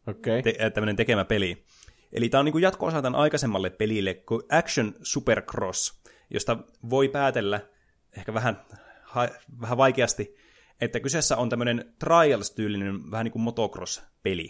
okay. 0.06 0.42
te, 0.42 0.70
tämmöinen 0.74 0.96
tekemä 0.96 1.24
peli. 1.24 1.64
Eli 2.12 2.28
tämä 2.28 2.38
on 2.38 2.44
niin 2.44 2.62
jatko-osa 2.62 3.02
tämän 3.02 3.20
aikaisemmalle 3.20 3.70
pelille 3.70 4.14
kuin 4.14 4.42
Action 4.50 4.94
Supercross, 5.02 6.02
josta 6.30 6.58
voi 6.90 7.08
päätellä 7.08 7.60
ehkä 8.16 8.34
vähän, 8.34 8.62
ha, 9.02 9.28
vähän 9.60 9.76
vaikeasti, 9.76 10.36
että 10.80 11.00
kyseessä 11.00 11.36
on 11.36 11.48
tämmöinen 11.48 11.94
Trials-tyylinen 11.98 13.10
vähän 13.10 13.24
niin 13.24 13.32
kuin 13.32 13.42
motocross-peli. 13.42 14.48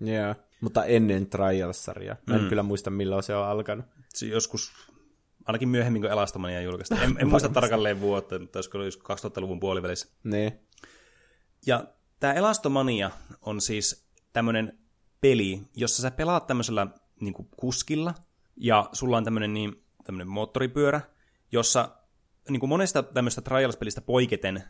Joo, 0.00 0.10
yeah, 0.10 0.36
mutta 0.60 0.84
ennen 0.84 1.26
Trials-sarjaa. 1.26 2.16
Mä 2.26 2.34
en 2.34 2.42
mm. 2.42 2.48
kyllä 2.48 2.62
muista, 2.62 2.90
milloin 2.90 3.22
se 3.22 3.36
on 3.36 3.46
alkanut. 3.46 3.86
Se 4.08 4.26
joskus, 4.26 4.72
ainakin 5.44 5.68
myöhemmin 5.68 6.02
kuin 6.02 6.12
Elastomania 6.12 6.60
julkaista. 6.60 7.02
En, 7.02 7.16
en 7.18 7.28
muista 7.28 7.48
tarkalleen 7.60 8.00
vuotta, 8.00 8.38
mutta 8.38 8.58
olisiko 8.58 8.78
ollut 8.78 8.94
2000-luvun 8.94 9.60
puolivälissä. 9.60 10.08
Niin. 10.24 10.52
Ja 11.66 11.84
tämä 12.20 12.32
Elastomania 12.32 13.10
on 13.40 13.60
siis 13.60 14.08
tämmöinen 14.32 14.78
peli, 15.20 15.62
jossa 15.76 16.02
sä 16.02 16.10
pelaat 16.10 16.46
tämmöisellä 16.46 16.86
niin 17.20 17.34
kuin 17.34 17.48
kuskilla, 17.56 18.14
ja 18.56 18.88
sulla 18.92 19.16
on 19.16 19.24
tämmöinen 19.24 19.54
niin, 19.54 19.84
tämmöinen 20.04 20.28
moottoripyörä, 20.28 21.00
jossa 21.52 21.88
niin 22.48 22.60
kuin 22.60 22.70
monesta 22.70 23.02
tämmöistä 23.02 23.40
Trials-pelistä 23.40 24.00
poiketen, 24.00 24.64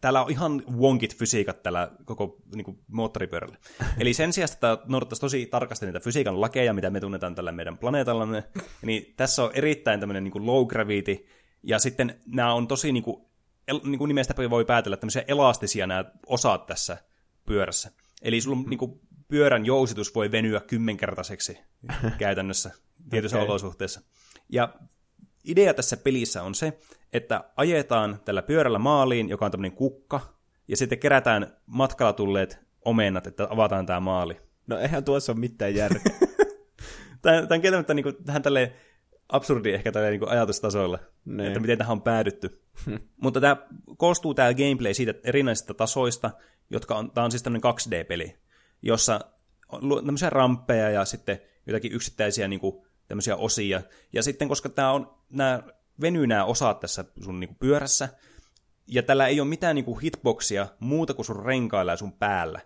täällä 0.00 0.22
on 0.24 0.30
ihan 0.30 0.62
wonkit 0.78 1.16
fysiikat 1.16 1.62
tällä 1.62 1.90
koko 2.04 2.36
niin 2.54 2.64
kuin, 2.64 2.78
moottoripyörällä. 2.88 3.56
Eli 4.00 4.14
sen 4.14 4.32
sijaan, 4.32 4.52
että 4.52 4.78
noudattaisi 4.86 5.20
tosi 5.20 5.46
tarkasti 5.46 5.86
niitä 5.86 6.00
fysiikan 6.00 6.40
lakeja, 6.40 6.74
mitä 6.74 6.90
me 6.90 7.00
tunnetaan 7.00 7.34
tällä 7.34 7.52
meidän 7.52 7.78
planeetallamme, 7.78 8.44
niin 8.82 9.14
tässä 9.16 9.44
on 9.44 9.50
erittäin 9.54 10.00
tämmöinen 10.00 10.24
niin 10.24 10.32
kuin 10.32 10.46
low 10.46 10.66
gravity, 10.66 11.26
ja 11.62 11.78
sitten 11.78 12.20
nämä 12.26 12.54
on 12.54 12.68
tosi, 12.68 12.92
niin 12.92 13.02
kuin, 13.02 13.24
el, 13.68 13.80
niin 13.84 13.98
kuin 13.98 14.08
nimestä 14.08 14.34
voi 14.50 14.64
päätellä, 14.64 14.96
tämmöisiä 14.96 15.24
elastisia 15.28 15.86
nämä 15.86 16.04
osat 16.26 16.66
tässä 16.66 16.96
pyörässä. 17.46 17.90
Eli 18.22 18.40
sulla 18.40 18.56
on 18.56 18.64
niin 18.70 18.78
kuin, 18.78 19.00
pyörän 19.28 19.66
jousitus 19.66 20.14
voi 20.14 20.30
venyä 20.30 20.60
kymmenkertaiseksi 20.60 21.58
käytännössä 22.18 22.70
tietyissä 23.10 23.36
Okei. 23.36 23.48
olosuhteissa. 23.48 24.00
Ja 24.48 24.74
idea 25.44 25.74
tässä 25.74 25.96
pelissä 25.96 26.42
on 26.42 26.54
se, 26.54 26.78
että 27.12 27.44
ajetaan 27.56 28.20
tällä 28.24 28.42
pyörällä 28.42 28.78
maaliin, 28.78 29.28
joka 29.28 29.44
on 29.44 29.50
tämmöinen 29.50 29.76
kukka, 29.76 30.20
ja 30.68 30.76
sitten 30.76 30.98
kerätään 30.98 31.56
matkalla 31.66 32.12
tulleet 32.12 32.58
omenat, 32.84 33.26
että 33.26 33.46
avataan 33.50 33.86
tämä 33.86 34.00
maali. 34.00 34.36
No 34.66 34.78
eihän 34.78 35.04
tuossa 35.04 35.32
ole 35.32 35.40
mitään 35.40 35.74
järkeä. 35.74 36.02
Tämä, 37.22 37.46
on 37.50 37.60
kieltämättä 37.60 37.94
niin 37.94 38.02
kuin, 38.02 38.16
tähän 38.24 38.42
tälleen 38.42 38.72
absurdi 39.28 39.70
ehkä 39.70 39.92
tällä 39.92 40.10
niin 40.10 40.28
ajatustasolla, 40.28 40.98
Niin. 41.24 41.40
että 41.40 41.60
miten 41.60 41.78
tähän 41.78 41.92
on 41.92 42.02
päädytty. 42.02 42.62
Mutta 43.22 43.40
tämä 43.40 43.56
koostuu 43.96 44.34
tämä 44.34 44.54
gameplay 44.54 44.94
siitä 44.94 45.14
erinäisistä 45.24 45.74
tasoista, 45.74 46.30
jotka 46.70 46.94
on, 46.94 47.10
tämä 47.10 47.24
on 47.24 47.30
siis 47.30 47.42
tämmöinen 47.42 47.72
2D-peli, 47.72 48.36
jossa 48.82 49.20
on 49.68 50.04
tämmöisiä 50.04 50.30
ramppeja 50.30 50.90
ja 50.90 51.04
sitten 51.04 51.40
jotakin 51.66 51.92
yksittäisiä 51.92 52.48
niin 52.48 52.60
kuin, 52.60 52.87
tämmöisiä 53.08 53.36
osia. 53.36 53.82
Ja 54.12 54.22
sitten, 54.22 54.48
koska 54.48 54.68
tämä 54.68 54.92
on, 54.92 55.14
nämä 55.30 55.62
venyy 56.00 56.26
nämä 56.26 56.44
osat 56.44 56.80
tässä 56.80 57.04
sun 57.24 57.40
niin 57.40 57.48
kuin, 57.48 57.58
pyörässä, 57.58 58.08
ja 58.86 59.02
tällä 59.02 59.26
ei 59.26 59.40
ole 59.40 59.48
mitään 59.48 59.74
niin 59.74 59.84
kuin, 59.84 60.00
hitboxia 60.00 60.66
muuta 60.80 61.14
kuin 61.14 61.26
sun 61.26 61.44
renkailla 61.44 61.92
ja 61.92 61.96
sun 61.96 62.12
päällä, 62.12 62.60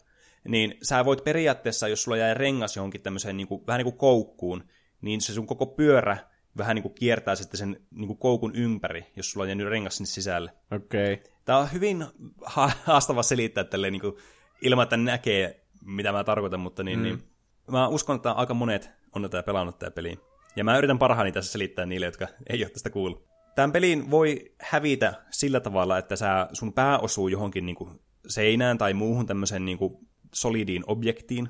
niin 0.48 0.74
sä 0.82 1.04
voit 1.04 1.24
periaatteessa, 1.24 1.88
jos 1.88 2.02
sulla 2.02 2.16
jää 2.16 2.34
rengas 2.34 2.76
johonkin 2.76 3.02
tämmöiseen 3.02 3.36
niin 3.36 3.48
kuin, 3.48 3.66
vähän 3.66 3.78
niin 3.78 3.92
kuin 3.92 3.98
koukkuun, 3.98 4.64
niin 5.00 5.20
se 5.20 5.32
sun 5.32 5.46
koko 5.46 5.66
pyörä 5.66 6.16
vähän 6.56 6.74
niin 6.74 6.82
kuin 6.82 6.94
kiertää 6.94 7.34
sitten 7.34 7.58
sen 7.58 7.86
niin 7.90 8.06
kuin 8.06 8.18
koukun 8.18 8.54
ympäri, 8.54 9.06
jos 9.16 9.30
sulla 9.30 9.44
on 9.44 9.48
jäänyt 9.48 9.68
rengas 9.68 9.96
sinne 9.96 10.06
sisälle. 10.06 10.52
Okei. 10.72 11.12
Okay. 11.12 11.26
Tämä 11.44 11.58
on 11.58 11.72
hyvin 11.72 12.06
ha- 12.44 12.72
haastava 12.84 13.22
selittää 13.22 13.64
tälleen 13.64 13.92
niin 13.92 14.00
kuin, 14.00 14.16
ilman, 14.62 14.82
että 14.82 14.96
näkee, 14.96 15.64
mitä 15.84 16.12
mä 16.12 16.24
tarkoitan, 16.24 16.60
mutta 16.60 16.82
niin, 16.82 16.98
mm. 16.98 17.02
niin, 17.02 17.22
mä 17.70 17.88
uskon, 17.88 18.16
että 18.16 18.32
aika 18.32 18.54
monet 18.54 18.90
on 19.12 19.22
tätä 19.22 19.42
pelannut 19.42 19.78
tätä 19.78 19.90
peliä. 19.90 20.16
Ja 20.56 20.64
mä 20.64 20.78
yritän 20.78 20.98
parhaani 20.98 21.32
tässä 21.32 21.52
selittää 21.52 21.86
niille, 21.86 22.06
jotka 22.06 22.28
ei 22.48 22.64
ole 22.64 22.70
tästä 22.70 22.90
kuullut. 22.90 23.28
Tämän 23.54 23.72
pelin 23.72 24.10
voi 24.10 24.54
hävitä 24.60 25.14
sillä 25.30 25.60
tavalla, 25.60 25.98
että 25.98 26.16
sä, 26.16 26.48
sun 26.52 26.72
pää 26.72 26.98
osuu 26.98 27.28
johonkin 27.28 27.66
niin 27.66 27.76
kuin 27.76 28.00
seinään 28.28 28.78
tai 28.78 28.94
muuhun 28.94 29.26
tämmöiseen 29.26 29.64
niin 29.64 29.78
kuin 29.78 30.08
solidiin 30.34 30.84
objektiin, 30.86 31.48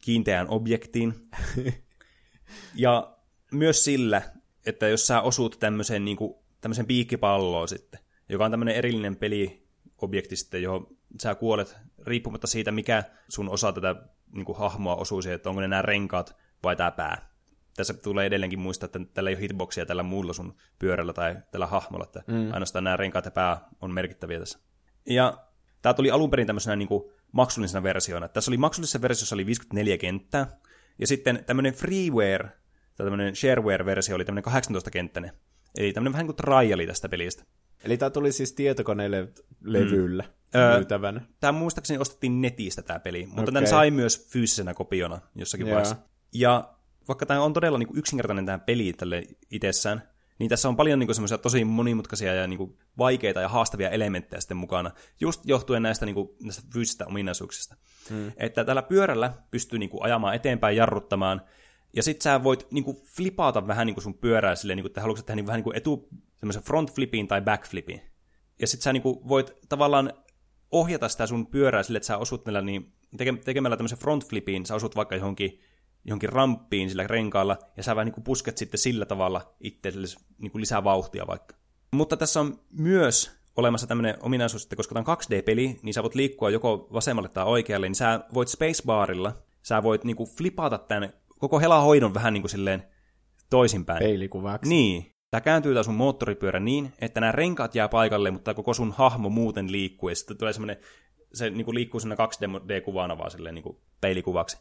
kiinteään 0.00 0.48
objektiin. 0.48 1.14
ja 2.74 3.16
myös 3.52 3.84
sillä, 3.84 4.22
että 4.66 4.88
jos 4.88 5.06
sä 5.06 5.20
osut 5.20 5.56
tämmöiseen, 5.60 6.04
niin 6.04 6.16
kuin, 6.16 6.34
tämmöiseen 6.60 6.86
piikkipalloon 6.86 7.68
sitten, 7.68 8.00
joka 8.28 8.44
on 8.44 8.50
tämmöinen 8.50 8.74
erillinen 8.74 9.16
peliobjekti 9.16 10.36
sitten, 10.36 10.62
johon 10.62 10.86
sä 11.22 11.34
kuolet 11.34 11.76
riippumatta 12.06 12.46
siitä, 12.46 12.72
mikä 12.72 13.04
sun 13.28 13.48
osa 13.48 13.72
tätä 13.72 13.96
niin 14.32 14.44
kuin, 14.44 14.58
hahmoa 14.58 14.96
osuu 14.96 15.22
siihen, 15.22 15.36
että 15.36 15.48
onko 15.48 15.60
ne 15.60 15.68
nämä 15.68 15.82
renkaat 15.82 16.36
vai 16.62 16.76
tämä 16.76 16.90
pää. 16.90 17.31
Tässä 17.76 17.94
tulee 17.94 18.26
edelleenkin 18.26 18.58
muistaa, 18.58 18.84
että 18.84 19.00
tällä 19.14 19.30
ei 19.30 19.36
ole 19.36 19.42
hitboxia 19.42 19.86
tällä 19.86 20.02
muulla 20.02 20.32
sun 20.32 20.54
pyörällä 20.78 21.12
tai 21.12 21.36
tällä 21.50 21.66
hahmolla, 21.66 22.04
että 22.04 22.22
mm. 22.26 22.52
ainoastaan 22.52 22.84
nämä 22.84 22.96
renkaat 22.96 23.24
ja 23.24 23.30
pää 23.30 23.68
on 23.80 23.90
merkittäviä 23.90 24.38
tässä. 24.38 24.58
Ja 25.06 25.46
tämä 25.82 25.94
tuli 25.94 26.10
alun 26.10 26.30
perin 26.30 26.46
tämmöisenä 26.46 26.76
niin 26.76 26.88
kuin, 26.88 27.04
maksullisena 27.32 27.82
versiona. 27.82 28.28
Tässä 28.28 28.50
oli 28.50 28.56
maksullisessa 28.56 29.02
versiossa 29.02 29.36
oli 29.36 29.46
54 29.46 29.98
kenttää, 29.98 30.46
ja 30.98 31.06
sitten 31.06 31.44
tämmöinen 31.46 31.74
freeware, 31.74 32.48
tai 32.96 33.06
tämmöinen 33.06 33.36
shareware-versio 33.36 34.14
oli 34.14 34.24
tämmöinen 34.24 34.52
18-kenttäinen. 34.52 35.32
Eli 35.78 35.92
tämmöinen 35.92 36.12
vähän 36.12 36.26
kuin 36.26 36.36
triali 36.36 36.86
tästä 36.86 37.08
pelistä. 37.08 37.44
Eli 37.84 37.96
tämä 37.96 38.10
tuli 38.10 38.32
siis 38.32 38.52
tietokoneelle 38.52 39.28
levyllä 39.60 40.24
Öö, 40.54 40.76
myytävänä. 40.76 41.20
Tämä 41.40 41.58
muistaakseni 41.58 41.98
ostettiin 41.98 42.40
netistä 42.40 42.82
tämä 42.82 42.98
peli, 42.98 43.26
mutta 43.26 43.42
Okei. 43.42 43.52
tämän 43.52 43.66
sai 43.66 43.90
myös 43.90 44.28
fyysisenä 44.28 44.74
kopiona 44.74 45.20
jossakin 45.34 45.66
Joo. 45.66 45.74
vaiheessa. 45.74 45.96
Ja 46.32 46.74
vaikka 47.08 47.26
tämä 47.26 47.42
on 47.42 47.52
todella 47.52 47.78
niin 47.78 47.86
kuin 47.86 47.98
yksinkertainen 47.98 48.46
tämä 48.46 48.58
peli 48.58 48.92
tälle 48.92 49.22
itsessään, 49.50 50.02
niin 50.38 50.48
tässä 50.48 50.68
on 50.68 50.76
paljon 50.76 50.98
niin 50.98 51.14
semmoisia 51.14 51.38
tosi 51.38 51.64
monimutkaisia 51.64 52.34
ja 52.34 52.46
niin 52.46 52.58
kuin 52.58 52.78
vaikeita 52.98 53.40
ja 53.40 53.48
haastavia 53.48 53.90
elementtejä 53.90 54.40
sitten 54.40 54.56
mukana, 54.56 54.90
just 55.20 55.40
johtuen 55.44 55.82
näistä, 55.82 56.06
niin 56.06 56.14
kuin, 56.14 56.28
näistä 56.42 56.62
fyysistä 56.72 57.06
ominaisuuksista. 57.06 57.76
Hmm. 58.10 58.32
Että 58.36 58.64
tällä 58.64 58.82
pyörällä 58.82 59.32
pystyy 59.50 59.78
niin 59.78 59.90
kuin, 59.90 60.02
ajamaan 60.02 60.34
eteenpäin, 60.34 60.76
jarruttamaan, 60.76 61.42
ja 61.96 62.02
sit 62.02 62.22
sä 62.22 62.44
voit 62.44 62.66
niin 62.70 62.84
kuin, 62.84 62.96
flipata 63.16 63.66
vähän 63.66 63.86
niin 63.86 63.94
kuin 63.94 64.04
sun 64.04 64.18
pyörää 64.18 64.56
silleen, 64.56 64.76
niin 64.76 64.82
kuin, 64.82 64.90
että 64.90 65.00
haluatko 65.00 65.22
tehdä 65.22 65.36
niin, 65.36 65.46
vähän 65.46 65.58
niin 65.58 65.64
kuin 65.64 65.76
etu, 65.76 66.08
semmoisen 66.38 66.62
front 66.62 66.94
flipin 66.94 67.28
tai 67.28 67.40
back 67.40 67.66
flipin. 67.66 68.00
Ja 68.60 68.66
sit 68.66 68.82
sä 68.82 68.92
niin 68.92 69.02
kuin, 69.02 69.28
voit 69.28 69.52
tavallaan 69.68 70.12
ohjata 70.70 71.08
sitä 71.08 71.26
sun 71.26 71.46
pyörää 71.46 71.82
sille, 71.82 71.96
että 71.96 72.06
sä 72.06 72.18
osut 72.18 72.46
näillä, 72.46 72.62
niin 72.62 72.92
teke- 73.16 73.42
tekemällä 73.44 73.76
tämmöisen 73.76 73.98
front 73.98 74.28
flipin, 74.28 74.66
sä 74.66 74.74
osut 74.74 74.96
vaikka 74.96 75.16
johonkin, 75.16 75.60
johonkin 76.04 76.28
ramppiin 76.28 76.88
sillä 76.88 77.06
renkaalla, 77.06 77.58
ja 77.76 77.82
sä 77.82 77.96
vähän 77.96 78.06
niin 78.06 78.14
kuin 78.14 78.24
pusket 78.24 78.58
sitten 78.58 78.78
sillä 78.78 79.06
tavalla 79.06 79.54
itsellesi 79.60 80.18
niin 80.38 80.52
kuin 80.52 80.60
lisää 80.60 80.84
vauhtia 80.84 81.26
vaikka. 81.26 81.56
Mutta 81.92 82.16
tässä 82.16 82.40
on 82.40 82.58
myös 82.70 83.42
olemassa 83.56 83.86
tämmöinen 83.86 84.14
ominaisuus, 84.20 84.62
että 84.62 84.76
koska 84.76 84.94
tämä 84.94 85.04
on 85.08 85.16
2D-peli, 85.16 85.80
niin 85.82 85.94
sä 85.94 86.02
voit 86.02 86.14
liikkua 86.14 86.50
joko 86.50 86.88
vasemmalle 86.92 87.28
tai 87.28 87.44
oikealle, 87.44 87.88
niin 87.88 87.94
sä 87.94 88.20
voit 88.34 88.48
spacebarilla, 88.48 89.32
sä 89.62 89.82
voit 89.82 90.04
niin 90.04 90.16
kuin 90.16 90.30
flipata 90.30 90.78
tämän 90.78 91.12
koko 91.38 91.60
helahoidon 91.60 92.14
vähän 92.14 92.32
niin 92.32 92.42
kuin 92.42 92.50
silleen 92.50 92.82
toisinpäin. 93.50 93.98
Peilikuvaksi. 93.98 94.68
Niin. 94.68 95.12
Tämä 95.30 95.40
kääntyy 95.40 95.74
tää 95.74 95.82
sun 95.82 95.94
moottoripyörä 95.94 96.60
niin, 96.60 96.92
että 97.00 97.20
nämä 97.20 97.32
renkaat 97.32 97.74
jää 97.74 97.88
paikalle, 97.88 98.30
mutta 98.30 98.54
koko 98.54 98.74
sun 98.74 98.92
hahmo 98.92 99.28
muuten 99.28 99.72
liikkuu. 99.72 100.08
Ja 100.08 100.14
sitten 100.14 100.36
tulee 100.36 100.52
semmoinen, 100.52 100.76
se 101.34 101.50
niin 101.50 101.64
kuin 101.64 101.74
liikkuu 101.74 102.00
sinne 102.00 102.14
2D-kuvana 102.14 103.18
vaan 103.18 103.30
silleen 103.30 103.54
niin 103.54 103.62
kuin 103.62 103.76
peilikuvaksi. 104.00 104.58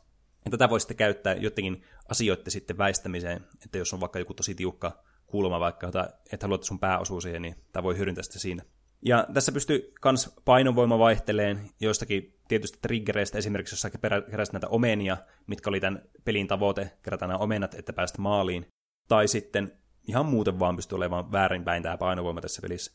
Tätä 0.49 0.69
voi 0.69 0.79
sitten 0.79 0.97
käyttää 0.97 1.33
jotenkin 1.33 1.83
asioiden 2.09 2.51
sitten 2.51 2.77
väistämiseen, 2.77 3.45
että 3.63 3.77
jos 3.77 3.93
on 3.93 3.99
vaikka 3.99 4.19
joku 4.19 4.33
tosi 4.33 4.55
tiukka 4.55 5.03
kulma 5.27 5.59
vaikka, 5.59 5.87
jota 5.87 6.09
et 6.31 6.41
halua, 6.41 6.55
että 6.55 6.67
sun 6.67 6.79
pää 6.79 6.99
osuu 6.99 7.21
siihen, 7.21 7.41
niin 7.41 7.55
tämä 7.71 7.83
voi 7.83 7.97
hyödyntää 7.97 8.23
sitä 8.23 8.39
siinä. 8.39 8.63
Ja 9.05 9.27
tässä 9.33 9.51
pystyy 9.51 9.93
myös 10.05 10.35
painovoima 10.45 10.99
vaihteleen 10.99 11.69
joistakin 11.79 12.39
tietysti 12.47 12.79
triggereistä, 12.81 13.37
esimerkiksi 13.37 13.73
jos 13.73 13.81
sä 13.81 13.89
keräsit 14.29 14.53
näitä 14.53 14.67
omenia, 14.67 15.17
mitkä 15.47 15.69
oli 15.69 15.79
tämän 15.79 16.01
pelin 16.25 16.47
tavoite, 16.47 16.91
kerätä 17.03 17.27
nämä 17.27 17.37
omenat, 17.37 17.73
että 17.73 17.93
päästä 17.93 18.21
maaliin. 18.21 18.67
Tai 19.07 19.27
sitten 19.27 19.77
ihan 20.07 20.25
muuten 20.25 20.59
vaan 20.59 20.75
pystyy 20.75 20.95
olemaan 20.95 21.31
väärinpäin 21.31 21.83
tämä 21.83 21.97
painovoima 21.97 22.41
tässä 22.41 22.61
pelissä. 22.61 22.91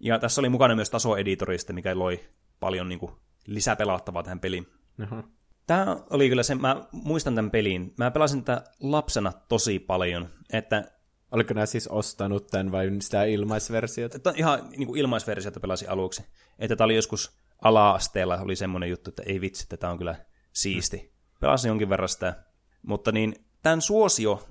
Ja 0.00 0.18
tässä 0.18 0.40
oli 0.40 0.48
mukana 0.48 0.74
myös 0.74 0.90
tasoeditorista, 0.90 1.72
mikä 1.72 1.98
loi 1.98 2.20
paljon 2.60 2.88
niin 2.88 2.98
kuin, 2.98 3.12
lisäpelattavaa 3.46 4.22
tähän 4.22 4.40
peliin. 4.40 4.66
Aha. 5.02 5.24
Tämä 5.70 5.96
oli 6.10 6.28
kyllä 6.28 6.42
se, 6.42 6.54
mä 6.54 6.84
muistan 6.92 7.34
tämän 7.34 7.50
pelin. 7.50 7.94
Mä 7.98 8.10
pelasin 8.10 8.44
tätä 8.44 8.70
lapsena 8.80 9.32
tosi 9.48 9.78
paljon, 9.78 10.28
että 10.52 10.92
Oliko 11.32 11.54
nämä 11.54 11.66
siis 11.66 11.88
ostanut 11.88 12.46
tämän 12.46 12.72
vai 12.72 12.90
sitä 13.00 13.24
ilmaisversiota? 13.24 14.18
Tämä 14.18 14.32
on 14.32 14.38
ihan 14.38 14.70
niin 14.70 14.86
kuin 14.86 15.00
ilmaisversiota 15.00 15.60
pelasin 15.60 15.90
aluksi. 15.90 16.24
Että 16.58 16.76
tämä 16.76 16.84
oli 16.84 16.94
joskus 16.94 17.32
ala-asteella, 17.62 18.38
oli 18.38 18.56
semmoinen 18.56 18.90
juttu, 18.90 19.10
että 19.10 19.22
ei 19.26 19.40
vitsi, 19.40 19.62
että 19.62 19.76
tämä 19.76 19.92
on 19.92 19.98
kyllä 19.98 20.14
siisti. 20.52 21.12
Pelasin 21.40 21.68
jonkin 21.68 21.88
verran 21.88 22.08
sitä. 22.08 22.44
Mutta 22.82 23.12
niin, 23.12 23.34
tämän 23.62 23.82
suosio, 23.82 24.46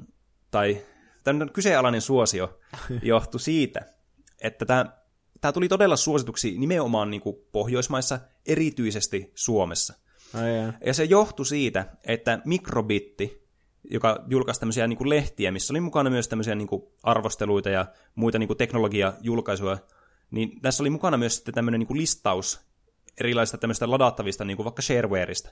tai 0.51 0.81
tämän 1.23 1.51
kyseenalainen 1.51 2.01
suosio 2.01 2.59
johtui 3.01 3.39
siitä, 3.39 3.81
että 4.41 4.65
tämä, 4.65 4.85
tämä 5.41 5.51
tuli 5.51 5.67
todella 5.67 5.95
suosituksi 5.95 6.57
nimenomaan 6.57 7.11
niin 7.11 7.21
kuin 7.21 7.35
Pohjoismaissa, 7.51 8.19
erityisesti 8.45 9.31
Suomessa. 9.35 9.98
Ai 10.33 10.57
jaa. 10.57 10.73
Ja 10.85 10.93
se 10.93 11.03
johtui 11.03 11.45
siitä, 11.45 11.85
että 12.03 12.39
Mikrobitti, 12.45 13.49
joka 13.89 14.23
julkaisi 14.27 14.59
tämmöisiä 14.59 14.87
niin 14.87 14.97
kuin 14.97 15.09
lehtiä, 15.09 15.51
missä 15.51 15.73
oli 15.73 15.81
mukana 15.81 16.09
myös 16.09 16.27
tämmöisiä 16.27 16.55
niin 16.55 16.67
kuin 16.67 16.83
arvosteluita 17.03 17.69
ja 17.69 17.85
muita 18.15 18.39
niin 18.39 18.47
kuin 18.47 18.57
teknologiajulkaisuja, 18.57 19.77
niin 20.31 20.61
tässä 20.61 20.83
oli 20.83 20.89
mukana 20.89 21.17
myös 21.17 21.35
sitten 21.35 21.53
tämmöinen 21.53 21.79
niin 21.79 21.87
kuin 21.87 21.97
listaus 21.97 22.59
erilaisista 23.19 23.57
tämmöistä 23.57 23.91
ladattavista, 23.91 24.45
niin 24.45 24.57
kuin 24.57 24.65
vaikka 24.65 24.81
sharewareista. 24.81 25.49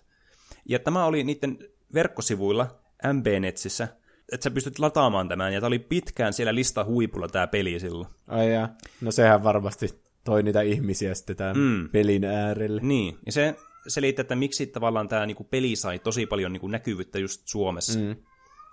Ja 0.65 0.79
tämä 0.79 1.05
oli 1.05 1.23
niiden 1.23 1.57
verkkosivuilla, 1.93 2.67
MB-netsissä, 3.13 3.87
että 4.31 4.43
sä 4.43 4.51
pystyt 4.51 4.79
lataamaan 4.79 5.29
tämän, 5.29 5.53
ja 5.53 5.59
tämä 5.59 5.67
oli 5.67 5.79
pitkään 5.79 6.33
siellä 6.33 6.55
lista 6.55 6.83
huipulla 6.83 7.27
tämä 7.27 7.47
peli 7.47 7.79
silloin. 7.79 8.09
Ai 8.27 8.53
jaa. 8.53 8.69
No 9.01 9.11
sehän 9.11 9.43
varmasti 9.43 10.01
toi 10.23 10.43
niitä 10.43 10.61
ihmisiä 10.61 11.13
sitten 11.13 11.35
tämän 11.35 11.57
mm. 11.57 11.89
pelin 11.89 12.23
äärelle. 12.23 12.81
Niin, 12.81 13.17
ja 13.25 13.31
se 13.31 13.55
selittää, 13.87 14.21
että 14.21 14.35
miksi 14.35 14.67
tavallaan 14.67 15.07
tämä 15.07 15.25
niinku 15.25 15.43
peli 15.43 15.75
sai 15.75 15.99
tosi 15.99 16.25
paljon 16.25 16.53
niinku 16.53 16.67
näkyvyyttä 16.67 17.19
just 17.19 17.41
Suomessa. 17.47 17.99
Mm. 17.99 18.15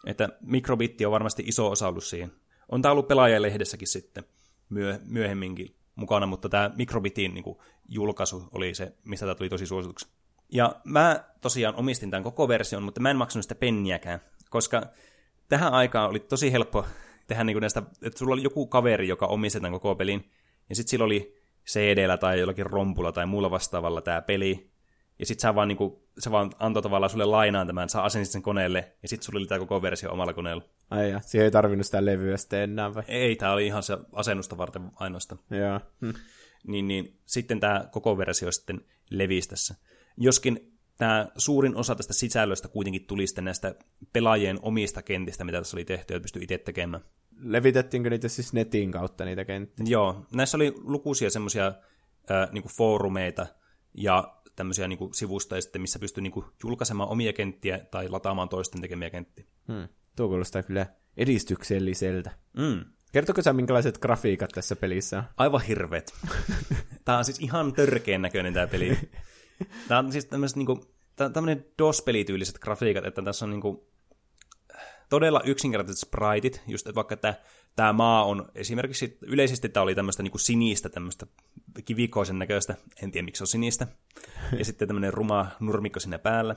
Että 0.06 0.28
mikrobitti 0.40 1.06
on 1.06 1.12
varmasti 1.12 1.42
iso 1.46 1.70
osa 1.70 1.88
ollut 1.88 2.04
siihen. 2.04 2.32
On 2.68 2.82
tämä 2.82 2.92
ollut 2.92 3.08
pelaajalehdessäkin 3.08 3.88
sitten 3.88 4.24
myö- 4.68 5.00
myöhemminkin 5.04 5.74
mukana, 5.94 6.26
mutta 6.26 6.48
tämä 6.48 6.70
mikrobitin 6.76 7.34
niinku 7.34 7.62
julkaisu 7.88 8.48
oli 8.52 8.74
se, 8.74 8.92
mistä 9.04 9.26
tämä 9.26 9.34
tuli 9.34 9.48
tosi 9.48 9.66
suosituksi. 9.66 10.08
Ja 10.52 10.76
mä 10.84 11.24
tosiaan 11.40 11.74
omistin 11.74 12.10
tämän 12.10 12.24
koko 12.24 12.48
version, 12.48 12.82
mutta 12.82 13.00
mä 13.00 13.10
en 13.10 13.16
maksanut 13.16 13.44
sitä 13.44 13.54
penniäkään, 13.54 14.20
koska 14.50 14.86
tähän 15.48 15.72
aikaan 15.72 16.10
oli 16.10 16.20
tosi 16.20 16.52
helppo 16.52 16.84
tehdä 17.26 17.44
niinku 17.44 17.60
näistä, 17.60 17.82
että 18.02 18.18
sulla 18.18 18.32
oli 18.32 18.42
joku 18.42 18.66
kaveri, 18.66 19.08
joka 19.08 19.26
omisti 19.26 19.60
tämän 19.60 19.72
koko 19.72 19.94
pelin, 19.94 20.30
ja 20.68 20.76
sitten 20.76 20.90
sillä 20.90 21.04
oli 21.04 21.44
CD-llä 21.66 22.16
tai 22.16 22.40
jollakin 22.40 22.66
rompulla 22.66 23.12
tai 23.12 23.26
muulla 23.26 23.50
vastaavalla 23.50 24.00
tämä 24.00 24.22
peli, 24.22 24.70
ja 25.18 25.26
sit 25.26 25.40
sä 25.40 25.54
vaan 25.54 25.68
niinku, 25.68 26.08
se 26.18 26.30
vaan 26.30 26.50
antoi 26.58 26.82
tavallaan 26.82 27.10
sulle 27.10 27.24
lainaan 27.24 27.66
tämän, 27.66 27.88
sä 27.88 28.02
asensit 28.02 28.32
sen 28.32 28.42
koneelle, 28.42 28.92
ja 29.02 29.08
sit 29.08 29.22
sulla 29.22 29.38
oli 29.38 29.46
tämä 29.46 29.58
koko 29.58 29.82
versio 29.82 30.12
omalla 30.12 30.32
koneella. 30.32 30.64
Ai 30.90 31.10
ja, 31.10 31.20
siihen 31.20 31.44
ei 31.44 31.50
tarvinnut 31.50 31.86
sitä 31.86 32.04
levyä 32.04 32.36
sitten 32.36 32.60
enää 32.60 32.94
vai? 32.94 33.02
Ei, 33.08 33.36
tää 33.36 33.52
oli 33.52 33.66
ihan 33.66 33.82
se 33.82 33.98
asennusta 34.12 34.58
varten 34.58 34.90
ainoastaan. 34.94 35.40
Joo. 35.50 35.80
Hm. 36.00 36.18
Niin, 36.66 36.88
niin 36.88 37.20
sitten 37.26 37.60
tämä 37.60 37.84
koko 37.92 38.18
versio 38.18 38.52
sitten 38.52 38.80
levisi 39.10 39.48
tässä. 39.48 39.74
Joskin 40.16 40.78
tämä 40.98 41.28
suurin 41.36 41.76
osa 41.76 41.94
tästä 41.94 42.12
sisällöstä 42.12 42.68
kuitenkin 42.68 43.06
tuli 43.06 43.26
sitten 43.26 43.44
näistä 43.44 43.74
pelaajien 44.12 44.58
omista 44.62 45.02
kentistä, 45.02 45.44
mitä 45.44 45.58
tässä 45.58 45.76
oli 45.76 45.84
tehty, 45.84 46.14
ja 46.14 46.20
pystyi 46.20 46.42
itse 46.42 46.58
tekemään. 46.58 47.02
Levitettiinkö 47.40 48.10
niitä 48.10 48.28
siis 48.28 48.52
netin 48.52 48.90
kautta 48.90 49.24
niitä 49.24 49.44
kenttiä? 49.44 49.86
Joo, 49.88 50.26
näissä 50.34 50.56
oli 50.56 50.74
lukuisia 50.76 51.30
semmoisia 51.30 51.72
niinku 52.52 52.68
foorumeita 52.76 53.46
ja 53.94 54.36
tämmöisiä 54.56 54.88
niinku 54.88 55.10
sivustoja 55.12 55.60
sitten, 55.60 55.82
missä 55.82 55.98
pystyi 55.98 56.22
niinku 56.22 56.44
julkaisemaan 56.62 57.08
omia 57.08 57.32
kenttiä 57.32 57.78
tai 57.78 58.08
lataamaan 58.08 58.48
toisten 58.48 58.80
tekemiä 58.80 59.10
kenttiä. 59.10 59.44
Hmm. 59.68 59.88
Tuo 60.16 60.28
kuulostaa 60.28 60.62
kyllä 60.62 60.86
edistykselliseltä. 61.16 62.30
Mm. 62.56 62.84
Kertoko 63.12 63.42
sä, 63.42 63.52
minkälaiset 63.52 63.98
grafiikat 63.98 64.50
tässä 64.54 64.76
pelissä 64.76 65.18
on? 65.18 65.24
Aivan 65.36 65.62
hirveet. 65.62 66.14
tämä 67.04 67.18
on 67.18 67.24
siis 67.24 67.40
ihan 67.40 67.72
törkeän 67.72 68.22
näköinen 68.22 68.54
tämä 68.54 68.66
peli. 68.66 68.98
Tämä 69.88 69.98
on 69.98 70.12
siis 70.12 70.24
tämmöiset 70.24 70.58
tämmöinen 71.16 71.66
DOS-pelityyliset 71.78 72.58
grafiikat, 72.58 73.04
että 73.04 73.22
tässä 73.22 73.44
on 73.44 73.50
niinku 73.50 73.93
todella 75.14 75.40
yksinkertaiset 75.44 76.08
spriteit, 76.08 76.62
just 76.66 76.86
että 76.86 76.94
vaikka 76.94 77.16
tämä, 77.16 77.34
tämä 77.76 77.92
maa 77.92 78.24
on 78.24 78.50
esimerkiksi, 78.54 79.18
yleisesti 79.22 79.68
tämä 79.68 79.82
oli 79.82 79.94
tämmöistä 79.94 80.22
niinku 80.22 80.38
sinistä, 80.38 80.88
tämmöistä 80.88 81.26
kivikoisen 81.84 82.38
näköistä, 82.38 82.74
en 83.02 83.10
tiedä 83.10 83.24
miksi 83.24 83.38
se 83.38 83.42
on 83.42 83.46
sinistä, 83.46 83.86
ja 84.58 84.64
sitten 84.64 84.88
tämmöinen 84.88 85.14
ruma 85.14 85.46
nurmikko 85.60 86.00
sinne 86.00 86.18
päällä. 86.18 86.56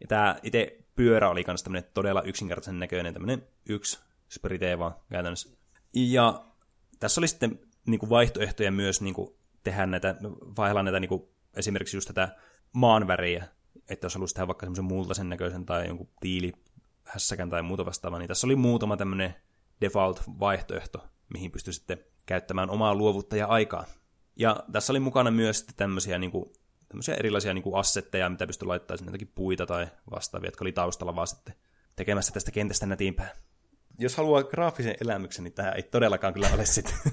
Ja 0.00 0.06
tämä 0.06 0.36
itse 0.42 0.78
pyörä 0.96 1.30
oli 1.30 1.44
myös 1.46 1.62
tämmöinen 1.62 1.90
todella 1.94 2.22
yksinkertaisen 2.22 2.78
näköinen, 2.78 3.14
tämmöinen 3.14 3.46
yksi 3.68 3.98
sprite 4.28 4.78
vaan 4.78 4.94
käytännössä. 5.10 5.48
Ja 5.94 6.44
tässä 7.00 7.20
oli 7.20 7.28
sitten 7.28 7.60
niinku 7.86 8.08
vaihtoehtoja 8.08 8.72
myös 8.72 9.00
niinku 9.00 9.38
tehdä 9.62 9.86
näitä, 9.86 10.16
vaihella 10.56 10.82
näitä 10.82 11.00
niinku, 11.00 11.32
esimerkiksi 11.54 11.96
just 11.96 12.06
tätä 12.06 12.36
maanväriä, 12.72 13.48
että 13.88 14.04
jos 14.04 14.14
haluaisi 14.14 14.34
tehdä 14.34 14.46
vaikka 14.46 14.66
semmoisen 14.66 14.84
multaisen 14.84 15.28
näköisen 15.28 15.66
tai 15.66 15.88
jonkun 15.88 16.08
tiili 16.20 16.52
hässäkän 17.04 17.50
tai 17.50 17.62
muuta 17.62 17.86
vastaavaa, 17.86 18.18
niin 18.18 18.28
tässä 18.28 18.46
oli 18.46 18.56
muutama 18.56 18.96
tämmöinen 18.96 19.34
default-vaihtoehto, 19.80 20.98
mihin 21.32 21.50
pystyi 21.50 21.72
sitten 21.72 21.98
käyttämään 22.26 22.70
omaa 22.70 22.94
luovuutta 22.94 23.36
ja 23.36 23.46
aikaa. 23.46 23.84
Ja 24.36 24.64
tässä 24.72 24.92
oli 24.92 25.00
mukana 25.00 25.30
myös 25.30 25.66
tämmöisiä, 25.76 26.18
niin 26.18 26.30
kuin, 26.30 26.52
tämmöisiä 26.88 27.14
erilaisia 27.14 27.54
niin 27.54 27.62
kuin 27.62 27.76
assetteja, 27.76 28.30
mitä 28.30 28.46
pystyi 28.46 28.66
laittamaan 28.66 28.98
sinne 28.98 29.08
jotakin 29.08 29.32
puita 29.34 29.66
tai 29.66 29.86
vastaavia, 30.10 30.48
jotka 30.48 30.64
oli 30.64 30.72
taustalla 30.72 31.16
vaan 31.16 31.26
sitten 31.26 31.54
tekemässä 31.96 32.32
tästä 32.32 32.50
kentästä 32.50 32.86
nätimpää. 32.86 33.32
Jos 33.98 34.16
haluaa 34.16 34.42
graafisen 34.42 34.94
elämyksen, 35.00 35.44
niin 35.44 35.52
tämä 35.52 35.70
ei 35.70 35.82
todellakaan 35.82 36.34
kyllä 36.34 36.50
ole 36.54 36.64
sitten. 36.64 36.94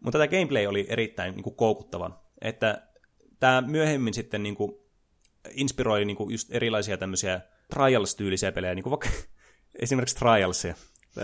Mutta 0.00 0.18
tämä 0.18 0.28
gameplay 0.28 0.66
oli 0.66 0.86
erittäin 0.88 1.34
niin 1.34 1.42
kuin, 1.42 1.56
koukuttava. 1.56 2.24
Että 2.40 2.88
tämä 3.40 3.60
myöhemmin 3.60 4.14
sitten 4.14 4.42
niin 4.42 4.54
kuin, 4.54 4.72
inspiroi 5.50 6.04
niin 6.04 6.16
kuin, 6.16 6.30
just 6.30 6.48
erilaisia 6.50 6.96
tämmöisiä 6.96 7.40
Trials-tyylisiä 7.74 8.52
pelejä, 8.52 8.74
niin 8.74 8.82
kuin 8.82 8.90
vaikka 8.90 9.08
esimerkiksi 9.82 10.16
Trialsia. 10.16 10.74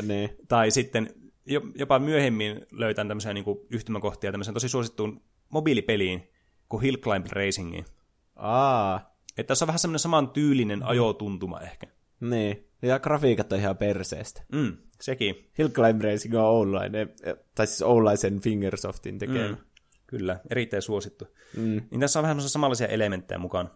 Niin. 0.03 0.31
Tai 0.49 0.71
sitten 0.71 1.15
jopa 1.75 1.99
myöhemmin 1.99 2.67
löytän 2.73 3.09
tämmöisiä 3.09 3.33
niin 3.33 3.45
kuin, 3.45 3.59
yhtymäkohtia 3.71 4.33
tämmöiseen 4.33 4.55
tosi 4.55 4.69
suosittuun 4.69 5.23
mobiilipeliin 5.49 6.29
kuin 6.69 6.83
Hill 6.83 6.97
Climb 6.97 7.27
Racingiin. 7.33 7.85
Aa. 8.37 9.13
Että 9.39 9.49
tässä 9.49 9.65
on 9.65 9.67
vähän 9.67 9.79
semmoinen 9.79 9.99
saman 9.99 10.31
tyylinen 10.31 10.83
ajotuntuma 10.83 11.61
ehkä. 11.61 11.87
Niin. 12.21 12.69
Ja 12.83 12.99
grafiikat 12.99 13.53
on 13.53 13.59
ihan 13.59 13.77
perseestä. 13.77 14.43
Mm, 14.53 14.77
sekin. 15.01 15.51
Hill 15.59 15.69
Climb 15.69 16.03
Racing 16.03 16.35
on 16.35 16.45
oulainen, 16.45 17.15
tai 17.55 17.67
siis 17.67 17.83
oulaisen 17.83 18.41
Fingersoftin 18.41 19.19
tekemä. 19.19 19.49
Mm. 19.49 19.57
Kyllä, 20.07 20.41
erittäin 20.51 20.83
suosittu. 20.83 21.25
Mm. 21.57 21.83
Niin 21.91 22.01
tässä 22.01 22.19
on 22.19 22.23
vähän 22.23 22.41
samanlaisia 22.41 22.87
elementtejä 22.87 23.39
mukaan. 23.39 23.71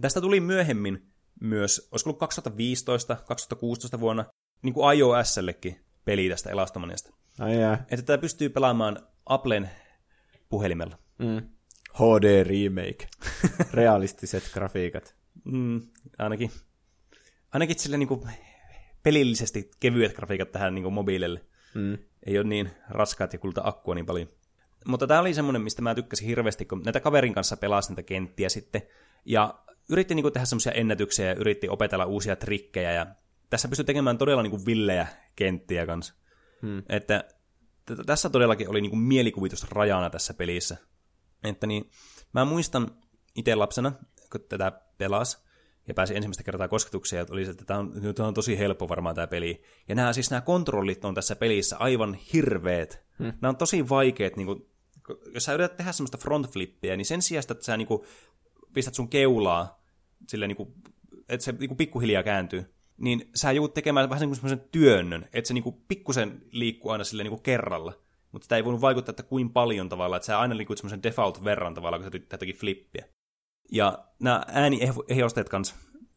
Tästä 0.00 0.20
tuli 0.20 0.40
myöhemmin 0.40 1.06
myös, 1.40 1.88
olisiko 1.92 2.10
ollut 2.10 3.96
2015-2016 3.96 4.00
vuonna, 4.00 4.24
niin 4.62 4.74
kuin 4.74 4.98
iOSllekin 4.98 5.84
peli 6.04 6.28
tästä 6.28 6.50
Elastomaniasta. 6.50 7.14
Ai 7.38 7.60
jää. 7.60 7.84
Että 7.90 8.06
tämä 8.06 8.18
pystyy 8.18 8.48
pelaamaan 8.48 9.06
Applen 9.26 9.70
puhelimella. 10.48 10.98
Mm. 11.18 11.48
HD 11.94 12.44
remake. 12.44 13.08
Realistiset 13.74 14.50
grafiikat. 14.54 15.14
Mm, 15.44 15.80
ainakin. 16.18 16.50
Ainakin 17.52 17.78
sille 17.78 17.96
niin 17.96 18.08
kuin 18.08 18.20
pelillisesti 19.02 19.70
kevyet 19.80 20.14
grafiikat 20.14 20.52
tähän 20.52 20.74
niin 20.74 20.82
kuin 20.82 20.94
mobiilille. 20.94 21.44
Mm. 21.74 21.98
Ei 22.26 22.38
ole 22.38 22.46
niin 22.46 22.70
raskaat 22.88 23.32
ja 23.32 23.38
kulta 23.38 23.60
akkua 23.64 23.94
niin 23.94 24.06
paljon. 24.06 24.28
Mutta 24.86 25.06
tämä 25.06 25.20
oli 25.20 25.34
semmoinen, 25.34 25.62
mistä 25.62 25.82
mä 25.82 25.94
tykkäsin 25.94 26.26
hirveästi, 26.26 26.64
kun 26.64 26.82
näitä 26.84 27.00
kaverin 27.00 27.34
kanssa 27.34 27.56
pelasin 27.56 27.94
näitä 27.94 28.02
kenttiä 28.02 28.48
sitten. 28.48 28.82
Ja 29.24 29.64
yritti 29.90 30.14
niin 30.14 30.24
kuin, 30.24 30.32
tehdä 30.32 30.46
semmoisia 30.46 30.72
ennätyksiä 30.72 31.26
ja 31.26 31.34
yritti 31.34 31.68
opetella 31.68 32.04
uusia 32.04 32.36
trikkejä. 32.36 32.92
Ja 32.92 33.06
tässä 33.50 33.68
pystyy 33.68 33.84
tekemään 33.84 34.18
todella 34.18 34.42
niin 34.42 34.50
kuin, 34.50 34.66
villejä 34.66 35.06
kenttiä 35.36 35.86
kanssa. 35.86 36.14
Hmm. 36.62 36.82
Että 36.88 37.24
t- 37.86 38.06
tässä 38.06 38.30
todellakin 38.30 38.70
oli 38.70 38.80
niin 38.80 38.90
kuin, 38.90 39.00
mielikuvitus 39.00 39.70
rajana 39.70 40.10
tässä 40.10 40.34
pelissä. 40.34 40.76
Että 41.44 41.66
niin, 41.66 41.90
mä 42.32 42.44
muistan 42.44 42.90
itse 43.34 43.54
lapsena, 43.54 43.92
kun 44.32 44.40
tätä 44.48 44.72
pelas, 44.98 45.44
ja 45.88 45.94
pääsi 45.94 46.16
ensimmäistä 46.16 46.42
kertaa 46.42 46.68
kosketukseen, 46.68 47.22
että 47.22 47.32
oli 47.32 47.44
se, 47.44 47.50
että 47.50 47.64
tämä 47.64 47.80
on, 47.80 47.92
tämä 48.14 48.28
on 48.28 48.34
tosi 48.34 48.58
helppo 48.58 48.88
varmaan 48.88 49.14
tämä 49.14 49.26
peli. 49.26 49.62
Ja 49.88 49.94
nämä 49.94 50.12
siis 50.12 50.30
nämä 50.30 50.40
kontrollit 50.40 51.04
on 51.04 51.14
tässä 51.14 51.36
pelissä 51.36 51.76
aivan 51.76 52.14
hirveet. 52.14 53.06
Hmm. 53.18 53.32
Nämä 53.40 53.48
on 53.48 53.56
tosi 53.56 53.88
vaikeat, 53.88 54.36
niin 54.36 54.46
kuin, 54.46 54.70
jos 55.34 55.44
sä 55.44 55.52
yrität 55.52 55.76
tehdä 55.76 55.92
semmoista 55.92 56.18
frontflippiä, 56.18 56.96
niin 56.96 57.04
sen 57.04 57.22
sijaan, 57.22 57.44
että 57.50 57.64
sä 57.64 57.76
niin 57.76 57.88
kuin, 57.88 58.02
pistät 58.74 58.94
sun 58.94 59.08
keulaa, 59.08 59.79
sille 60.30 60.46
niin 60.46 60.56
kuin, 60.56 60.74
että 61.28 61.44
se 61.44 61.52
niin 61.52 61.68
kuin 61.68 61.76
pikkuhiljaa 61.76 62.22
kääntyy, 62.22 62.74
niin 62.98 63.30
sä 63.34 63.52
joudut 63.52 63.74
tekemään 63.74 64.10
vähän 64.10 64.20
niin 64.20 64.34
semmoisen 64.34 64.68
työnnön, 64.72 65.28
että 65.32 65.48
se 65.48 65.54
niin 65.54 65.64
kuin 65.64 65.76
pikkusen 65.88 66.42
liikkuu 66.52 66.90
aina 66.90 67.04
sille 67.04 67.22
niin 67.22 67.30
kuin 67.30 67.42
kerralla. 67.42 67.92
Mutta 68.32 68.44
sitä 68.44 68.56
ei 68.56 68.64
voinut 68.64 68.80
vaikuttaa, 68.80 69.10
että 69.10 69.22
kuin 69.22 69.50
paljon 69.50 69.88
tavalla, 69.88 70.16
että 70.16 70.26
sä 70.26 70.38
aina 70.38 70.56
liikut 70.56 70.78
semmoisen 70.78 71.02
default 71.02 71.44
verran 71.44 71.74
tavalla, 71.74 71.98
kun 71.98 72.04
sä 72.04 72.08
yrität 72.08 72.32
jotakin 72.32 72.56
flippiä. 72.56 73.04
Ja 73.72 74.04
nämä 74.18 74.42
ääniehosteet 74.48 75.48
kans, 75.48 75.74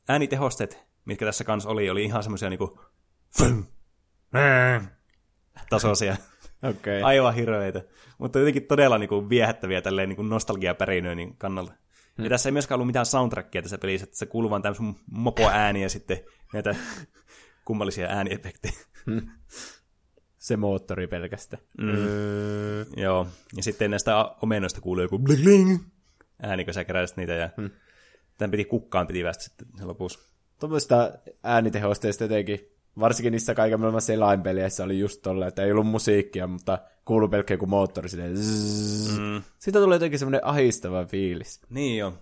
äänitehosteet, 0.09 0.83
mitkä 1.05 1.25
tässä 1.25 1.43
kanssa 1.43 1.69
oli, 1.69 1.89
oli 1.89 2.03
ihan 2.03 2.23
semmoisia 2.23 2.49
niinku 2.49 2.79
tasoisia. 5.69 6.15
Okay. 6.69 7.01
Aivan 7.01 7.35
hirveitä. 7.35 7.81
Mutta 8.17 8.39
jotenkin 8.39 8.67
todella 8.67 8.97
niinku 8.97 9.29
viehättäviä 9.29 9.81
tälleen 9.81 10.09
niinku 10.09 10.23
nostalgiapärinöinnin 10.23 11.37
kannalta. 11.37 11.73
Hmm. 12.17 12.23
Ja 12.23 12.29
tässä 12.29 12.49
ei 12.49 12.53
myöskään 12.53 12.75
ollut 12.75 12.87
mitään 12.87 13.05
soundtrackia 13.05 13.61
tässä 13.61 13.77
pelissä, 13.77 14.03
että 14.03 14.17
se 14.17 14.25
kuuluu 14.25 14.49
vaan 14.49 14.61
tämmöisen 14.61 14.95
ja 15.81 15.89
sitten 15.89 16.19
näitä 16.53 16.75
kummallisia 17.65 18.07
ääniefektejä. 18.07 18.73
Hmm. 19.05 19.29
Se 20.37 20.57
moottori 20.57 21.07
pelkästään. 21.07 21.63
Mm. 21.77 21.89
Öö. 21.89 22.85
Joo, 22.97 23.27
ja 23.55 23.63
sitten 23.63 23.91
näistä 23.91 24.25
omenoista 24.41 24.81
kuuluu 24.81 25.01
joku 25.01 25.19
bling 25.19 25.43
bling 25.43 25.79
ääni, 26.41 26.65
kun 26.65 26.73
sä 26.73 26.83
keräisit 26.83 27.17
niitä, 27.17 27.33
ja 27.33 27.49
hmm. 27.57 27.69
tämän 28.37 28.51
piti 28.51 28.65
kukkaan 28.65 29.07
piti 29.07 29.23
västä 29.23 29.43
sitten 29.43 29.67
se 29.77 29.85
lopussa. 29.85 30.19
Tuommoista 30.59 31.11
äänitehosteista 31.43 32.23
jotenkin, 32.23 32.59
varsinkin 32.99 33.31
niissä 33.31 33.55
kaiken 33.55 33.79
maailman 33.79 34.01
selainpeleissä 34.01 34.83
oli 34.83 34.99
just 34.99 35.21
tolle, 35.21 35.47
että 35.47 35.63
ei 35.63 35.71
ollut 35.71 35.87
musiikkia, 35.87 36.47
mutta 36.47 36.79
kuuluu 37.05 37.27
pelkkä 37.27 37.53
joku 37.53 37.65
moottori 37.65 38.09
silleen 38.09 38.31
mm. 39.19 39.41
Siitä 39.59 39.79
tulee 39.79 39.95
jotenkin 39.95 40.19
semmoinen 40.19 40.45
ahistava 40.45 41.05
fiilis. 41.05 41.61
Niin 41.69 41.97
joo. 41.97 42.13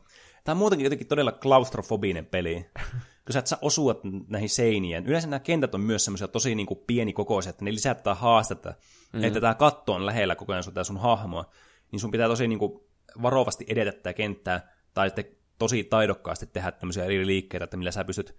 Tämä 0.43 0.53
on 0.53 0.57
muutenkin 0.57 0.83
jotenkin 0.83 1.07
todella 1.07 1.31
klaustrofobinen 1.31 2.25
peli. 2.25 2.65
kun 3.25 3.33
sä 3.33 3.39
et 3.39 3.47
saa 3.47 3.59
osua 3.61 3.95
näihin 4.27 4.49
seiniin. 4.49 5.05
Yleensä 5.05 5.27
nämä 5.27 5.39
kentät 5.39 5.75
on 5.75 5.81
myös 5.81 6.05
semmoisia 6.05 6.27
tosi 6.27 6.55
niin 6.55 6.67
kuin 6.67 6.79
pienikokoisia, 6.87 7.49
että 7.49 7.65
ne 7.65 7.73
lisää 7.73 7.95
tätä 7.95 8.13
haastetta, 8.13 8.69
mm-hmm. 8.69 9.23
että 9.23 9.41
tämä 9.41 9.53
katto 9.53 9.93
on 9.93 10.05
lähellä 10.05 10.35
koko 10.35 10.53
ajan 10.53 10.63
sun, 10.63 10.73
sun 10.83 10.97
hahmoa, 10.97 11.51
niin 11.91 11.99
sun 11.99 12.11
pitää 12.11 12.27
tosi 12.27 12.47
niin 12.47 12.59
kuin 12.59 12.79
varovasti 13.21 13.65
edetä 13.67 13.91
tätä 13.91 14.13
kenttää, 14.13 14.75
tai 14.93 15.09
sitten 15.09 15.25
tosi 15.57 15.83
taidokkaasti 15.83 16.47
tehdä 16.47 16.71
tämmöisiä 16.71 17.05
eri 17.05 17.25
liikkeitä, 17.25 17.63
että 17.63 17.77
millä 17.77 17.91
sä 17.91 18.03
pystyt 18.03 18.35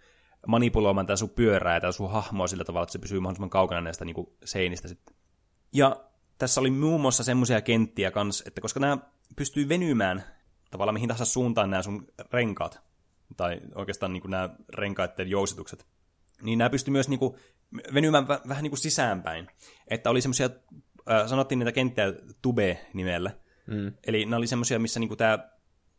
manipuloimaan 0.46 1.06
tätä 1.06 1.16
sun 1.16 1.30
pyörää 1.30 1.74
ja 1.74 1.80
tätä 1.80 1.92
sun 1.92 2.10
hahmoa 2.10 2.46
sillä 2.46 2.64
tavalla, 2.64 2.82
että 2.82 2.92
se 2.92 2.98
pysyy 2.98 3.20
mahdollisimman 3.20 3.50
kaukana 3.50 3.80
näistä 3.80 4.04
niin 4.04 4.14
kuin 4.14 4.26
seinistä 4.44 4.88
sitten. 4.88 5.16
Ja 5.72 6.04
tässä 6.38 6.60
oli 6.60 6.70
muun 6.70 7.00
muassa 7.00 7.24
semmoisia 7.24 7.60
kenttiä 7.60 8.10
kanssa, 8.10 8.44
että 8.46 8.60
koska 8.60 8.80
nämä 8.80 8.98
pystyy 9.36 9.68
venymään 9.68 10.24
tavallaan 10.70 10.94
mihin 10.94 11.08
tahansa 11.08 11.32
suuntaan 11.32 11.70
nämä 11.70 11.82
sun 11.82 12.06
renkaat, 12.32 12.80
tai 13.36 13.60
oikeastaan 13.74 14.12
niin 14.12 14.20
kuin 14.20 14.30
nämä 14.30 14.50
renkaiden 14.68 15.28
jousitukset, 15.30 15.86
niin 16.42 16.58
nämä 16.58 16.70
pystyy 16.70 16.92
myös 16.92 17.08
niin 17.08 17.18
kuin 17.18 17.34
venymään 17.94 18.28
v- 18.28 18.48
vähän 18.48 18.62
niin 18.62 18.70
kuin 18.70 18.78
sisäänpäin. 18.78 19.46
Että 19.88 20.10
oli 20.10 20.20
semmoisia, 20.20 20.50
äh, 21.10 21.28
sanottiin 21.28 21.58
niitä 21.58 21.72
kenttiä 21.72 22.12
Tube-nimellä, 22.42 23.30
mm. 23.66 23.92
eli 24.06 24.24
nämä 24.24 24.36
oli 24.36 24.46
semmoisia, 24.46 24.78
missä 24.78 25.00
niin 25.00 25.08
kuin 25.08 25.18
tämä 25.18 25.38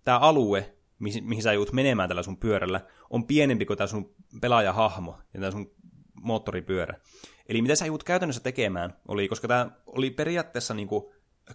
tämä 0.03 0.19
alue, 0.19 0.73
mihin, 0.99 1.23
mihin 1.23 1.43
sä 1.43 1.53
joudut 1.53 1.73
menemään 1.73 2.09
tällä 2.09 2.23
sun 2.23 2.37
pyörällä, 2.37 2.81
on 3.09 3.27
pienempi 3.27 3.65
kuin 3.65 3.77
tämä 3.77 3.87
sun 3.87 4.15
pelaajahahmo 4.41 5.17
ja 5.33 5.39
tämä 5.39 5.51
sun 5.51 5.71
moottoripyörä. 6.21 6.95
Eli 7.49 7.61
mitä 7.61 7.75
sä 7.75 7.85
joudut 7.85 8.03
käytännössä 8.03 8.43
tekemään, 8.43 8.93
oli, 9.07 9.27
koska 9.27 9.47
tämä 9.47 9.71
oli 9.85 10.09
periaatteessa 10.09 10.73
niin 10.73 10.87
kuin 10.87 11.03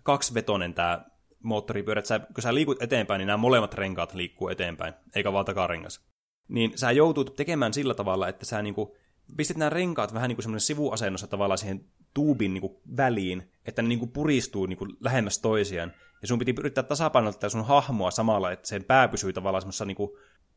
kaksivetonen 0.03 0.75
tämä 0.75 1.05
moottoripyörä, 1.43 1.99
että 1.99 2.09
sä, 2.09 2.19
kun 2.19 2.43
sä 2.43 2.55
liikut 2.55 2.83
eteenpäin, 2.83 3.19
niin 3.19 3.27
nämä 3.27 3.37
molemmat 3.37 3.75
renkaat 3.75 4.15
liikkuu 4.15 4.49
eteenpäin, 4.49 4.95
eikä 5.15 5.33
vaan 5.33 5.45
takarengas. 5.45 6.01
Niin 6.49 6.79
sä 6.79 6.91
joutut 6.91 7.37
tekemään 7.37 7.75
sillä 7.75 7.95
tavalla, 7.95 8.29
että 8.29 8.45
sä 8.45 8.63
niinku 8.63 8.97
pistit 9.37 9.57
nämä 9.57 9.71
renkaat 9.71 10.15
vähän 10.15 10.29
niin 10.29 10.37
kuin 10.37 10.43
semmoinen 10.43 10.61
sivuasennossa 10.61 11.27
tavallaan 11.27 11.59
siihen 11.59 11.85
tuubin 12.15 12.55
niin 12.55 12.61
kuin 12.61 12.77
väliin, 12.97 13.53
että 13.65 13.83
ne 13.83 13.89
niin 13.89 13.99
kuin 13.99 14.11
puristuu 14.11 14.67
niin 14.67 14.79
kuin 14.79 14.97
lähemmäs 15.01 15.39
toisiaan. 15.39 15.93
Ja 16.23 16.29
sun 16.29 16.39
piti 16.39 16.55
yrittää 16.59 16.85
tasapainottaa 16.85 17.51
sun 17.51 17.65
hahmoa 17.65 18.11
samalla, 18.11 18.53
että 18.53 18.69
sen 18.69 18.85
pää 18.85 19.09
pysyy 19.09 19.33
tavallaan 19.33 19.63
semmoisessa 19.63 19.85
niin 19.85 19.97
kuin, 19.97 20.11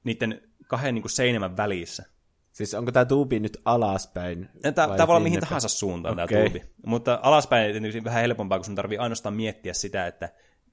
niiden 0.04 0.42
kahden 0.68 0.96
niin 0.96 1.02
kuin 1.04 1.12
seinämän 1.12 1.58
välissä. 1.58 2.04
Siis 2.52 2.74
onko 2.74 2.92
tämä 2.92 3.06
tuubi 3.06 3.40
nyt 3.40 3.62
alaspäin? 3.66 4.50
Tämä 4.76 4.88
voi 4.88 5.06
olla 5.08 5.20
mihin 5.20 5.40
tahansa 5.40 5.68
suuntaan 5.68 6.20
Okei. 6.20 6.28
tämä 6.28 6.50
tuubi. 6.50 6.64
Mutta 6.86 7.20
alaspäin 7.22 7.72
tietysti 7.72 8.04
vähän 8.04 8.22
helpompaa, 8.22 8.58
kun 8.58 8.66
sun 8.66 8.76
tarvii 8.76 8.98
ainoastaan 8.98 9.36
miettiä 9.36 9.74
sitä, 9.74 10.08
että, 10.08 10.26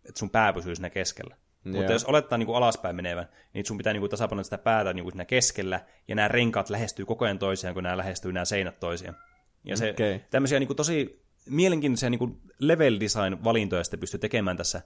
että 0.08 0.18
sun 0.18 0.30
pää 0.30 0.52
pysyy 0.52 0.74
siinä 0.74 0.90
keskellä. 0.90 1.36
Mutta 1.64 1.82
Joo. 1.82 1.92
jos 1.92 2.04
olettaa 2.04 2.38
niin 2.38 2.46
kuin 2.46 2.56
alaspäin 2.56 2.96
menevän, 2.96 3.28
niin 3.54 3.66
sun 3.66 3.76
pitää 3.76 3.92
niin 3.92 4.00
kuin 4.00 4.10
tasapainottaa 4.10 4.44
sitä 4.44 4.58
päätä 4.58 4.92
niin 4.92 5.04
kuin 5.04 5.12
siinä 5.12 5.24
keskellä, 5.24 5.80
ja 6.08 6.14
nämä 6.14 6.28
renkaat 6.28 6.70
lähestyy 6.70 7.04
koko 7.04 7.24
ajan 7.24 7.38
toisiaan, 7.38 7.74
kun 7.74 7.82
nämä 7.82 7.96
lähestyy 7.96 8.32
nämä 8.32 8.44
seinät 8.44 8.80
toisiaan. 8.80 9.16
Ja 9.64 9.76
se, 9.76 9.90
Okei. 9.90 10.20
tämmöisiä 10.30 10.58
niin 10.58 10.66
kuin 10.66 10.76
tosi 10.76 11.24
mielenkiintoisia 11.46 12.10
niin 12.10 12.18
kuin 12.18 12.40
level 12.58 13.00
design 13.00 13.44
valintoja 13.44 13.84
sitten 13.84 14.00
pystyy 14.00 14.20
tekemään 14.20 14.56
tässä 14.56 14.82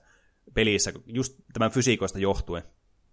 pelissä, 0.53 0.93
just 1.05 1.33
tämän 1.53 1.71
fysiikoista 1.71 2.19
johtuen. 2.19 2.63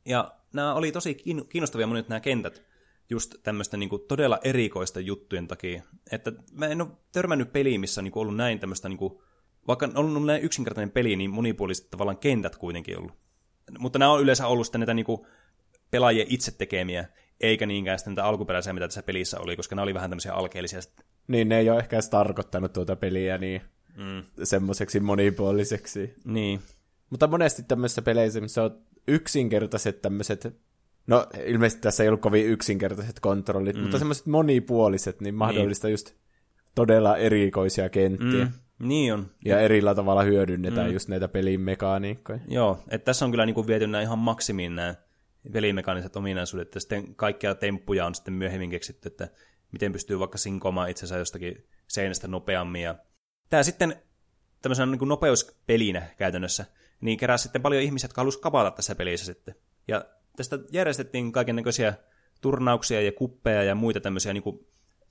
Ja 0.04 0.32
nämä 0.52 0.74
oli 0.74 0.92
tosi 0.92 1.14
kiin- 1.14 1.48
kiinnostavia 1.48 1.86
monet 1.86 2.08
nämä 2.08 2.20
kentät, 2.20 2.62
just 3.10 3.34
tämmöistä 3.42 3.76
niin 3.76 3.88
kuin 3.88 4.02
todella 4.08 4.38
erikoista 4.44 5.00
juttujen 5.00 5.48
takia. 5.48 5.82
Että 6.12 6.32
mä 6.52 6.66
en 6.66 6.80
ole 6.80 6.90
törmännyt 7.12 7.52
peliin, 7.52 7.80
missä 7.80 8.00
on 8.00 8.04
niin 8.04 8.12
kuin 8.12 8.20
ollut 8.20 8.36
näin 8.36 8.60
tämmöistä, 8.60 8.88
niin 8.88 8.98
kuin, 8.98 9.22
vaikka 9.66 9.86
on 9.86 9.96
ollut 9.96 10.26
näin 10.26 10.42
yksinkertainen 10.42 10.90
peli, 10.90 11.16
niin 11.16 11.30
monipuoliset 11.30 11.90
tavallaan 11.90 12.18
kentät 12.18 12.56
kuitenkin 12.56 12.98
ollut. 12.98 13.12
Mutta 13.78 13.98
nämä 13.98 14.12
on 14.12 14.22
yleensä 14.22 14.46
ollut 14.46 14.66
sitten 14.66 14.80
näitä 14.80 14.94
niin 14.94 15.06
kuin 15.06 15.26
pelaajien 15.90 16.26
itse 16.30 16.50
tekemiä, 16.50 17.04
eikä 17.40 17.66
niinkään 17.66 17.98
sitten 17.98 18.14
näitä 18.14 18.28
alkuperäisiä, 18.28 18.72
mitä 18.72 18.88
tässä 18.88 19.02
pelissä 19.02 19.40
oli, 19.40 19.56
koska 19.56 19.74
nämä 19.74 19.82
oli 19.82 19.94
vähän 19.94 20.10
tämmöisiä 20.10 20.34
alkeellisia. 20.34 20.80
Niin, 21.28 21.48
ne 21.48 21.58
ei 21.58 21.70
ole 21.70 21.78
ehkä 21.78 21.96
edes 21.96 22.08
tarkoittanut 22.08 22.72
tuota 22.72 22.96
peliä 22.96 23.38
niin 23.38 23.62
mm. 23.96 24.44
semmoiseksi 24.44 25.00
monipuoliseksi. 25.00 26.14
Niin, 26.24 26.60
Mutta 27.10 27.26
monesti 27.26 27.62
tämmöisissä 27.62 28.02
peleissä, 28.02 28.40
missä 28.40 28.62
on 28.62 28.82
yksinkertaiset 29.08 30.02
tämmöiset, 30.02 30.56
no 31.06 31.26
ilmeisesti 31.46 31.82
tässä 31.82 32.02
ei 32.02 32.08
ollut 32.08 32.20
kovin 32.20 32.46
yksinkertaiset 32.46 33.20
kontrollit, 33.20 33.76
mm. 33.76 33.82
mutta 33.82 33.98
semmoiset 33.98 34.26
monipuoliset, 34.26 35.20
niin 35.20 35.34
mahdollista 35.34 35.86
niin. 35.86 35.92
just 35.92 36.14
todella 36.74 37.16
erikoisia 37.16 37.88
kenttiä. 37.88 38.44
Mm. 38.44 38.52
niin 38.88 39.14
on. 39.14 39.30
Ja 39.44 39.60
erillä 39.60 39.94
tavalla 39.94 40.22
hyödynnetään 40.22 40.86
mm. 40.86 40.92
just 40.92 41.08
näitä 41.08 41.28
pelin 41.28 41.60
mekaniikkoja. 41.60 42.38
Joo, 42.48 42.82
että 42.88 43.04
tässä 43.04 43.24
on 43.24 43.30
kyllä 43.30 43.46
niin 43.46 43.54
kuin 43.54 43.66
viety 43.66 43.86
nämä 43.86 44.02
ihan 44.02 44.18
maksimiin 44.18 44.74
nämä 44.74 44.94
pelimekaaniset 45.52 46.16
ominaisuudet, 46.16 46.74
ja 46.74 46.80
sitten 46.80 47.14
kaikkia 47.14 47.54
temppuja 47.54 48.06
on 48.06 48.14
sitten 48.14 48.34
myöhemmin 48.34 48.70
keksitty, 48.70 49.08
että 49.08 49.28
miten 49.72 49.92
pystyy 49.92 50.18
vaikka 50.18 50.38
sinkomaan 50.38 50.90
itsensä 50.90 51.16
jostakin 51.16 51.66
seinästä 51.88 52.28
nopeammin. 52.28 52.82
Ja 52.82 52.94
tämä 53.48 53.62
sitten 53.62 53.96
tämmöisenä 54.62 54.86
niin 54.86 54.98
kuin 54.98 55.08
nopeuspelinä 55.08 56.02
käytännössä, 56.16 56.64
niin 57.00 57.18
keräsi 57.18 57.42
sitten 57.42 57.62
paljon 57.62 57.82
ihmisiä, 57.82 58.06
jotka 58.06 58.20
halusivat 58.20 58.42
kapata 58.42 58.70
tässä 58.70 58.94
pelissä 58.94 59.26
sitten. 59.26 59.54
Ja 59.88 60.04
tästä 60.36 60.58
järjestettiin 60.72 61.32
kaiken 61.32 61.56
näköisiä 61.56 61.94
turnauksia 62.40 63.00
ja 63.00 63.12
kuppeja 63.12 63.62
ja 63.62 63.74
muita 63.74 64.00
tämmöisiä 64.00 64.32
niin 64.32 64.42
kuin 64.42 64.66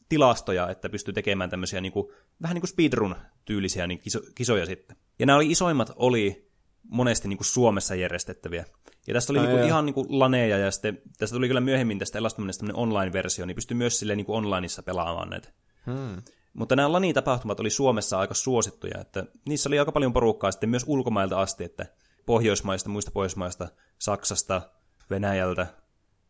tilastoja, 0.10 0.70
että 0.70 0.90
pystyy 0.90 1.14
tekemään 1.14 1.50
tämmöisiä 1.50 1.82
niin 1.82 1.92
kuin, 1.92 2.08
vähän 2.42 2.56
niin 2.56 2.62
kuin 2.62 2.70
speedrun-tyylisiä 2.70 3.88
niin 3.88 4.00
kiso, 4.00 4.20
kisoja 4.36 4.66
sitten. 4.66 4.98
Ja 5.20 5.26
nämä 5.26 5.38
oli 5.38 5.52
isoimmat 5.52 5.92
oli 5.96 6.50
monesti 6.84 7.28
niin 7.28 7.38
kuin 7.38 7.46
Suomessa 7.46 7.96
järjestettäviä. 7.96 8.66
Ja 9.08 9.14
tästä 9.14 9.34
oli 9.34 9.40
Ai 9.40 9.46
niin 9.46 9.58
kuin 9.58 9.68
ihan 9.68 9.86
niin 9.86 9.94
kuin 9.94 10.20
laneja, 10.20 10.58
ja 10.58 10.72
sitten 10.72 11.02
tästä 11.18 11.36
tuli 11.36 11.48
kyllä 11.48 11.62
myöhemmin 11.62 12.00
tästä 12.00 12.18
Elastomista 12.18 12.60
tämmöinen 12.60 12.82
online-versio, 12.82 13.46
niin 13.46 13.56
pystyi 13.56 13.76
myös 13.76 14.00
silleen 14.00 14.18
niin 14.18 14.26
kuin 14.26 14.38
onlineissa 14.38 14.84
pelaamaan 14.84 15.30
näitä. 15.30 15.50
Hmm. 15.86 16.22
Mutta 16.54 16.76
nämä 16.76 16.92
lanitapahtumat 16.92 17.60
oli 17.60 17.70
Suomessa 17.70 18.20
aika 18.20 18.34
suosittuja, 18.34 19.02
että 19.02 19.26
niissä 19.48 19.70
oli 19.70 19.80
aika 19.80 19.92
paljon 19.92 20.14
porukkaa 20.14 20.52
sitten 20.52 20.70
myös 20.70 20.84
ulkomailta 20.88 21.42
asti, 21.42 21.64
että 21.64 21.86
Pohjoismaista, 22.26 22.90
muista 22.90 23.12
Pohjoismaista, 23.12 23.68
Saksasta, 24.00 24.62
Venäjältä, 25.10 25.68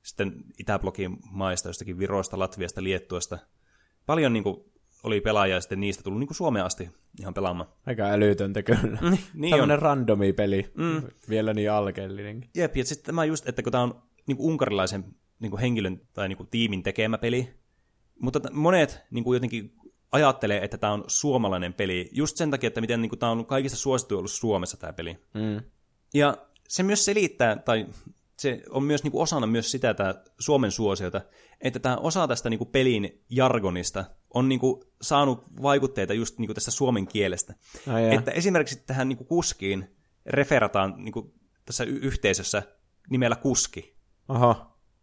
sitten 0.03 0.33
Itäblokin 0.59 1.17
maista, 1.31 1.69
jostakin 1.69 1.99
Virosta, 1.99 2.39
Latviasta, 2.39 2.83
Liettuasta. 2.83 3.37
Paljon 4.05 4.33
niin 4.33 4.43
kuin, 4.43 4.63
oli 5.03 5.21
pelaajia 5.21 5.55
ja 5.55 5.61
sitten 5.61 5.79
niistä 5.79 6.03
tullut 6.03 6.19
niin 6.19 6.27
kuin 6.27 6.35
Suomeen 6.35 6.65
asti 6.65 6.89
ihan 7.19 7.33
pelaamaan. 7.33 7.69
Aika 7.85 8.03
älytöntä 8.03 8.63
kyllä. 8.63 8.99
niin 9.33 9.51
Tämmöinen 9.51 9.79
randomi 9.79 10.33
peli. 10.33 10.71
Mm. 10.77 11.01
Vielä 11.29 11.53
niin 11.53 11.71
alkeellinenkin. 11.71 12.49
Jep, 12.55 12.77
ja 12.77 12.85
sitten 12.85 13.05
tämä 13.05 13.25
just, 13.25 13.49
että 13.49 13.63
kun 13.63 13.71
tämä 13.71 13.83
on 13.83 14.01
niin 14.27 14.37
kuin 14.37 14.47
unkarilaisen 14.51 15.05
niin 15.39 15.49
kuin 15.49 15.61
henkilön 15.61 16.01
tai 16.13 16.27
niin 16.27 16.37
kuin 16.37 16.49
tiimin 16.49 16.83
tekemä 16.83 17.17
peli, 17.17 17.53
mutta 18.21 18.41
monet 18.51 19.01
niin 19.11 19.23
kuin 19.23 19.35
jotenkin 19.35 19.78
ajattelee, 20.11 20.63
että 20.63 20.77
tämä 20.77 20.93
on 20.93 21.03
suomalainen 21.07 21.73
peli, 21.73 22.09
just 22.11 22.37
sen 22.37 22.51
takia, 22.51 22.67
että 22.67 22.81
miten 22.81 23.01
niin 23.01 23.09
kuin, 23.09 23.19
tämä 23.19 23.31
on 23.31 23.45
kaikista 23.45 23.77
suosittu 23.77 24.17
ollut 24.17 24.31
Suomessa 24.31 24.77
tämä 24.77 24.93
peli. 24.93 25.17
Mm. 25.33 25.61
Ja 26.13 26.37
se 26.67 26.83
myös 26.83 27.05
selittää, 27.05 27.55
tai 27.55 27.87
se 28.39 28.61
on 28.69 28.83
myös 28.83 29.03
niin 29.03 29.11
kuin 29.11 29.21
osana 29.21 29.47
myös 29.47 29.71
sitä 29.71 29.93
tämä 29.93 30.15
Suomen 30.39 30.71
suosiota, 30.71 31.21
että 31.61 31.79
tämä 31.79 31.97
osa 31.97 32.27
tästä 32.27 32.49
niin 32.49 32.57
kuin 32.57 32.69
pelin 32.69 33.23
jargonista 33.29 34.05
on 34.33 34.49
niin 34.49 34.59
kuin 34.59 34.83
saanut 35.01 35.43
vaikutteita 35.61 36.13
just 36.13 36.37
niin 36.39 36.47
kuin 36.47 36.55
tästä 36.55 36.71
suomen 36.71 37.07
kielestä. 37.07 37.53
Ai 37.87 38.15
että 38.15 38.31
esimerkiksi 38.31 38.83
tähän 38.87 39.09
niin 39.09 39.17
kuin 39.17 39.27
kuskiin 39.27 39.95
referataan 40.25 40.93
niin 40.97 41.13
kuin 41.13 41.33
tässä 41.65 41.83
y- 41.83 41.99
yhteisössä 42.01 42.63
nimellä 43.09 43.35
kuski. 43.35 43.95
Oho, 44.29 44.55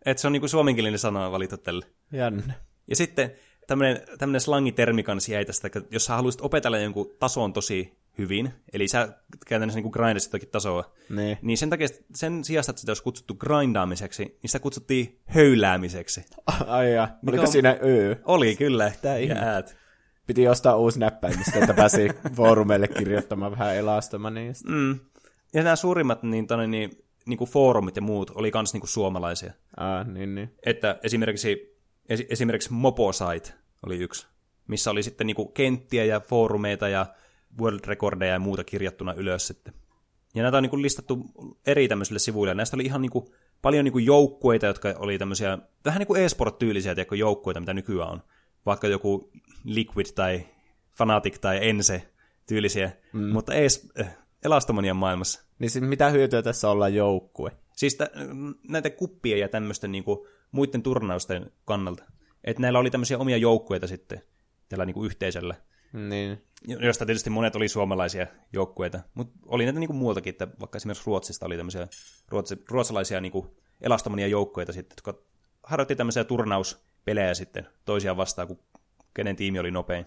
Että 0.04 0.20
se 0.20 0.26
on 0.26 0.32
niin 0.32 0.40
kuin 0.40 0.50
suomenkielinen 0.50 0.98
sana 0.98 1.32
valittu 1.32 1.56
tälle. 1.56 1.86
jännä. 2.12 2.54
Ja 2.90 2.96
sitten 2.96 3.32
tämmöinen, 3.66 4.00
tämmöinen 4.18 4.40
slangitermi 4.40 5.02
kanssa 5.02 5.32
jäi 5.32 5.44
tästä, 5.44 5.66
että 5.66 5.82
jos 5.90 6.04
sä 6.04 6.14
haluaisit 6.14 6.40
opetella 6.40 6.78
jonkun 6.78 7.10
tason 7.18 7.52
tosi 7.52 7.98
hyvin, 8.18 8.52
eli 8.72 8.88
sä 8.88 9.08
käytännössä 9.46 9.80
niin 9.80 9.90
grindasit 9.90 10.28
jotakin 10.32 10.48
tasoa, 10.48 10.92
Niin. 11.10 11.38
niin 11.42 11.58
sen 11.58 11.70
takia 11.70 11.88
sen 12.14 12.44
sijasta, 12.44 12.70
että 12.70 12.80
sitä 12.80 12.90
olisi 12.90 13.02
kutsuttu 13.02 13.34
grindaamiseksi, 13.34 14.24
niin 14.24 14.48
sitä 14.50 14.58
kutsuttiin 14.58 15.20
höyläämiseksi. 15.24 16.24
Ai 16.66 16.94
ja, 16.94 17.08
oliko 17.28 17.42
on- 17.42 17.48
siinä 17.52 17.78
ö? 17.84 18.16
Oli 18.24 18.56
kyllä, 18.56 18.92
Tää 19.02 19.12
ja 19.18 19.22
ihme. 19.24 19.38
äät. 19.40 19.76
Piti 20.26 20.48
ostaa 20.48 20.76
uusi 20.76 20.98
näppäimistö, 20.98 21.58
että 21.58 21.74
pääsi 21.74 22.08
foorumeille 22.36 22.88
kirjoittamaan 22.88 23.52
vähän 23.52 23.76
elastomaniasta. 23.76 24.68
Mm. 24.70 24.98
Ja 25.54 25.62
nämä 25.62 25.76
suurimmat 25.76 26.22
niin, 26.22 26.46
tonne, 26.46 26.66
niin, 26.66 26.90
niin 27.26 27.36
kuin 27.38 27.50
foorumit 27.50 27.96
ja 27.96 28.02
muut 28.02 28.30
oli 28.34 28.50
myös 28.54 28.72
niin 28.72 28.80
kuin 28.80 28.88
suomalaisia. 28.90 29.52
Ah, 29.76 30.06
niin, 30.06 30.34
niin. 30.34 30.50
Että 30.66 30.98
esimerkiksi, 31.02 31.52
esi- 31.52 31.75
esimerkiksi 32.08 32.72
Moposite 32.72 33.52
oli 33.86 33.96
yksi, 33.96 34.26
missä 34.68 34.90
oli 34.90 35.02
sitten 35.02 35.26
niin 35.26 35.34
kuin 35.34 35.52
kenttiä 35.52 36.04
ja 36.04 36.20
foorumeita 36.20 36.88
ja 36.88 37.06
world 37.60 37.80
recordeja 37.86 38.32
ja 38.32 38.38
muuta 38.38 38.64
kirjattuna 38.64 39.14
ylös 39.14 39.46
sitten. 39.46 39.74
Ja 40.34 40.42
näitä 40.42 40.56
on 40.56 40.62
niin 40.62 40.70
kuin 40.70 40.82
listattu 40.82 41.26
eri 41.66 41.88
tämmöisille 41.88 42.18
sivuille. 42.18 42.54
Näistä 42.54 42.76
oli 42.76 42.84
ihan 42.84 43.02
niin 43.02 43.10
kuin, 43.10 43.26
paljon 43.62 43.84
niin 43.84 43.92
kuin 43.92 44.06
joukkueita, 44.06 44.66
jotka 44.66 44.94
oli 44.98 45.18
tämmöisiä, 45.18 45.58
vähän 45.84 45.98
niin 45.98 46.06
kuin 46.06 46.22
e-sport-tyylisiä 46.22 46.94
tiedätkö, 46.94 47.16
joukkueita, 47.16 47.60
mitä 47.60 47.74
nykyään 47.74 48.10
on. 48.10 48.22
Vaikka 48.66 48.88
joku 48.88 49.30
Liquid 49.64 50.06
tai 50.14 50.46
Fnatic 50.90 51.40
tai 51.40 51.68
Ense 51.68 52.08
tyylisiä, 52.46 52.92
mm. 53.12 53.32
mutta 53.32 53.54
ees, 53.54 53.88
äh, 54.00 54.16
Elastomanian 54.44 54.96
maailmassa. 54.96 55.42
Niin 55.58 55.70
siis 55.70 55.84
mitä 55.84 56.08
hyötyä 56.08 56.42
tässä 56.42 56.70
olla 56.70 56.88
joukkue? 56.88 57.52
Siis 57.76 57.94
tä, 57.94 58.10
näitä 58.68 58.90
kuppia 58.90 59.36
ja 59.36 59.48
tämmöisten 59.48 59.92
niinku, 59.92 60.28
muiden 60.52 60.82
turnausten 60.82 61.50
kannalta. 61.64 62.04
Että 62.44 62.62
näillä 62.62 62.78
oli 62.78 62.90
tämmöisiä 62.90 63.18
omia 63.18 63.36
joukkueita 63.36 63.86
sitten 63.86 64.22
tällä 64.68 64.84
niinku 64.86 65.04
yhteisöllä, 65.04 65.54
Niin. 65.92 66.42
jo- 66.68 66.78
josta 66.78 67.06
tietysti 67.06 67.30
monet 67.30 67.56
oli 67.56 67.68
suomalaisia 67.68 68.26
joukkueita. 68.52 69.00
Mutta 69.14 69.38
oli 69.46 69.64
näitä 69.64 69.80
niinku 69.80 69.92
muutakin, 69.92 70.30
että 70.30 70.48
vaikka 70.60 70.76
esimerkiksi 70.76 71.06
Ruotsista 71.06 71.46
oli 71.46 71.56
tämmöisiä 71.56 71.88
ruotsi, 72.28 72.62
ruotsalaisia 72.70 73.20
niinku 73.20 73.56
elastomania 73.80 74.26
joukkueita 74.26 74.72
sitten, 74.72 74.96
jotka 74.96 75.22
harjoitti 75.62 75.96
tämmöisiä 75.96 76.24
turnauspelejä 76.24 77.34
sitten 77.34 77.66
toisiaan 77.84 78.16
vastaan, 78.16 78.48
kun 78.48 78.58
kenen 79.14 79.36
tiimi 79.36 79.58
oli 79.58 79.70
nopein. 79.70 80.06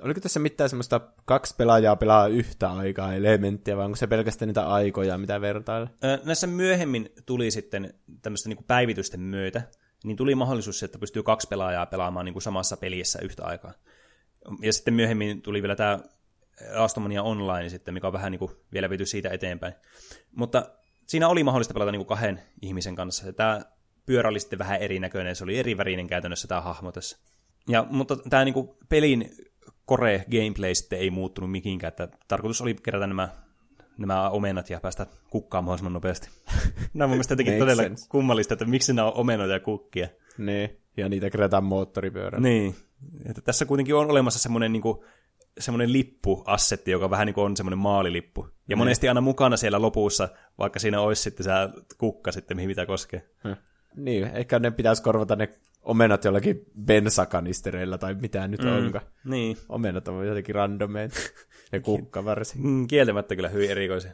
Oliko 0.00 0.20
tässä 0.20 0.40
mitään 0.40 0.70
semmoista 0.70 1.00
kaksi 1.24 1.54
pelaajaa 1.56 1.96
pelaa 1.96 2.26
yhtä 2.28 2.70
aikaa 2.70 3.14
elementtiä, 3.14 3.76
vai 3.76 3.84
onko 3.84 3.96
se 3.96 4.06
pelkästään 4.06 4.46
niitä 4.46 4.68
aikoja, 4.68 5.18
mitä 5.18 5.40
vertailla? 5.40 5.88
Näissä 6.24 6.46
myöhemmin 6.46 7.12
tuli 7.26 7.50
sitten 7.50 7.94
tämmöisten 8.22 8.50
niin 8.50 8.64
päivitysten 8.64 9.20
myötä, 9.20 9.62
niin 10.04 10.16
tuli 10.16 10.34
mahdollisuus, 10.34 10.82
että 10.82 10.98
pystyy 10.98 11.22
kaksi 11.22 11.48
pelaajaa 11.48 11.86
pelaamaan 11.86 12.24
niin 12.24 12.32
kuin 12.34 12.42
samassa 12.42 12.76
pelissä 12.76 13.18
yhtä 13.22 13.44
aikaa. 13.44 13.72
Ja 14.62 14.72
sitten 14.72 14.94
myöhemmin 14.94 15.42
tuli 15.42 15.62
vielä 15.62 15.76
tämä 15.76 15.98
Astomania 16.74 17.22
Online 17.22 17.68
sitten, 17.68 17.94
mikä 17.94 18.06
on 18.06 18.12
vähän 18.12 18.32
niin 18.32 18.38
kuin 18.38 18.52
vielä 18.72 18.90
viety 18.90 19.06
siitä 19.06 19.28
eteenpäin. 19.28 19.74
Mutta 20.36 20.70
siinä 21.06 21.28
oli 21.28 21.44
mahdollista 21.44 21.74
pelata 21.74 21.92
niin 21.92 21.98
kuin 21.98 22.06
kahden 22.06 22.42
ihmisen 22.62 22.94
kanssa. 22.94 23.26
Ja 23.26 23.32
tämä 23.32 23.60
pyörä 24.06 24.28
oli 24.28 24.40
sitten 24.40 24.58
vähän 24.58 24.80
erinäköinen, 24.80 25.36
se 25.36 25.44
oli 25.44 25.58
eri 25.58 25.76
värinen 25.76 26.06
käytännössä 26.06 26.48
tämä 26.48 26.60
hahmo 26.60 26.92
tässä. 26.92 27.18
Ja, 27.68 27.86
mutta 27.90 28.16
tämä 28.16 28.44
niin 28.44 28.54
kuin 28.54 28.68
pelin 28.88 29.30
core 29.88 30.24
gameplay 30.30 30.74
sitten 30.74 30.98
ei 30.98 31.10
muuttunut 31.10 31.50
mihinkään, 31.50 31.88
että 31.88 32.08
tarkoitus 32.28 32.60
oli 32.60 32.74
kerätä 32.74 33.06
nämä, 33.06 33.28
nämä 34.00 34.30
omenat 34.30 34.70
ja 34.70 34.80
päästä 34.80 35.06
kukkaan 35.30 35.64
mahdollisimman 35.64 35.92
nopeasti. 35.92 36.28
Nämä 36.94 37.04
on 37.04 37.10
mun 37.10 37.16
mielestä 37.16 37.32
jotenkin 37.32 37.58
todella 37.58 37.82
sense. 37.82 38.08
kummallista, 38.08 38.54
että 38.54 38.64
miksi 38.64 38.92
nämä 38.92 39.08
on 39.08 39.14
omenoita 39.14 39.52
ja 39.52 39.60
kukkia. 39.60 40.08
Niin, 40.38 40.80
ja 40.96 41.08
niitä 41.08 41.30
kerätään 41.30 41.64
moottoripyörällä. 41.64 42.48
Niin, 42.48 42.74
että 43.28 43.40
tässä 43.42 43.64
kuitenkin 43.64 43.94
on 43.94 44.10
olemassa 44.10 44.38
semmoinen 44.38 44.72
niin 44.72 44.82
kuin, 44.82 44.98
semmoinen 45.58 45.92
lippuassetti, 45.92 46.90
joka 46.90 47.10
vähän 47.10 47.26
niin 47.26 47.34
kuin 47.34 47.44
on 47.44 47.56
semmoinen 47.56 47.78
maalilippu. 47.78 48.48
Ja 48.68 48.76
monesti 48.76 49.08
aina 49.08 49.20
mukana 49.20 49.56
siellä 49.56 49.82
lopussa, 49.82 50.28
vaikka 50.58 50.78
siinä 50.78 51.00
olisi 51.00 51.22
sitten 51.22 51.44
se 51.44 51.50
kukka 51.98 52.32
sitten, 52.32 52.56
mihin 52.56 52.68
mitä 52.68 52.86
koskee. 52.86 53.30
Niin, 53.96 54.24
ehkä 54.24 54.58
ne 54.58 54.70
pitäisi 54.70 55.02
korvata 55.02 55.36
ne 55.36 55.48
omenat 55.82 56.24
jollakin 56.24 56.66
bensakanistereilla 56.84 57.98
tai 57.98 58.14
mitä 58.14 58.48
nyt 58.48 58.62
mm. 58.62 58.76
onkaan. 58.76 59.04
Niin, 59.24 59.56
Omenat 59.68 60.08
on 60.08 60.26
jotenkin 60.26 60.54
randomeita. 60.54 61.16
Ja 61.72 61.80
kukka 61.80 62.24
varsin. 62.24 62.66
Mm, 62.66 62.86
kieltämättä 62.86 63.36
kyllä 63.36 63.48
hyvin 63.48 63.70
erikoisia. 63.70 64.12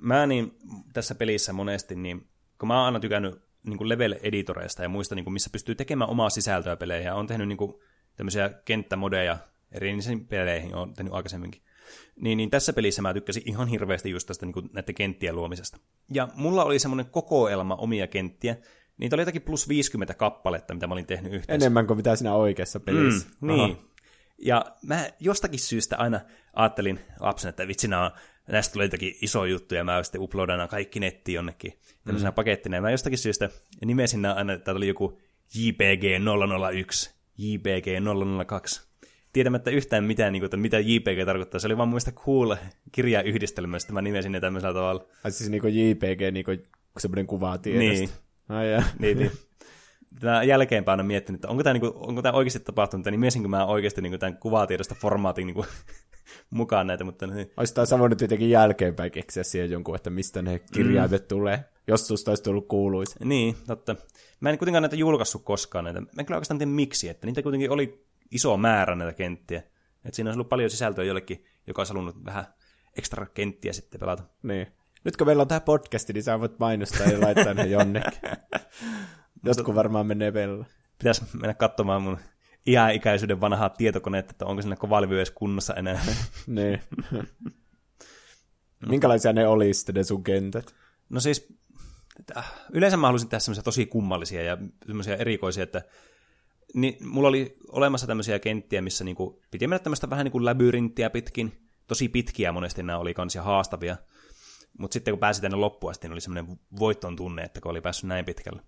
Mä 0.00 0.26
niin 0.26 0.58
tässä 0.92 1.14
pelissä 1.14 1.52
monesti, 1.52 1.96
niin 1.96 2.28
kun 2.58 2.68
mä 2.68 2.76
oon 2.76 2.86
aina 2.86 3.00
tykännyt 3.00 3.46
niin 3.62 3.88
level-editoreista 3.88 4.82
ja 4.82 4.88
muista, 4.88 5.14
niin 5.14 5.32
missä 5.32 5.50
pystyy 5.50 5.74
tekemään 5.74 6.10
omaa 6.10 6.30
sisältöä 6.30 6.76
peleihin, 6.76 7.06
ja 7.06 7.14
on 7.14 7.26
tehnyt 7.26 7.48
niin 7.48 7.56
kuin, 7.56 7.74
tämmöisiä 8.16 8.50
kenttämodeja 8.64 9.38
erinäisiin 9.72 10.26
peleihin, 10.26 10.74
on 10.74 10.94
tehnyt 10.94 11.12
aikaisemminkin. 11.12 11.62
Niin, 12.20 12.36
niin 12.36 12.50
tässä 12.50 12.72
pelissä 12.72 13.02
mä 13.02 13.14
tykkäsin 13.14 13.42
ihan 13.46 13.68
hirveästi 13.68 14.10
just 14.10 14.26
tästä 14.26 14.46
niin 14.46 14.52
kuin, 14.52 14.70
näiden 14.72 14.94
kenttien 14.94 15.36
luomisesta. 15.36 15.78
Ja 16.12 16.28
mulla 16.34 16.64
oli 16.64 16.78
semmoinen 16.78 17.06
kokoelma 17.06 17.74
omia 17.74 18.06
kenttiä, 18.06 18.56
niitä 18.98 19.16
oli 19.16 19.22
jotakin 19.22 19.42
plus 19.42 19.68
50 19.68 20.14
kappaletta, 20.14 20.74
mitä 20.74 20.86
mä 20.86 20.92
olin 20.92 21.06
tehnyt 21.06 21.32
yhteensä. 21.32 21.64
Enemmän 21.64 21.86
kuin 21.86 21.96
mitä 21.96 22.16
siinä 22.16 22.34
oikeassa 22.34 22.80
pelissä. 22.80 23.28
Mm, 23.40 23.48
niin. 23.48 23.78
Ja 24.38 24.64
mä 24.82 25.06
jostakin 25.20 25.58
syystä 25.58 25.96
aina 25.96 26.20
ajattelin 26.52 27.00
lapsen, 27.20 27.48
että 27.48 27.68
vitsi, 27.68 27.88
nää 27.88 28.04
on, 28.04 28.10
näistä 28.48 28.72
tulee 28.72 28.84
jotakin 28.84 29.14
iso 29.22 29.44
juttu, 29.44 29.74
ja 29.74 29.84
mä 29.84 30.02
sitten 30.02 30.20
uploadan 30.20 30.68
kaikki 30.68 31.00
nettiin 31.00 31.34
jonnekin 31.34 31.72
tämmöisenä 32.04 32.30
mm. 32.30 32.34
pakettina. 32.34 32.76
Ja 32.76 32.82
mä 32.82 32.90
jostakin 32.90 33.18
syystä 33.18 33.50
nimesin 33.84 34.22
nämä 34.22 34.34
aina, 34.34 34.52
että 34.52 34.72
oli 34.72 34.88
joku 34.88 35.20
JPG 35.54 36.04
001, 36.74 37.14
JPG 37.38 37.86
002. 38.46 38.88
Tietämättä 39.32 39.70
yhtään 39.70 40.04
mitään, 40.04 40.32
niin 40.32 40.40
kuin, 40.40 40.46
että 40.46 40.56
mitä 40.56 40.78
JPG 40.78 41.26
tarkoittaa. 41.26 41.60
Se 41.60 41.66
oli 41.66 41.76
vaan 41.76 41.88
mun 41.88 41.92
mielestä 41.92 42.12
cool 42.12 42.56
kirjayhdistelmä, 42.92 43.78
sitten 43.78 43.94
mä 43.94 44.02
nimesin 44.02 44.32
ne 44.32 44.40
tämmöisellä 44.40 44.74
tavalla. 44.74 45.06
Ai 45.24 45.30
siis 45.30 45.50
niinku 45.50 45.66
JPG, 45.66 46.32
niinku 46.32 46.50
semmoinen 46.98 47.26
kuvatiedosto. 47.26 47.88
Niin. 47.88 48.10
Ai 48.48 48.72
ja. 48.72 48.82
Niin, 48.98 49.18
niin. 49.18 49.30
Tämä 50.20 50.42
jälkeenpäin 50.42 51.00
on 51.00 51.06
miettinyt, 51.06 51.38
että 51.38 51.48
onko 51.48 51.62
tämä, 51.62 51.74
niinku, 51.74 51.92
onko 51.96 52.22
tämä 52.22 52.36
oikeasti 52.36 52.60
tapahtunut, 52.60 53.06
niin 53.06 53.20
miesinkö 53.20 53.48
mä 53.48 53.66
oikeasti 53.66 54.02
niinku, 54.02 54.18
tämän 54.18 54.36
kuvatiedosta 54.36 54.94
formaatin 54.94 55.46
niinku, 55.46 55.66
mukaan 56.50 56.86
näitä, 56.86 57.04
mutta 57.04 57.26
niin. 57.26 57.50
Olisi 57.56 57.74
taas 57.74 57.90
voinut 57.90 58.20
jotenkin 58.20 58.50
jälkeenpäin 58.50 59.10
keksiä 59.10 59.42
siihen 59.42 59.70
jonkun, 59.70 59.96
että 59.96 60.10
mistä 60.10 60.42
ne 60.42 60.58
kirjaimet 60.72 61.22
mm. 61.22 61.28
tulee. 61.28 61.64
Jos 61.86 62.08
susta 62.08 62.30
olisi 62.30 62.42
tullut 62.42 62.68
kuuluisa. 62.68 63.16
Niin, 63.24 63.56
totta. 63.66 63.96
Mä 64.40 64.50
en 64.50 64.58
kuitenkaan 64.58 64.82
näitä 64.82 64.96
julkaissut 64.96 65.44
koskaan 65.44 65.84
näitä. 65.84 66.00
Mä 66.00 66.06
en 66.18 66.26
kyllä 66.26 66.36
oikeastaan 66.36 66.58
tiedä 66.58 66.72
miksi, 66.72 67.08
että 67.08 67.26
niitä 67.26 67.42
kuitenkin 67.42 67.70
oli 67.70 68.06
iso 68.30 68.56
määrä 68.56 68.94
näitä 68.94 69.12
kenttiä. 69.12 69.58
Että 70.04 70.16
siinä 70.16 70.28
olisi 70.28 70.36
ollut 70.36 70.48
paljon 70.48 70.70
sisältöä 70.70 71.04
jollekin, 71.04 71.44
joka 71.66 71.80
olisi 71.80 71.92
halunnut 71.92 72.24
vähän 72.24 72.44
ekstra 72.98 73.26
kenttiä 73.26 73.72
sitten 73.72 74.00
pelata. 74.00 74.22
Niin. 74.42 74.66
Nyt 75.04 75.16
kun 75.16 75.26
meillä 75.26 75.40
on 75.40 75.48
tämä 75.48 75.60
podcasti, 75.60 76.12
niin 76.12 76.22
sä 76.22 76.40
voit 76.40 76.58
mainostaa 76.58 77.06
ja 77.06 77.20
laittaa 77.20 77.54
ne 77.54 77.66
jonnekin. 77.76 78.20
Jotkut 79.46 79.74
varmaan 79.74 80.06
menee 80.06 80.32
pelaa. 80.32 80.64
Pitäisi 80.98 81.24
mennä 81.32 81.54
katsomaan 81.54 82.02
mun 82.02 82.18
iäikäisyyden 82.66 83.40
vanhaa 83.40 83.68
tietokoneetta, 83.68 84.30
että 84.30 84.46
onko 84.46 84.62
siinä 84.62 84.76
kovalevy 84.76 85.16
edes 85.16 85.30
kunnossa 85.30 85.74
enää. 85.74 86.04
niin. 86.46 86.80
Minkälaisia 88.88 89.32
ne 89.32 89.46
oli 89.46 89.74
sitten 89.74 89.94
ne 89.94 90.04
sun 90.04 90.24
kentät? 90.24 90.74
No 91.08 91.20
siis, 91.20 91.48
että 92.20 92.42
yleensä 92.72 92.96
mä 92.96 93.06
halusin 93.06 93.28
tehdä 93.28 93.40
semmoisia 93.40 93.62
tosi 93.62 93.86
kummallisia 93.86 94.42
ja 94.42 94.58
semmoisia 94.86 95.16
erikoisia, 95.16 95.62
että 95.62 95.82
niin, 96.74 97.06
mulla 97.06 97.28
oli 97.28 97.56
olemassa 97.68 98.06
tämmöisiä 98.06 98.38
kenttiä, 98.38 98.82
missä 98.82 99.04
niinku, 99.04 99.42
piti 99.50 99.66
mennä 99.66 99.78
tämmöistä 99.78 100.10
vähän 100.10 100.24
niin 100.24 100.32
kuin 100.32 100.44
labyrinttiä 100.44 101.10
pitkin. 101.10 101.68
Tosi 101.86 102.08
pitkiä 102.08 102.52
monesti 102.52 102.82
nämä 102.82 102.98
oli 102.98 103.14
kansia 103.14 103.42
haastavia. 103.42 103.96
Mutta 104.78 104.94
sitten 104.94 105.12
kun 105.12 105.18
pääsi 105.18 105.42
tänne 105.42 105.56
loppuun 105.56 105.90
asti, 105.90 106.06
niin 106.08 106.12
oli 106.12 106.20
semmoinen 106.20 106.58
voiton 106.78 107.16
tunne, 107.16 107.42
että 107.42 107.60
kun 107.60 107.70
oli 107.70 107.80
päässyt 107.80 108.08
näin 108.08 108.24
pitkälle. 108.24 108.62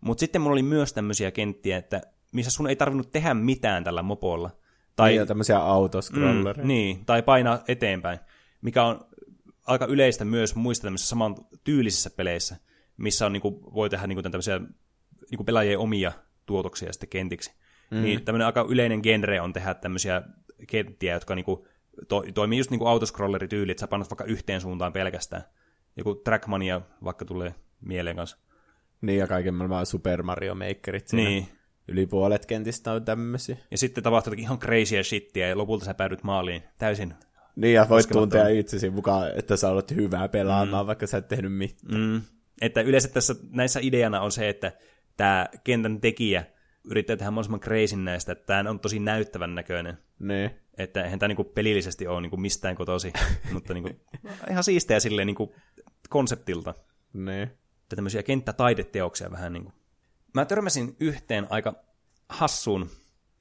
Mutta 0.00 0.20
sitten 0.20 0.40
mulla 0.40 0.52
oli 0.52 0.62
myös 0.62 0.92
tämmöisiä 0.92 1.30
kenttiä, 1.30 1.76
että 1.76 2.02
missä 2.32 2.50
sun 2.50 2.68
ei 2.68 2.76
tarvinnut 2.76 3.12
tehdä 3.12 3.34
mitään 3.34 3.84
tällä 3.84 4.02
mopolla. 4.02 4.50
Tai 4.96 5.10
niin, 5.12 5.26
tämmöisiä 5.26 5.58
autoscrollereja. 5.58 6.64
Mm, 6.64 6.68
niin, 6.68 7.04
tai 7.04 7.22
painaa 7.22 7.62
eteenpäin, 7.68 8.18
mikä 8.62 8.84
on 8.84 9.06
aika 9.66 9.86
yleistä 9.86 10.24
myös 10.24 10.54
muissa 10.54 10.82
tämmöisissä 10.82 11.10
saman 11.10 11.36
tyylisissä 11.64 12.10
peleissä, 12.10 12.56
missä 12.96 13.26
on, 13.26 13.32
niin 13.32 13.40
kuin, 13.40 13.60
voi 13.74 13.90
tehdä 13.90 14.06
niin 14.06 14.16
kuin, 14.16 14.32
tämmöisiä 14.32 14.58
niin 14.58 15.36
kuin 15.36 15.46
pelaajien 15.46 15.78
omia 15.78 16.12
tuotoksia 16.46 16.92
sitten 16.92 17.08
kentiksi. 17.08 17.52
Mm. 17.90 18.02
Niin 18.02 18.24
tämmöinen 18.24 18.46
aika 18.46 18.66
yleinen 18.68 19.00
genre 19.02 19.40
on 19.40 19.52
tehdä 19.52 19.74
tämmöisiä 19.74 20.22
kenttiä, 20.68 21.14
jotka 21.14 21.34
niin 21.34 21.44
kuin, 21.44 21.68
to, 22.08 22.24
toimii 22.34 22.58
just 22.58 22.70
niin 22.70 22.78
kuin 22.78 22.88
autoscrollerityyli, 22.88 23.70
että 23.70 23.80
sä 23.80 23.88
painat 23.88 24.10
vaikka 24.10 24.24
yhteen 24.24 24.60
suuntaan 24.60 24.92
pelkästään. 24.92 25.42
Joku 25.96 26.14
Trackmania 26.14 26.80
vaikka 27.04 27.24
tulee 27.24 27.54
mieleen 27.80 28.16
kanssa. 28.16 28.38
Niin, 29.00 29.18
ja 29.18 29.26
kaiken 29.26 29.54
maailman 29.54 29.86
Super 29.86 30.22
Mario 30.22 30.54
Makerit 30.54 31.08
siinä. 31.08 31.28
Niin. 31.28 31.48
Yli 31.88 32.06
puolet 32.06 32.46
kentistä 32.46 32.92
on 32.92 33.04
tämmöisiä. 33.04 33.56
Ja 33.70 33.78
sitten 33.78 34.04
tapahtuu 34.04 34.30
jotakin 34.30 34.42
ihan 34.42 34.58
crazyä 34.58 35.02
shittiä, 35.02 35.48
ja 35.48 35.58
lopulta 35.58 35.84
sä 35.84 35.94
päädyt 35.94 36.22
maaliin 36.22 36.62
täysin 36.78 37.14
Niin, 37.56 37.74
ja 37.74 37.86
voit 37.88 38.08
tuntea 38.08 38.48
itsesi 38.48 38.90
mukaan, 38.90 39.30
että 39.36 39.56
sä 39.56 39.68
olet 39.70 39.90
hyvää 39.90 40.28
pelaamaan, 40.28 40.84
mm. 40.84 40.86
vaikka 40.86 41.06
sä 41.06 41.18
et 41.18 41.28
tehnyt 41.28 41.52
mitään. 41.52 42.00
Mm. 42.00 42.20
Että 42.60 42.80
yleensä 42.80 43.08
tässä, 43.08 43.34
näissä 43.50 43.80
ideana 43.82 44.20
on 44.20 44.32
se, 44.32 44.48
että 44.48 44.72
tämä 45.16 45.46
kentän 45.64 46.00
tekijä 46.00 46.44
yrittää 46.90 47.16
tehdä 47.16 47.30
mahdollisimman 47.30 47.60
crazyn 47.60 48.04
näistä, 48.04 48.32
että 48.32 48.46
tämä 48.46 48.70
on 48.70 48.80
tosi 48.80 48.98
näyttävän 48.98 49.54
näköinen. 49.54 49.98
Niin. 50.18 50.50
Että 50.78 51.04
eihän 51.04 51.18
tämä 51.18 51.28
niinku 51.28 51.44
pelillisesti 51.44 52.06
ole 52.06 52.20
niinku 52.20 52.36
mistään 52.36 52.74
kotosi, 52.74 53.12
mutta 53.52 53.74
niinku, 53.74 53.90
ihan 54.50 54.64
siistejä 54.64 55.00
silleen 55.00 55.26
niinku 55.26 55.54
konseptilta. 56.08 56.74
Niin. 57.12 57.50
Tämmöisiä 57.88 58.22
kenttätaideteoksia 58.22 59.30
vähän 59.30 59.52
niin 59.52 59.62
kuin. 59.62 59.74
Mä 60.34 60.44
törmäsin 60.44 60.96
yhteen 61.00 61.46
aika 61.50 61.74
hassuun 62.28 62.90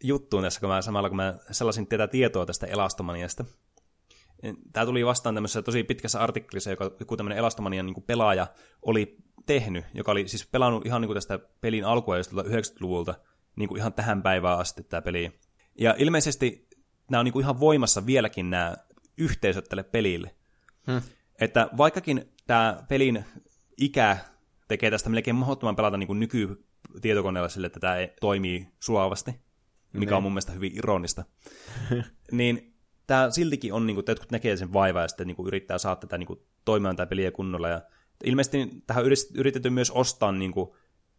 juttuun 0.03 0.43
tässä, 0.43 0.59
kun 0.59 0.69
mä, 0.69 0.81
samalla 0.81 1.09
kun 1.09 1.15
mä 1.15 1.37
sellaisin 1.51 1.87
tätä 1.87 2.07
tietoa 2.07 2.45
tästä 2.45 2.67
elastomaniasta. 2.67 3.45
Tämä 4.73 4.85
tuli 4.85 5.05
vastaan 5.05 5.35
tämmöisessä 5.35 5.61
tosi 5.61 5.83
pitkässä 5.83 6.19
artikkelissa, 6.19 6.69
joka 6.69 6.91
joku 6.99 7.17
tämmöinen 7.17 7.37
elastomanian 7.37 7.85
niin 7.85 8.03
pelaaja 8.07 8.47
oli 8.81 9.17
tehnyt, 9.45 9.85
joka 9.93 10.11
oli 10.11 10.27
siis 10.27 10.47
pelannut 10.47 10.85
ihan 10.85 11.01
niin 11.01 11.07
kuin 11.07 11.15
tästä 11.15 11.39
pelin 11.61 11.85
alkua 11.85 12.17
just 12.17 12.31
90-luvulta 12.31 13.15
niin 13.55 13.69
kuin 13.69 13.79
ihan 13.79 13.93
tähän 13.93 14.23
päivään 14.23 14.59
asti 14.59 14.83
tämä 14.83 15.01
peli. 15.01 15.39
Ja 15.79 15.95
ilmeisesti 15.97 16.67
nämä 17.11 17.19
on 17.19 17.25
niin 17.25 17.33
kuin 17.33 17.43
ihan 17.43 17.59
voimassa 17.59 18.05
vieläkin 18.05 18.49
nämä 18.49 18.75
yhteisöt 19.17 19.65
tälle 19.69 19.83
pelille. 19.83 20.35
Hmm. 20.91 21.01
Että 21.39 21.69
vaikkakin 21.77 22.33
tämä 22.47 22.83
pelin 22.89 23.25
ikä 23.77 24.17
tekee 24.67 24.91
tästä 24.91 25.09
melkein 25.09 25.35
mahdottoman 25.35 25.75
pelata 25.75 25.97
niin 25.97 26.07
kuin 26.07 26.19
nykytietokoneella 26.19 27.49
sille, 27.49 27.67
että 27.67 27.79
tämä 27.79 27.95
toimii 28.21 28.67
suavasti, 28.79 29.31
mikä 29.93 30.17
on 30.17 30.23
mun 30.23 30.31
mielestä 30.31 30.51
hyvin 30.51 30.77
ironista. 30.77 31.23
niin 32.31 32.75
tämä 33.07 33.31
siltikin 33.31 33.73
on, 33.73 33.87
niin 33.87 33.95
kuin, 33.95 34.01
että 34.01 34.11
jotkut 34.11 34.31
näkee 34.31 34.57
sen 34.57 34.73
vaivaa 34.73 35.01
ja 35.01 35.07
sitten 35.07 35.27
niin 35.27 35.35
kuin, 35.35 35.47
yrittää 35.47 35.77
saada 35.77 35.95
tätä 35.95 36.17
niin 36.17 36.27
kuin, 36.27 36.39
toimimaan 36.65 36.95
tämä 36.95 37.07
peliä 37.07 37.31
kunnolla. 37.31 37.69
Ja 37.69 37.81
ilmeisesti 38.23 38.69
tähän 38.87 39.05
on 39.05 39.11
yritetty 39.35 39.69
myös 39.69 39.91
ostaa 39.91 40.31
niin 40.31 40.51
kuin, 40.51 40.69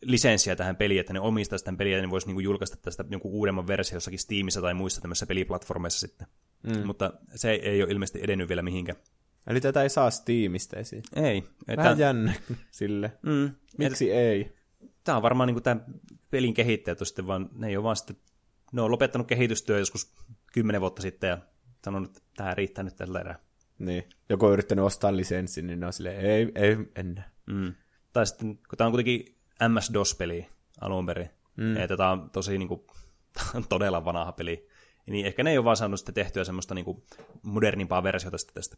lisenssiä 0.02 0.56
tähän 0.56 0.76
peliin, 0.76 1.00
että 1.00 1.12
ne 1.12 1.20
omistaa 1.20 1.58
tämän 1.58 1.78
peliä 1.78 1.96
ja 1.96 2.02
ne 2.02 2.10
voisi 2.10 2.26
niin 2.26 2.34
kuin, 2.34 2.44
julkaista 2.44 2.76
tästä 2.76 3.04
jonkun 3.10 3.32
uudemman 3.32 3.66
versio 3.66 3.96
jossakin 3.96 4.18
Steamissa 4.18 4.60
tai 4.60 4.74
muissa 4.74 5.00
tämmöisissä 5.00 5.26
peliplatformeissa 5.26 6.00
sitten. 6.00 6.26
Mm. 6.62 6.86
Mutta 6.86 7.12
se 7.34 7.50
ei 7.50 7.82
ole 7.82 7.92
ilmeisesti 7.92 8.20
edennyt 8.22 8.48
vielä 8.48 8.62
mihinkään. 8.62 8.98
Eli 9.46 9.60
tätä 9.60 9.82
ei 9.82 9.88
saa 9.88 10.10
Steamista 10.10 10.76
esiin. 10.76 11.02
Ei. 11.16 11.38
Että, 11.68 11.76
Vähän 11.76 11.98
jännä 11.98 12.32
sille. 12.70 13.12
mm, 13.22 13.50
Miksi 13.78 14.12
ei? 14.12 14.56
tämä 15.04 15.16
on 15.16 15.22
varmaan 15.22 15.46
niin 15.46 15.62
tämän 15.62 15.84
pelin 16.30 16.54
kehittäjät 16.54 17.00
on 17.00 17.06
sitten 17.06 17.26
vaan, 17.26 17.48
ne 17.52 17.68
ei 17.68 17.76
ole 17.76 17.84
vaan 17.84 17.96
sitten, 17.96 18.16
ne 18.72 18.82
on 18.82 18.90
lopettanut 18.90 19.26
kehitystyö 19.26 19.78
joskus 19.78 20.14
kymmenen 20.52 20.80
vuotta 20.80 21.02
sitten 21.02 21.28
ja 21.28 21.38
sanonut, 21.84 22.16
että 22.16 22.22
tämä 22.36 22.54
riittää 22.54 22.84
nyt 22.84 22.96
tällä 22.96 23.20
erää. 23.20 23.38
Niin. 23.78 24.04
Joku 24.28 24.46
on 24.46 24.52
yrittänyt 24.52 24.84
ostaa 24.84 25.16
lisenssin, 25.16 25.66
niin 25.66 25.80
ne 25.80 25.86
on 25.86 25.92
silleen, 25.92 26.20
ei, 26.20 26.52
ei, 26.54 26.76
en. 26.96 27.24
Mm. 27.46 27.74
Tai 28.12 28.26
sitten, 28.26 28.56
kun 28.56 28.76
tämä 28.76 28.86
on 28.86 28.92
kuitenkin 28.92 29.36
MS-DOS-peli 29.68 30.46
alun 30.80 31.06
perin, 31.06 31.30
mm. 31.56 31.76
ja 31.76 31.88
tämä 31.88 32.10
on 32.10 32.30
tosi 32.30 32.58
niin 32.58 32.68
kuin, 32.68 32.80
todella 33.68 34.04
vanha 34.04 34.32
peli, 34.32 34.68
niin 35.06 35.26
ehkä 35.26 35.42
ne 35.42 35.50
ei 35.50 35.58
ole 35.58 35.64
vaan 35.64 35.76
saanut 35.76 36.00
sitten 36.00 36.14
tehtyä 36.14 36.44
semmoista 36.44 36.74
niin 36.74 36.84
kuin 36.84 37.02
modernimpaa 37.42 38.02
versiota 38.02 38.36
tästä. 38.54 38.76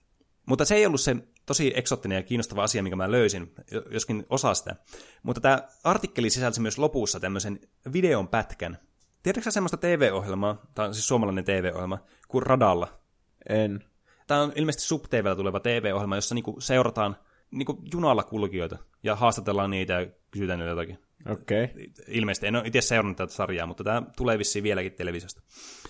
Mutta 0.48 0.64
se 0.64 0.74
ei 0.74 0.86
ollut 0.86 1.00
se 1.00 1.16
tosi 1.46 1.72
eksoottinen 1.76 2.16
ja 2.16 2.22
kiinnostava 2.22 2.62
asia, 2.62 2.82
mikä 2.82 2.96
mä 2.96 3.10
löysin, 3.10 3.52
jo- 3.70 3.84
joskin 3.90 4.26
osa 4.30 4.54
sitä. 4.54 4.76
Mutta 5.22 5.40
tämä 5.40 5.62
artikkeli 5.84 6.30
sisälsi 6.30 6.60
myös 6.60 6.78
lopussa 6.78 7.20
tämmöisen 7.20 7.60
videon 7.92 8.28
pätkän. 8.28 8.78
Tiedätkö 9.22 9.44
sä 9.44 9.50
semmoista 9.50 9.76
TV-ohjelmaa, 9.76 10.66
tämä 10.74 10.88
on 10.88 10.94
siis 10.94 11.08
suomalainen 11.08 11.44
TV-ohjelma, 11.44 11.98
kuin 12.28 12.46
Radalla? 12.46 13.00
En. 13.48 13.84
Tämä 14.26 14.42
on 14.42 14.52
ilmeisesti 14.56 14.88
SubTVllä 14.88 15.36
tuleva 15.36 15.60
TV-ohjelma, 15.60 16.16
jossa 16.16 16.34
niinku 16.34 16.56
seurataan 16.60 17.16
niinku 17.50 17.82
junalla 17.92 18.22
kulkijoita 18.22 18.78
ja 19.02 19.16
haastatellaan 19.16 19.70
niitä 19.70 19.92
ja 19.92 20.06
kysytään 20.30 20.58
niille 20.58 20.70
jotakin. 20.70 20.98
Okei. 21.28 21.64
Okay. 21.64 21.86
Ilmeisesti 22.08 22.46
en 22.46 22.56
ole 22.56 22.66
itse 22.66 22.80
seurannut 22.80 23.16
tätä 23.16 23.32
sarjaa, 23.32 23.66
mutta 23.66 23.84
tämä 23.84 24.02
tulee 24.16 24.38
vissiin 24.38 24.62
vieläkin 24.62 24.92
televisiosta. 24.92 25.42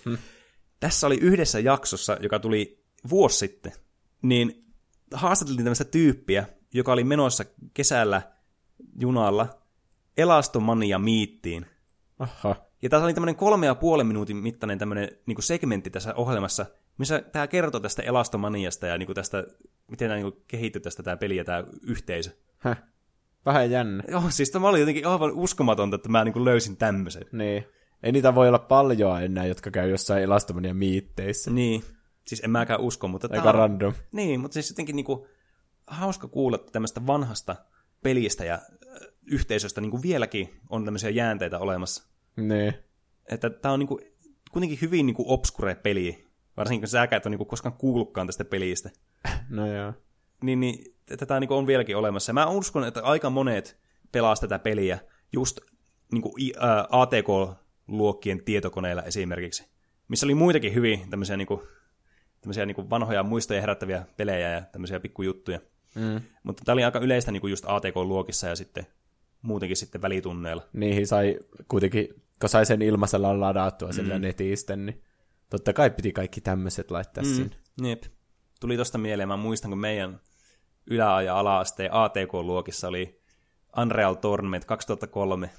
Hmm. 0.05 0.17
Tässä 0.79 1.07
oli 1.07 1.17
yhdessä 1.21 1.59
jaksossa, 1.59 2.17
joka 2.21 2.39
tuli 2.39 2.83
vuosi 3.09 3.37
sitten, 3.37 3.71
niin 4.21 4.65
haastateltiin 5.13 5.65
tämmöistä 5.65 5.85
tyyppiä, 5.85 6.45
joka 6.73 6.93
oli 6.93 7.03
menossa 7.03 7.45
kesällä 7.73 8.21
junalla 8.99 9.47
elastomania 10.17 10.99
miittiin. 10.99 11.65
Aha. 12.19 12.55
Ja 12.81 12.89
tässä 12.89 13.03
oli 13.03 13.13
tämmöinen 13.13 13.35
kolme 13.35 13.65
ja 13.65 13.75
puolen 13.75 14.07
minuutin 14.07 14.37
mittainen 14.37 14.79
tämmöinen 14.79 15.09
niin 15.25 15.43
segmentti 15.43 15.89
tässä 15.89 16.13
ohjelmassa, 16.15 16.65
missä 16.97 17.21
tämä 17.31 17.47
kertoo 17.47 17.79
tästä 17.79 18.01
elastomaniasta 18.01 18.87
ja 18.87 18.97
niin 18.97 19.05
kuin 19.05 19.15
tästä, 19.15 19.43
miten 19.91 20.09
tämä 20.09 20.21
niin 20.21 20.43
kehittyi 20.47 20.81
tästä 20.81 21.03
tämä 21.03 21.17
peli 21.17 21.35
ja 21.35 21.45
tämä 21.45 21.63
yhteisö. 21.83 22.31
Häh. 22.57 22.83
Vähän 23.45 23.71
jännä. 23.71 24.03
Joo, 24.07 24.23
siis 24.29 24.51
tämä 24.51 24.67
oli 24.69 24.79
jotenkin 24.79 25.07
aivan 25.07 25.31
uskomatonta, 25.31 25.95
että 25.95 26.09
mä 26.09 26.23
niin 26.23 26.45
löysin 26.45 26.77
tämmöisen. 26.77 27.25
Niin. 27.31 27.65
Ei 28.03 28.11
niitä 28.11 28.35
voi 28.35 28.47
olla 28.47 28.59
paljon 28.59 29.23
enää, 29.23 29.45
jotka 29.45 29.71
käy 29.71 29.89
jossain 29.89 30.23
elastomania 30.23 30.73
miitteissä. 30.73 31.51
Niin, 31.51 31.83
siis 32.27 32.41
en 32.43 32.51
mäkään 32.51 32.79
usko, 32.79 33.07
mutta 33.07 33.27
Aika 33.31 33.49
on, 33.49 33.55
random. 33.55 33.93
Niin, 34.11 34.39
mutta 34.39 34.53
siis 34.53 34.69
jotenkin 34.69 34.95
niinku, 34.95 35.27
hauska 35.87 36.27
kuulla 36.27 36.57
tämmöistä 36.57 37.07
vanhasta 37.07 37.55
pelistä 38.03 38.45
ja 38.45 38.59
yhteisöstä 39.31 39.81
niinku 39.81 40.01
vieläkin 40.01 40.49
on 40.69 40.85
tämmöisiä 40.85 41.09
jäänteitä 41.09 41.59
olemassa. 41.59 42.03
Niin. 42.35 42.73
Että 43.25 43.49
tämä 43.49 43.73
on 43.73 43.79
niinku, 43.79 43.99
kuitenkin 44.51 44.79
hyvin 44.81 45.05
niinku 45.05 45.25
obskure 45.27 45.75
peli, 45.75 46.27
varsinkin 46.57 46.81
kun 46.81 46.87
säkään 46.87 47.17
et 47.17 47.25
ole 47.25 47.31
niinku 47.31 47.45
koskaan 47.45 47.73
kuullutkaan 47.73 48.27
tästä 48.27 48.45
pelistä. 48.45 48.89
No 49.49 49.73
joo. 49.73 49.93
Niin, 50.43 50.59
niin 50.59 50.95
tätä 51.17 51.39
niinku 51.39 51.55
on 51.55 51.67
vieläkin 51.67 51.97
olemassa. 51.97 52.33
Mä 52.33 52.47
uskon, 52.47 52.83
että 52.83 53.01
aika 53.03 53.29
monet 53.29 53.79
pelaa 54.11 54.35
tätä 54.35 54.59
peliä 54.59 54.99
just 55.33 55.59
niinku, 56.11 56.35
ää, 56.59 56.87
ATK-luokkien 56.89 58.43
tietokoneilla 58.43 59.03
esimerkiksi, 59.03 59.67
missä 60.07 60.25
oli 60.25 60.35
muitakin 60.35 60.73
hyvin 60.73 61.09
tämmöisiä, 61.09 61.37
niinku, 61.37 61.63
tämmöisiä 62.41 62.65
niinku 62.65 62.89
vanhoja 62.89 63.23
muistoja 63.23 63.61
herättäviä 63.61 64.05
pelejä 64.17 64.49
ja 64.49 64.61
tämmöisiä 64.61 64.99
pikkujuttuja. 64.99 65.59
Mm. 65.95 66.21
Mutta 66.43 66.63
tämä 66.65 66.73
oli 66.73 66.83
aika 66.83 66.99
yleistä 66.99 67.31
niinku 67.31 67.47
just 67.47 67.65
ATK-luokissa 67.67 68.47
ja 68.47 68.55
sitten 68.55 68.87
muutenkin 69.41 69.77
sitten 69.77 70.01
välitunneilla. 70.01 70.63
Niihin 70.73 71.07
sai 71.07 71.39
kuitenkin, 71.67 72.07
kun 72.41 72.49
sai 72.49 72.65
sen 72.65 72.81
ilmaisella 72.81 73.39
ladattua 73.39 73.87
mm. 73.87 73.93
sillä 73.93 74.19
netistä, 74.19 74.75
niin 74.75 75.01
totta 75.49 75.73
kai 75.73 75.89
piti 75.89 76.11
kaikki 76.11 76.41
tämmöiset 76.41 76.91
laittaa 76.91 77.23
mm. 77.23 77.35
sinne. 77.35 77.55
Jep. 77.81 78.03
Tuli 78.59 78.77
tosta 78.77 78.97
mieleen, 78.97 79.29
mä 79.29 79.37
muistan, 79.37 79.71
kun 79.71 79.79
meidän 79.79 80.19
ylä- 80.87 81.21
ja 81.21 81.39
ala-asteen 81.39 81.93
ATK-luokissa 81.93 82.87
oli 82.87 83.21
Unreal 83.77 84.13
Tournament 84.13 84.65
2003. 84.65 85.49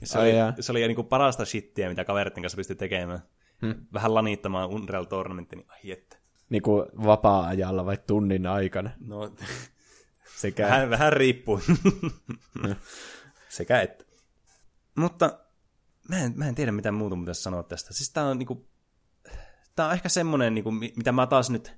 Ja 0.00 0.06
se, 0.06 0.18
Ai 0.18 0.28
oli, 0.28 0.38
jaa. 0.38 0.54
se 0.60 0.72
oli 0.72 0.86
niinku 0.86 1.02
parasta 1.04 1.44
shittiä, 1.44 1.88
mitä 1.88 2.04
kaveritten 2.04 2.42
kanssa 2.42 2.56
pystyi 2.56 2.76
tekemään. 2.76 3.22
Hmm. 3.62 3.86
Vähän 3.92 4.14
lanittamaan 4.14 4.68
Unreal 4.68 5.04
Tournamentin, 5.04 5.58
niin 5.58 5.70
ai 5.70 5.90
että. 5.90 6.16
Niin 6.50 6.62
kuin 6.62 6.86
vapaa-ajalla 7.04 7.84
vai 7.86 7.98
tunnin 8.06 8.46
aikana. 8.46 8.90
No, 9.06 9.34
Sekä... 10.40 10.64
vähän, 10.64 10.90
vähän 10.90 11.12
riippuu. 11.12 11.60
Sekä 13.48 13.80
että. 13.82 14.04
Mutta 14.96 15.38
mä 16.08 16.18
en, 16.18 16.32
mä 16.36 16.48
en 16.48 16.54
tiedä, 16.54 16.72
mitä 16.72 16.92
muuta 16.92 17.16
pitäisi 17.16 17.42
sanoa 17.42 17.62
tästä. 17.62 17.94
Siis 17.94 18.10
tää 18.12 18.24
on 18.24 18.38
niinku, 18.38 18.68
tää 19.76 19.86
on 19.86 19.92
ehkä 19.92 20.08
semmonen, 20.08 20.54
niinku, 20.54 20.70
mi- 20.70 20.92
mitä 20.96 21.12
mä 21.12 21.26
taas 21.26 21.50
nyt 21.50 21.74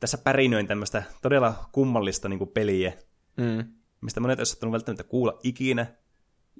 tässä 0.00 0.18
pärinöin 0.18 0.66
tämmöistä 0.66 1.02
todella 1.22 1.68
kummallista 1.72 2.28
niinku 2.28 2.46
peliä, 2.46 2.92
Mm. 3.36 3.72
mistä 4.00 4.20
monet 4.20 4.38
olisi 4.38 4.50
saattanut 4.50 4.72
välttämättä 4.72 5.04
kuulla 5.04 5.38
ikinä, 5.42 5.86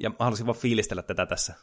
ja 0.01 0.11
mä 0.11 0.17
halusin 0.19 0.47
vaan 0.47 0.59
fiilistellä 0.59 1.03
tätä 1.03 1.27
tässä. 1.27 1.55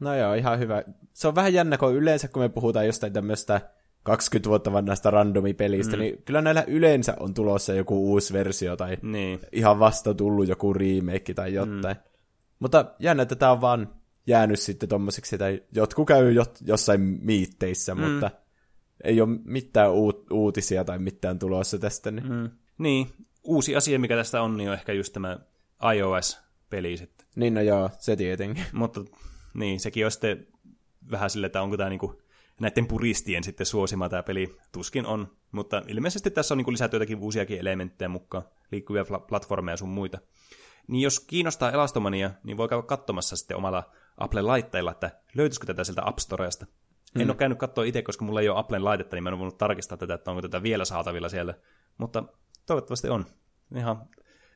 No 0.00 0.14
joo, 0.14 0.34
ihan 0.34 0.58
hyvä. 0.58 0.82
Se 1.12 1.28
on 1.28 1.34
vähän 1.34 1.54
jännä, 1.54 1.78
kun 1.78 1.94
yleensä 1.94 2.28
kun 2.28 2.42
me 2.42 2.48
puhutaan 2.48 2.86
jostain 2.86 3.12
tämmöistä 3.12 3.60
20 4.02 4.48
vuotta 4.48 4.72
vanhasta 4.72 5.10
randomipelistä, 5.10 5.96
mm. 5.96 6.00
niin 6.00 6.22
kyllä 6.24 6.42
näillä 6.42 6.64
yleensä 6.66 7.16
on 7.20 7.34
tulossa 7.34 7.74
joku 7.74 8.10
uusi 8.10 8.32
versio 8.32 8.76
tai 8.76 8.98
Niin. 9.02 9.40
ihan 9.52 9.78
vasta 9.78 10.14
tullut 10.14 10.48
joku 10.48 10.72
remake 10.72 11.34
tai 11.34 11.54
jotain. 11.54 11.96
Mm. 11.96 12.02
Mutta 12.58 12.84
jännä, 12.98 13.22
että 13.22 13.36
tämä 13.36 13.52
on 13.52 13.60
vaan 13.60 13.94
jäänyt 14.26 14.60
sitten 14.60 14.88
tommoseksi, 14.88 15.34
että 15.34 15.44
jotkut 15.74 16.08
käy 16.08 16.32
jot, 16.32 16.58
jossain 16.66 17.00
miitteissä, 17.00 17.94
mm. 17.94 18.00
mutta 18.00 18.30
ei 19.04 19.20
ole 19.20 19.38
mitään 19.44 19.92
uut, 19.92 20.30
uutisia 20.30 20.84
tai 20.84 20.98
mitään 20.98 21.38
tulossa 21.38 21.78
tästä. 21.78 22.10
Niin. 22.10 22.32
Mm. 22.32 22.50
Niin, 22.78 23.08
uusi 23.44 23.76
asia, 23.76 23.98
mikä 23.98 24.16
tästä 24.16 24.42
on, 24.42 24.56
niin 24.56 24.68
on 24.68 24.74
ehkä 24.74 24.92
just 24.92 25.12
tämä 25.12 25.38
iOS-peli 25.94 26.96
sitten. 26.96 27.26
Niin 27.36 27.54
no 27.54 27.60
joo, 27.60 27.90
se 27.98 28.16
tietenkin. 28.16 28.64
Mutta 28.72 29.00
niin, 29.54 29.80
sekin 29.80 30.04
on 30.04 30.10
sitten 30.10 30.46
vähän 31.10 31.30
sille, 31.30 31.46
että 31.46 31.62
onko 31.62 31.76
tämä 31.76 31.88
niinku 31.88 32.22
näiden 32.60 32.86
puristien 32.86 33.44
sitten 33.44 33.66
suosima 33.66 34.08
tämä 34.08 34.22
peli. 34.22 34.56
Tuskin 34.72 35.06
on, 35.06 35.36
mutta 35.52 35.82
ilmeisesti 35.86 36.30
tässä 36.30 36.54
on 36.54 36.58
niinku 36.58 36.72
lisätty 36.72 36.96
jotakin 36.96 37.18
uusiakin 37.18 37.58
elementtejä 37.58 38.08
mukaan, 38.08 38.42
liikkuvia 38.72 39.04
platformeja 39.28 39.72
ja 39.72 39.76
sun 39.76 39.88
muita. 39.88 40.18
Niin 40.88 41.02
jos 41.02 41.20
kiinnostaa 41.20 41.72
Elastomania, 41.72 42.30
niin 42.44 42.56
voi 42.56 42.68
käydä 42.68 42.82
katsomassa 42.82 43.36
sitten 43.36 43.56
omalla 43.56 43.92
Apple-laitteella, 44.18 44.90
että 44.90 45.10
löytyisikö 45.34 45.66
tätä 45.66 45.84
sieltä 45.84 46.02
App 46.04 46.18
Storesta. 46.18 46.66
Mm. 47.14 47.20
En 47.20 47.30
ole 47.30 47.36
käynyt 47.36 47.58
katsoa 47.58 47.84
itse, 47.84 48.02
koska 48.02 48.24
mulla 48.24 48.40
ei 48.40 48.48
ole 48.48 48.58
Applen 48.58 48.84
laitetta, 48.84 49.16
niin 49.16 49.22
mä 49.22 49.30
en 49.30 49.34
ole 49.34 49.38
voinut 49.38 49.58
tarkistaa 49.58 49.98
tätä, 49.98 50.14
että 50.14 50.30
onko 50.30 50.42
tätä 50.42 50.62
vielä 50.62 50.84
saatavilla 50.84 51.28
siellä. 51.28 51.54
Mutta 51.98 52.24
toivottavasti 52.66 53.08
on. 53.08 53.26
Ihan 53.76 54.08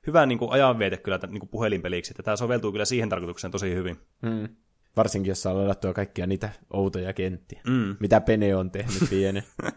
hyvä 0.07 0.27
niin 0.27 0.39
kuin 0.39 0.53
ajanviete 0.53 0.97
kyllä 0.97 1.19
niin 1.29 1.41
kuin 1.41 1.51
puhelinpeliksi, 1.51 2.13
että 2.13 2.23
tämä 2.23 2.37
soveltuu 2.37 2.73
kyllä 2.73 2.85
siihen 2.85 3.09
tarkoitukseen 3.09 3.51
tosi 3.51 3.75
hyvin. 3.75 4.01
Mm. 4.23 4.49
Varsinkin, 4.97 5.31
jos 5.31 5.43
saa 5.43 5.59
ladattua 5.59 5.93
kaikkia 5.93 6.27
niitä 6.27 6.51
outoja 6.71 7.13
kenttiä. 7.13 7.61
Mm. 7.67 7.97
Mitä 8.01 8.21
Pene 8.21 8.57
on 8.57 8.71
tehnyt 8.71 9.11
pienen. 9.11 9.43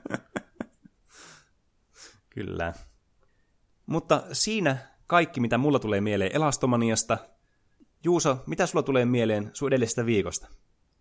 Kyllä. 2.29 2.73
Mutta 3.85 4.23
siinä 4.31 4.77
kaikki, 5.07 5.39
mitä 5.39 5.57
mulla 5.57 5.79
tulee 5.79 6.01
mieleen 6.01 6.35
Elastomaniasta. 6.35 7.17
Juuso, 8.03 8.43
mitä 8.45 8.65
sulla 8.65 8.83
tulee 8.83 9.05
mieleen 9.05 9.49
sun 9.53 9.67
edellisestä 9.67 10.05
viikosta? 10.05 10.47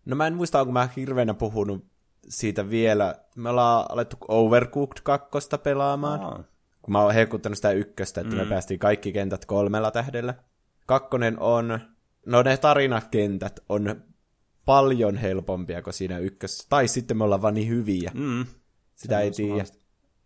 No 0.04 0.16
mä 0.16 0.26
en 0.26 0.34
muista, 0.34 0.60
onko 0.60 0.72
mä 0.72 0.88
hirveänä 0.96 1.34
puhunut 1.34 1.86
siitä 2.28 2.70
vielä. 2.70 3.14
Me 3.36 3.48
ollaan 3.48 3.86
alettu 3.88 4.16
Overcooked 4.28 5.00
2 5.02 5.48
pelaamaan. 5.62 6.20
Aa. 6.20 6.44
Kun 6.82 6.92
mä 6.92 7.02
oon 7.02 7.14
hehkuttanut 7.14 7.58
sitä 7.58 7.70
ykköstä, 7.70 8.20
että 8.20 8.34
mm. 8.34 8.40
me 8.40 8.46
päästiin 8.46 8.80
kaikki 8.80 9.12
kentät 9.12 9.44
kolmella 9.44 9.90
tähdellä. 9.90 10.34
Kakkonen 10.86 11.38
on, 11.38 11.80
no 12.26 12.42
ne 12.42 12.56
tarinakentät 12.56 13.60
on 13.68 14.02
paljon 14.64 15.16
helpompia 15.16 15.82
kuin 15.82 15.94
siinä 15.94 16.18
ykkössä. 16.18 16.66
Tai 16.68 16.88
sitten 16.88 17.16
me 17.16 17.24
ollaan 17.24 17.42
vaan 17.42 17.54
niin 17.54 17.68
hyviä. 17.68 18.10
Mm. 18.14 18.46
Sitä 18.94 19.20
ei 19.20 19.30
tiedä. 19.30 19.64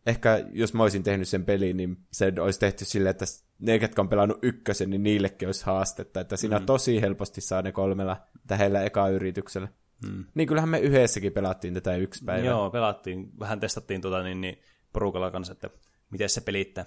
Ehkä 0.07 0.45
jos 0.53 0.75
mä 0.75 0.83
olisin 0.83 1.03
tehnyt 1.03 1.29
sen 1.29 1.45
pelin, 1.45 1.77
niin 1.77 1.97
se 2.13 2.33
olisi 2.41 2.61
tehty 2.61 2.85
silleen, 2.85 3.11
että 3.11 3.25
ne, 3.59 3.79
ketkä 3.79 4.03
on 4.03 4.09
pelannut 4.09 4.39
ykkösen, 4.43 4.91
niin 4.91 5.03
niillekin 5.03 5.49
olisi 5.49 5.67
haastetta. 5.67 6.21
Että 6.21 6.37
siinä 6.37 6.59
mm. 6.59 6.67
tosi 6.67 7.01
helposti 7.01 7.41
saa 7.41 7.63
ne 7.63 7.73
kolmella 7.73 8.17
tähdellä 8.47 8.83
eka 8.83 9.09
yrityksellä. 9.09 9.69
Mm. 10.07 10.25
Niin 10.35 10.49
kyllähän 10.49 10.69
me 10.69 10.79
yhdessäkin 10.79 11.33
pelattiin 11.33 11.75
tätä 11.75 11.97
yksi 11.97 12.25
päivä. 12.25 12.47
Joo, 12.47 12.71
pelattiin, 12.71 13.31
vähän 13.41 13.61
testattiin 13.61 14.01
tota, 14.01 14.23
niin, 14.23 14.41
niin, 14.41 14.59
porukalla 14.93 15.31
kanssa, 15.31 15.53
että 15.53 15.71
miten 16.11 16.29
se 16.29 16.41
pelittää. 16.41 16.85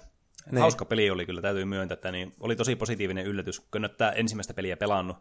Niin. 0.50 0.60
Hauska 0.60 0.84
peli 0.84 1.10
oli 1.10 1.26
kyllä, 1.26 1.42
täytyy 1.42 1.64
myöntää, 1.64 1.94
että 1.94 2.12
niin, 2.12 2.32
oli 2.40 2.56
tosi 2.56 2.76
positiivinen 2.76 3.26
yllätys, 3.26 3.60
kun 3.60 3.68
en 3.76 3.84
ole 3.84 3.94
tää 3.98 4.12
ensimmäistä 4.12 4.54
peliä 4.54 4.76
pelannut, 4.76 5.16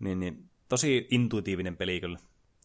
niin, 0.00 0.20
niin 0.20 0.50
tosi 0.68 1.08
intuitiivinen 1.10 1.76
peli 1.76 2.00
kyllä. 2.00 2.18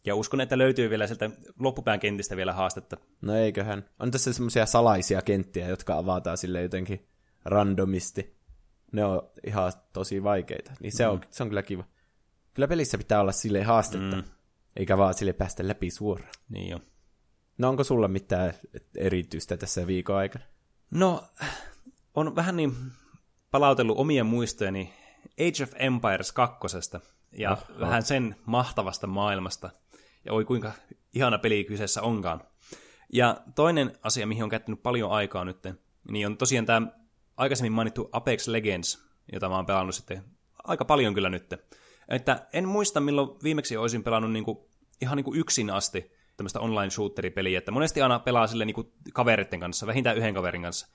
Ja 0.06 0.16
uskon, 0.16 0.42
että 0.42 0.58
löytyy 0.58 0.90
vielä 0.90 1.08
sieltä 1.08 1.30
loppupään 1.60 2.00
kentistä 2.00 2.38
vielä 2.38 2.54
haastetta. 2.54 2.98
No 3.22 3.36
eiköhän. 3.36 3.90
On 4.00 4.12
tässä 4.12 4.34
semmoisia 4.34 4.66
salaisia 4.66 5.22
kenttiä, 5.22 5.68
jotka 5.68 5.98
avataan 5.98 6.38
sille 6.38 6.62
jotenkin 6.62 7.08
randomisti. 7.46 8.36
Ne 8.92 9.06
on 9.06 9.30
ihan 9.48 9.74
tosi 9.94 10.24
vaikeita. 10.24 10.72
Niin 10.80 10.92
se, 10.92 11.08
on, 11.08 11.22
se 11.30 11.44
on 11.44 11.50
kyllä 11.50 11.64
kiva. 11.64 11.84
Kyllä 12.54 12.68
pelissä 12.68 12.98
pitää 12.98 13.22
olla 13.22 13.32
sille 13.32 13.64
haastetta, 13.64 14.16
mm. 14.16 14.24
eikä 14.76 14.98
vaan 14.98 15.14
sille 15.14 15.34
päästä 15.34 15.68
läpi 15.68 15.92
suoraan. 15.92 16.34
Niin 16.50 16.70
jo. 16.70 16.80
No 17.58 17.70
onko 17.70 17.84
sulla 17.84 18.08
mitään 18.08 18.54
erityistä 18.98 19.58
tässä 19.58 19.88
viikon 19.88 20.16
aikana? 20.16 20.46
No, 20.92 21.24
on 22.16 22.36
vähän 22.36 22.56
niin 22.56 22.76
palautellut 23.52 23.98
omia 23.98 24.24
muistojeni 24.24 24.94
Age 25.32 25.64
of 25.64 25.72
Empires 25.76 26.32
2. 26.32 26.68
ja. 27.32 27.52
Oho. 27.52 27.80
vähän 27.80 28.04
sen 28.04 28.36
mahtavasta 28.46 29.08
maailmasta. 29.08 29.70
Ja 30.26 30.34
oi 30.34 30.46
kuinka 30.46 30.72
ihana 31.14 31.38
peli 31.38 31.64
kyseessä 31.64 32.02
onkaan. 32.02 32.42
Ja 33.14 33.42
toinen 33.56 33.98
asia, 34.04 34.28
mihin 34.28 34.44
on 34.44 34.50
käyttänyt 34.50 34.84
paljon 34.84 35.12
aikaa 35.12 35.46
nyt, 35.46 35.58
niin 36.12 36.28
on 36.28 36.38
tosiaan 36.38 36.66
tämä 36.66 36.88
aikaisemmin 37.38 37.72
mainittu 37.72 38.10
Apex 38.12 38.48
Legends, 38.48 39.06
jota 39.34 39.50
mä 39.50 39.56
oon 39.56 39.66
pelannut 39.66 39.96
sitten 39.96 40.24
aika 40.64 40.86
paljon 40.86 41.14
kyllä 41.14 41.30
nyt. 41.30 41.54
Että 42.10 42.48
en 42.54 42.68
muista, 42.68 43.00
milloin 43.00 43.30
viimeksi 43.44 43.78
olisin 43.78 44.04
pelannut 44.04 44.32
niinku, 44.32 44.70
ihan 45.02 45.16
niinku 45.16 45.34
yksin 45.36 45.70
asti 45.70 46.12
tämmöistä 46.38 46.60
online-shooteripeliä, 46.60 47.58
että 47.58 47.72
monesti 47.72 48.02
aina 48.02 48.20
pelaa 48.20 48.48
sille 48.48 48.66
niinku 48.66 48.94
kaveritten 49.14 49.60
kanssa, 49.60 49.88
vähintään 49.88 50.18
yhden 50.18 50.34
kaverin 50.34 50.62
kanssa. 50.62 50.88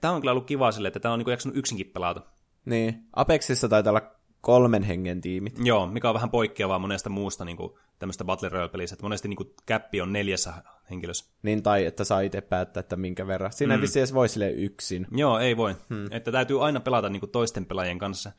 Tämä 0.00 0.14
on 0.14 0.20
kyllä 0.20 0.32
ollut 0.32 0.46
kiva 0.46 0.72
sille, 0.72 0.88
että 0.88 1.00
tämä 1.00 1.12
on 1.12 1.18
niinku 1.18 1.30
jaksanut 1.30 1.56
yksinkin 1.56 1.86
pelata. 1.86 2.22
Niin, 2.64 3.06
Apexissa 3.16 3.68
taitaa 3.68 3.90
olla 3.90 4.12
kolmen 4.40 4.82
hengen 4.82 5.20
tiimit. 5.20 5.54
Joo, 5.64 5.86
mikä 5.86 6.08
on 6.08 6.14
vähän 6.14 6.30
poikkeavaa 6.30 6.78
monesta 6.78 7.10
muusta 7.10 7.44
niinku, 7.44 7.78
tämmöistä 7.98 8.24
Battle 8.24 8.48
Royale-pelissä, 8.48 8.94
että 8.94 9.04
monesti 9.04 9.28
niinku, 9.28 9.54
käppi 9.66 10.00
on 10.00 10.12
neljässä 10.12 10.52
henkilössä. 10.90 11.34
Niin, 11.42 11.62
tai 11.62 11.86
että 11.86 12.04
saa 12.04 12.20
itse 12.20 12.40
päättää, 12.40 12.80
että 12.80 12.96
minkä 12.96 13.26
verran. 13.26 13.52
Siinä 13.52 13.76
mm. 13.76 13.82
ei 13.82 13.88
edes 13.96 14.14
voi 14.14 14.28
sille 14.28 14.50
yksin. 14.50 15.06
Joo, 15.10 15.38
ei 15.38 15.56
voi. 15.56 15.76
Hmm. 15.88 16.06
Että 16.10 16.32
täytyy 16.32 16.64
aina 16.64 16.80
pelata 16.80 17.08
niinku, 17.08 17.26
toisten 17.26 17.66
pelaajien 17.66 17.98
kanssa. 17.98 18.32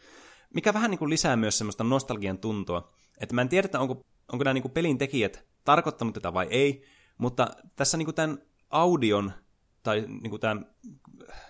Mikä 0.53 0.73
vähän 0.73 0.91
niinku, 0.91 1.09
lisää 1.09 1.35
myös 1.35 1.57
semmoista 1.57 1.83
nostalgian 1.83 2.37
tuntoa. 2.37 2.93
Että 3.19 3.35
mä 3.35 3.41
en 3.41 3.49
tiedä, 3.49 3.65
että 3.65 3.79
onko, 3.79 4.01
onko 4.31 4.43
nämä 4.43 4.53
niinku, 4.53 4.69
pelin 4.69 4.97
tekijät 4.97 5.45
tarkoittanut 5.65 6.13
tätä 6.13 6.33
vai 6.33 6.47
ei, 6.49 6.83
mutta 7.17 7.47
tässä 7.75 7.97
niinku, 7.97 8.13
tämän 8.13 8.37
audion 8.69 9.31
tai 9.83 10.05
niinku, 10.07 10.39
tämän 10.39 10.65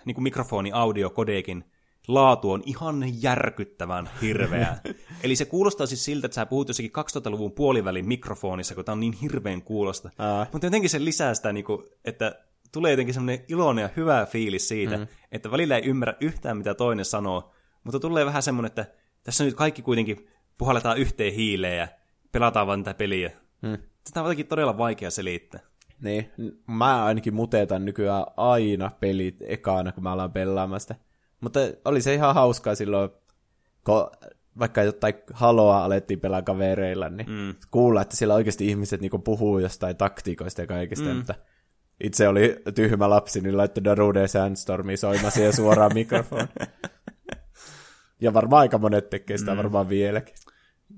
niinku, 0.04 0.20
mikrofoni 0.20 0.72
audio 0.72 1.10
kodekin 1.10 1.64
laatu 2.08 2.50
on 2.50 2.62
ihan 2.66 3.22
järkyttävän 3.22 4.10
hirveä. 4.22 4.76
Eli 5.22 5.36
se 5.36 5.44
kuulostaa 5.44 5.86
siis 5.86 6.04
siltä, 6.04 6.26
että 6.26 6.34
sä 6.34 6.46
puhut 6.46 6.68
jossakin 6.68 6.90
2000-luvun 6.90 7.52
puolivälin 7.52 8.08
mikrofonissa, 8.08 8.74
kun 8.74 8.84
tää 8.84 8.92
on 8.92 9.00
niin 9.00 9.12
hirveän 9.12 9.62
kuulosta. 9.62 10.10
Aa. 10.18 10.46
Mutta 10.52 10.66
jotenkin 10.66 10.90
se 10.90 11.04
lisää 11.04 11.34
sitä, 11.34 11.52
niin 11.52 11.64
kuin, 11.64 11.86
että 12.04 12.44
tulee 12.72 12.90
jotenkin 12.90 13.14
semmoinen 13.14 13.44
iloinen 13.48 13.82
ja 13.82 13.88
hyvä 13.96 14.26
fiilis 14.26 14.68
siitä, 14.68 14.96
mm. 14.96 15.06
että 15.32 15.50
välillä 15.50 15.76
ei 15.76 15.84
ymmärrä 15.84 16.14
yhtään, 16.20 16.56
mitä 16.56 16.74
toinen 16.74 17.04
sanoo, 17.04 17.54
mutta 17.84 18.00
tulee 18.00 18.26
vähän 18.26 18.42
semmoinen, 18.42 18.66
että 18.66 18.86
tässä 19.22 19.44
nyt 19.44 19.54
kaikki 19.54 19.82
kuitenkin 19.82 20.28
puhalletaan 20.58 20.98
yhteen 20.98 21.32
hiileen 21.32 21.78
ja 21.78 21.88
pelataan 22.32 22.66
vaan 22.66 22.84
tätä 22.84 22.98
peliä. 22.98 23.30
Mm. 23.62 23.78
Sitä 24.06 24.20
on 24.20 24.26
jotenkin 24.26 24.46
todella 24.46 24.78
vaikea 24.78 25.10
selittää. 25.10 25.60
Niin, 26.04 26.32
mä 26.66 27.04
ainakin 27.04 27.34
mutetan 27.34 27.84
nykyään 27.84 28.24
aina 28.36 28.90
pelit 29.00 29.36
ekana, 29.40 29.92
kun 29.92 30.02
mä 30.02 30.12
alan 30.12 30.32
pelaamasta. 30.32 30.94
Mutta 31.40 31.60
oli 31.84 32.02
se 32.02 32.14
ihan 32.14 32.34
hauskaa 32.34 32.74
silloin, 32.74 33.10
kun 33.84 34.10
vaikka 34.58 34.82
jotain 34.82 35.14
haloa 35.32 35.84
alettiin 35.84 36.20
pelaa 36.20 36.42
kavereilla, 36.42 37.08
niin 37.08 37.30
mm. 37.30 37.54
kuulla, 37.70 38.02
että 38.02 38.16
siellä 38.16 38.34
oikeasti 38.34 38.68
ihmiset 38.68 39.00
niinku 39.00 39.18
puhuu 39.18 39.58
jostain 39.58 39.96
taktiikoista 39.96 40.60
ja 40.60 40.66
kaikista, 40.66 41.08
mm. 41.08 41.16
mutta 41.16 41.34
itse 42.00 42.28
oli 42.28 42.56
tyhmä 42.74 43.10
lapsi, 43.10 43.40
niin 43.40 43.56
laittoi 43.56 43.84
Darude 43.84 44.28
Sandstormi 44.28 44.96
soimaan 44.96 45.32
siihen 45.32 45.52
suoraan 45.52 45.94
mikrofoni. 46.00 46.48
ja 48.20 48.34
varmaan 48.34 48.60
aika 48.60 48.78
monet 48.78 49.10
tekee 49.10 49.38
sitä 49.38 49.50
mm. 49.50 49.56
varmaan 49.56 49.88
vieläkin. 49.88 50.34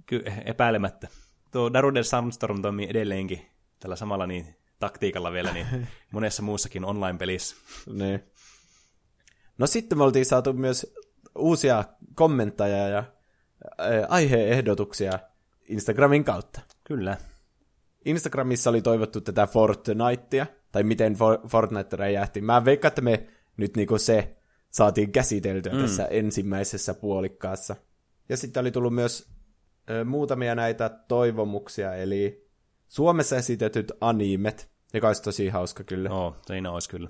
Kyllä, 0.06 0.32
epäilemättä. 0.44 1.08
Tuo 1.50 1.72
Darude 1.72 2.02
Sandstorm 2.02 2.62
toimii 2.62 2.86
edelleenkin 2.90 3.46
tällä 3.80 3.96
samalla 3.96 4.26
niin 4.26 4.56
taktiikalla 4.78 5.32
vielä 5.32 5.52
niin 5.52 5.66
monessa 6.12 6.42
muussakin 6.42 6.84
online-pelissä. 6.84 7.56
niin. 7.86 8.22
No 9.58 9.66
sitten 9.66 9.98
me 9.98 10.04
oltiin 10.04 10.26
saatu 10.26 10.52
myös 10.52 10.94
uusia 11.34 11.84
kommentteja 12.14 12.88
ja 12.88 13.04
aiheehdotuksia 14.08 15.18
Instagramin 15.68 16.24
kautta. 16.24 16.60
Kyllä. 16.84 17.16
Instagramissa 18.04 18.70
oli 18.70 18.82
toivottu 18.82 19.20
tätä 19.20 19.46
Fortnitea, 19.46 20.46
tai 20.72 20.82
miten 20.82 21.16
Fortnite 21.48 21.96
räjähti. 21.96 22.40
Mä 22.40 22.64
veikkaan, 22.64 22.90
että 22.90 23.02
me 23.02 23.26
nyt 23.56 23.76
niinku 23.76 23.98
se 23.98 24.36
saatiin 24.70 25.12
käsiteltyä 25.12 25.72
mm. 25.72 25.80
tässä 25.80 26.04
ensimmäisessä 26.04 26.94
puolikkaassa. 26.94 27.76
Ja 28.28 28.36
sitten 28.36 28.60
oli 28.60 28.70
tullut 28.70 28.94
myös 28.94 29.28
ö, 29.90 30.04
muutamia 30.04 30.54
näitä 30.54 30.88
toivomuksia, 30.88 31.94
eli 31.94 32.45
Suomessa 32.88 33.36
esitetyt 33.36 33.92
animet, 34.00 34.70
joka 34.94 35.06
olisi 35.06 35.22
tosi 35.22 35.48
hauska 35.48 35.84
kyllä. 35.84 36.10
Oo, 36.10 36.36
siinä 36.46 36.70
olisi 36.70 36.88
kyllä. 36.88 37.08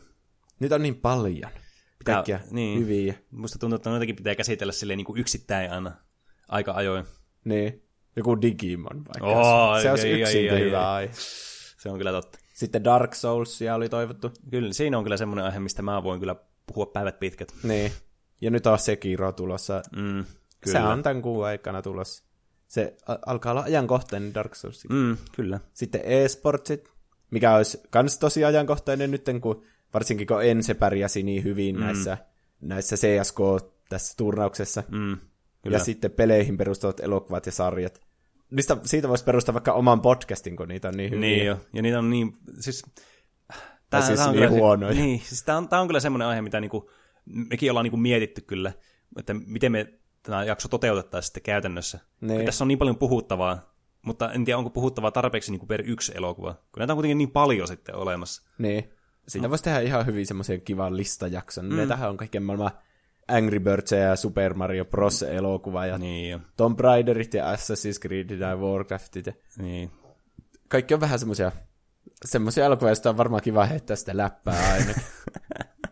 Nyt 0.60 0.72
on 0.72 0.82
niin 0.82 0.96
paljon 0.96 1.50
Pitää, 1.98 2.14
kaikkia 2.14 2.40
niin. 2.50 2.80
hyviä. 2.80 3.14
Musta 3.30 3.58
tuntuu, 3.58 3.76
että 3.76 3.90
noitakin 3.90 4.16
pitää 4.16 4.34
käsitellä 4.34 4.72
silleen 4.72 4.96
niin 4.96 5.04
kuin 5.04 5.20
yksittäin 5.20 5.72
aina 5.72 5.92
aika 6.48 6.72
ajoin. 6.72 7.04
Niin, 7.44 7.82
joku 8.16 8.42
Digimon 8.42 9.04
vaikka. 9.04 9.26
Oo, 9.26 9.80
se 9.80 9.90
olisi 9.90 10.10
yksin 10.10 10.58
hyvä 10.58 10.92
ai. 10.92 11.10
Se 11.78 11.90
on 11.90 11.98
kyllä 11.98 12.12
totta. 12.12 12.38
Sitten 12.54 12.84
Dark 12.84 13.14
Soulsia 13.14 13.74
oli 13.74 13.88
toivottu. 13.88 14.32
Kyllä, 14.50 14.72
siinä 14.72 14.98
on 14.98 15.04
kyllä 15.04 15.16
semmoinen 15.16 15.44
aihe, 15.44 15.58
mistä 15.58 15.82
mä 15.82 16.02
voin 16.02 16.20
kyllä 16.20 16.36
puhua 16.66 16.86
päivät 16.86 17.18
pitkät. 17.18 17.52
Niin. 17.62 17.92
Ja 18.40 18.50
nyt 18.50 18.66
on 18.66 18.78
Sekiro 18.78 19.32
tulossa. 19.32 19.82
Mm, 19.96 20.24
Se 20.24 20.34
kyllä. 20.60 20.88
on 20.88 21.02
tämän 21.02 21.22
kuun 21.22 21.46
aikana 21.46 21.82
tulossa. 21.82 22.24
Se 22.68 22.96
alkaa 23.26 23.52
olla 23.52 23.62
ajankohtainen 23.62 24.34
Dark 24.34 24.54
Souls. 24.54 24.84
Mm. 24.88 25.16
Kyllä. 25.36 25.60
Sitten 25.74 26.00
e-sportsit, 26.04 26.90
mikä 27.30 27.54
olisi 27.54 27.80
kans 27.90 28.18
tosi 28.18 28.44
ajankohtainen 28.44 29.10
nyt, 29.10 29.24
kun 29.40 29.64
varsinkin 29.94 30.26
kun 30.26 30.44
Ense 30.44 30.74
pärjäsi 30.74 31.22
niin 31.22 31.44
hyvin 31.44 31.76
mm. 31.76 31.82
näissä, 31.82 32.18
näissä 32.60 32.96
CSK 32.96 33.38
tässä 33.88 34.14
turnauksessa. 34.16 34.82
Mm, 34.90 35.16
kyllä. 35.62 35.76
Ja 35.76 35.84
sitten 35.84 36.10
peleihin 36.10 36.56
perustuvat 36.56 37.00
elokuvat 37.00 37.46
ja 37.46 37.52
sarjat. 37.52 38.00
Niistä, 38.50 38.76
siitä 38.84 39.08
voisi 39.08 39.24
perustaa 39.24 39.54
vaikka 39.54 39.72
oman 39.72 40.00
podcastin, 40.00 40.56
kun 40.56 40.68
niitä 40.68 40.88
on 40.88 40.96
niin 40.96 41.10
hyviä. 41.10 41.20
Niin 41.20 41.46
jo, 41.46 41.60
ja 41.72 41.82
niitä 41.82 41.98
on 41.98 42.10
niin, 42.10 42.36
siis... 42.60 42.82
Tai 43.90 44.02
siis 44.02 44.20
on 44.20 44.26
niin 44.26 44.34
kyllä, 44.34 44.50
huonoja. 44.50 44.94
Niin, 44.94 45.20
siis 45.20 45.42
tää 45.42 45.56
on, 45.56 45.68
tää 45.68 45.80
on 45.80 45.86
kyllä 45.86 46.00
semmoinen 46.00 46.28
aihe, 46.28 46.42
mitä 46.42 46.60
niinku, 46.60 46.90
mekin 47.24 47.70
ollaan 47.70 47.84
niinku 47.84 47.96
mietitty 47.96 48.40
kyllä, 48.40 48.72
että 49.18 49.34
miten 49.34 49.72
me 49.72 49.98
tämä 50.26 50.44
jakso 50.44 50.68
toteutettaisiin 50.68 51.26
sitten 51.26 51.42
käytännössä. 51.42 51.98
Niin. 52.20 52.46
Tässä 52.46 52.64
on 52.64 52.68
niin 52.68 52.78
paljon 52.78 52.98
puhuttavaa, 52.98 53.74
mutta 54.02 54.32
en 54.32 54.44
tiedä, 54.44 54.58
onko 54.58 54.70
puhuttavaa 54.70 55.10
tarpeeksi 55.10 55.50
niinku 55.50 55.66
per 55.66 55.82
yksi 55.86 56.12
elokuva, 56.14 56.54
kun 56.54 56.78
näitä 56.80 56.92
on 56.92 56.96
kuitenkin 56.96 57.18
niin 57.18 57.30
paljon 57.30 57.68
sitten 57.68 57.94
olemassa. 57.94 58.42
Niin. 58.58 58.92
Siitä 59.28 59.50
voisi 59.50 59.64
tehdä 59.64 59.80
ihan 59.80 60.06
hyvin 60.06 60.26
semmoisen 60.26 60.60
kivan 60.60 60.96
listajakson. 60.96 61.64
Mm. 61.66 61.76
Näitähän 61.76 62.10
on 62.10 62.16
kaikkien 62.16 62.42
maailman 62.42 62.70
Angry 63.28 63.60
Birds 63.60 63.92
ja 63.92 64.16
Super 64.16 64.54
Mario 64.54 64.84
Bros. 64.84 65.22
elokuva 65.22 65.86
ja 65.86 65.98
Niin 65.98 66.30
jo, 66.30 66.40
Tomb 66.56 66.80
Raiderit 66.80 67.34
ja 67.34 67.54
Assassin's 67.54 68.00
Creed 68.00 68.30
ja 68.30 68.56
Warcraftit. 68.56 69.26
Ja 69.26 69.32
niin. 69.58 69.90
kaikki 70.68 70.94
on 70.94 71.00
vähän 71.00 71.18
semmoisia 71.18 71.52
semmoisia 72.24 72.64
elokuvia, 72.64 72.90
joista 72.90 73.10
on 73.10 73.16
varmaan 73.16 73.42
kiva 73.42 73.66
heittää 73.66 73.96
sitä 73.96 74.16
läppää 74.16 74.72
aina. 74.72 74.94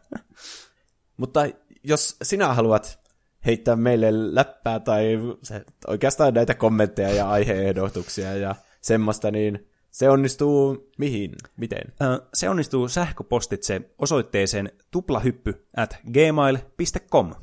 Mutta 1.17 1.41
jos 1.85 2.17
sinä 2.23 2.55
haluat 2.55 3.04
heittää 3.47 3.77
meille 3.77 4.35
läppää 4.35 4.81
tai 4.81 5.19
se, 5.43 5.65
oikeastaan 5.87 6.35
näitä 6.35 6.55
kommentteja 6.55 7.11
ja 7.11 7.31
aiheehdotuksia 7.31 8.37
ja 8.37 8.55
semmoista, 8.81 9.31
niin 9.31 9.67
se 9.91 10.11
onnistuu 10.11 10.91
mihin? 10.99 11.33
Miten? 11.57 11.93
Se 12.35 12.49
onnistuu 12.49 12.89
sähköpostitse 12.89 13.81
osoitteeseen 13.99 14.71
tuplahyppy 14.91 15.67
at 15.77 15.97
gmail.com. 16.13 17.35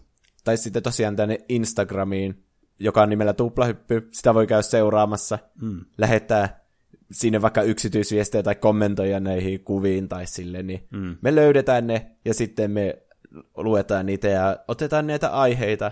Tai 0.44 0.58
sitten 0.58 0.84
tosiaan 0.84 1.16
tänne 1.16 1.38
Instagramiin, 1.50 2.44
joka 2.80 3.02
on 3.02 3.10
nimellä 3.10 3.34
Tuplahyppy. 3.34 4.08
Sitä 4.12 4.34
voi 4.34 4.48
käydä 4.48 4.62
seuraamassa. 4.62 5.40
Mm. 5.62 5.86
Lähettää 5.98 6.62
sinne 7.12 7.42
vaikka 7.42 7.62
yksityisviestejä 7.62 8.44
tai 8.44 8.56
kommentoja 8.56 9.20
näihin 9.20 9.64
kuviin 9.64 10.10
tai 10.10 10.28
sille, 10.28 10.64
niin 10.64 10.88
mm. 10.90 11.18
me 11.22 11.36
löydetään 11.36 11.88
ne 11.88 12.12
ja 12.26 12.34
sitten 12.34 12.72
me 12.72 12.98
luetaan 13.56 14.06
niitä 14.06 14.28
ja 14.28 14.60
otetaan 14.68 15.08
näitä 15.08 15.30
aiheita. 15.30 15.92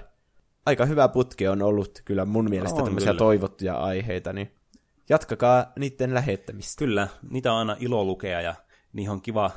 Aika 0.66 0.86
hyvä 0.86 1.08
putki 1.08 1.48
on 1.48 1.62
ollut 1.62 2.02
kyllä 2.06 2.26
mun 2.26 2.50
mielestä 2.50 2.78
On 2.78 2.84
tämmöisiä 2.84 3.12
kyllä. 3.12 3.20
toivottuja 3.20 3.78
aiheita, 3.78 4.34
niin 4.34 4.56
jatkakaa 5.10 5.72
niiden 5.80 6.14
lähettämistä. 6.14 6.80
Kyllä, 6.80 7.08
niitä 7.30 7.54
on 7.54 7.60
aina 7.60 7.76
ilo 7.80 8.04
lukea 8.04 8.42
ja 8.42 8.56
niihin 8.94 9.12
on 9.12 9.22
kiva 9.22 9.52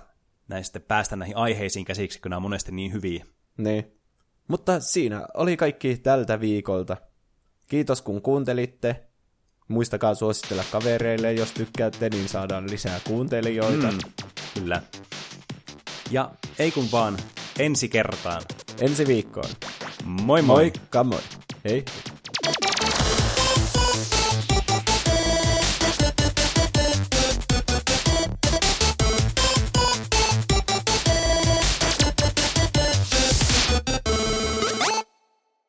näistä 0.49 0.81
päästä 0.81 1.17
näihin 1.17 1.37
aiheisiin 1.37 1.85
käsiksi, 1.85 2.21
kun 2.21 2.31
nämä 2.31 2.39
on 2.39 2.43
monesti 2.43 2.73
niin 2.73 2.93
hyviä. 2.93 3.25
Niin. 3.59 3.93
Mutta 4.49 4.81
siinä 4.81 5.27
oli 5.35 5.57
kaikki 5.57 5.97
tältä 5.97 6.41
viikolta. 6.41 6.97
Kiitos 7.69 8.03
kun 8.03 8.23
kuuntelitte. 8.23 9.07
Muistakaa 9.69 10.15
suositella 10.15 10.65
kavereille, 10.73 11.33
jos 11.33 11.53
tykkäätte, 11.53 12.09
niin 12.09 12.29
saadaan 12.29 12.71
lisää 12.71 13.01
kuuntelijoita. 13.07 13.91
Mm. 13.91 13.99
Kyllä. 14.55 14.83
Ja 16.11 16.31
ei 16.59 16.71
kun 16.71 16.89
vaan 16.93 17.17
ensi 17.59 17.89
kertaan. 17.89 18.43
Ensi 18.81 19.07
viikkoon. 19.07 19.51
Moi 20.05 20.43
moi. 20.43 20.57
Moikka 20.57 21.05
moi. 21.05 21.21
Hei. 21.65 21.85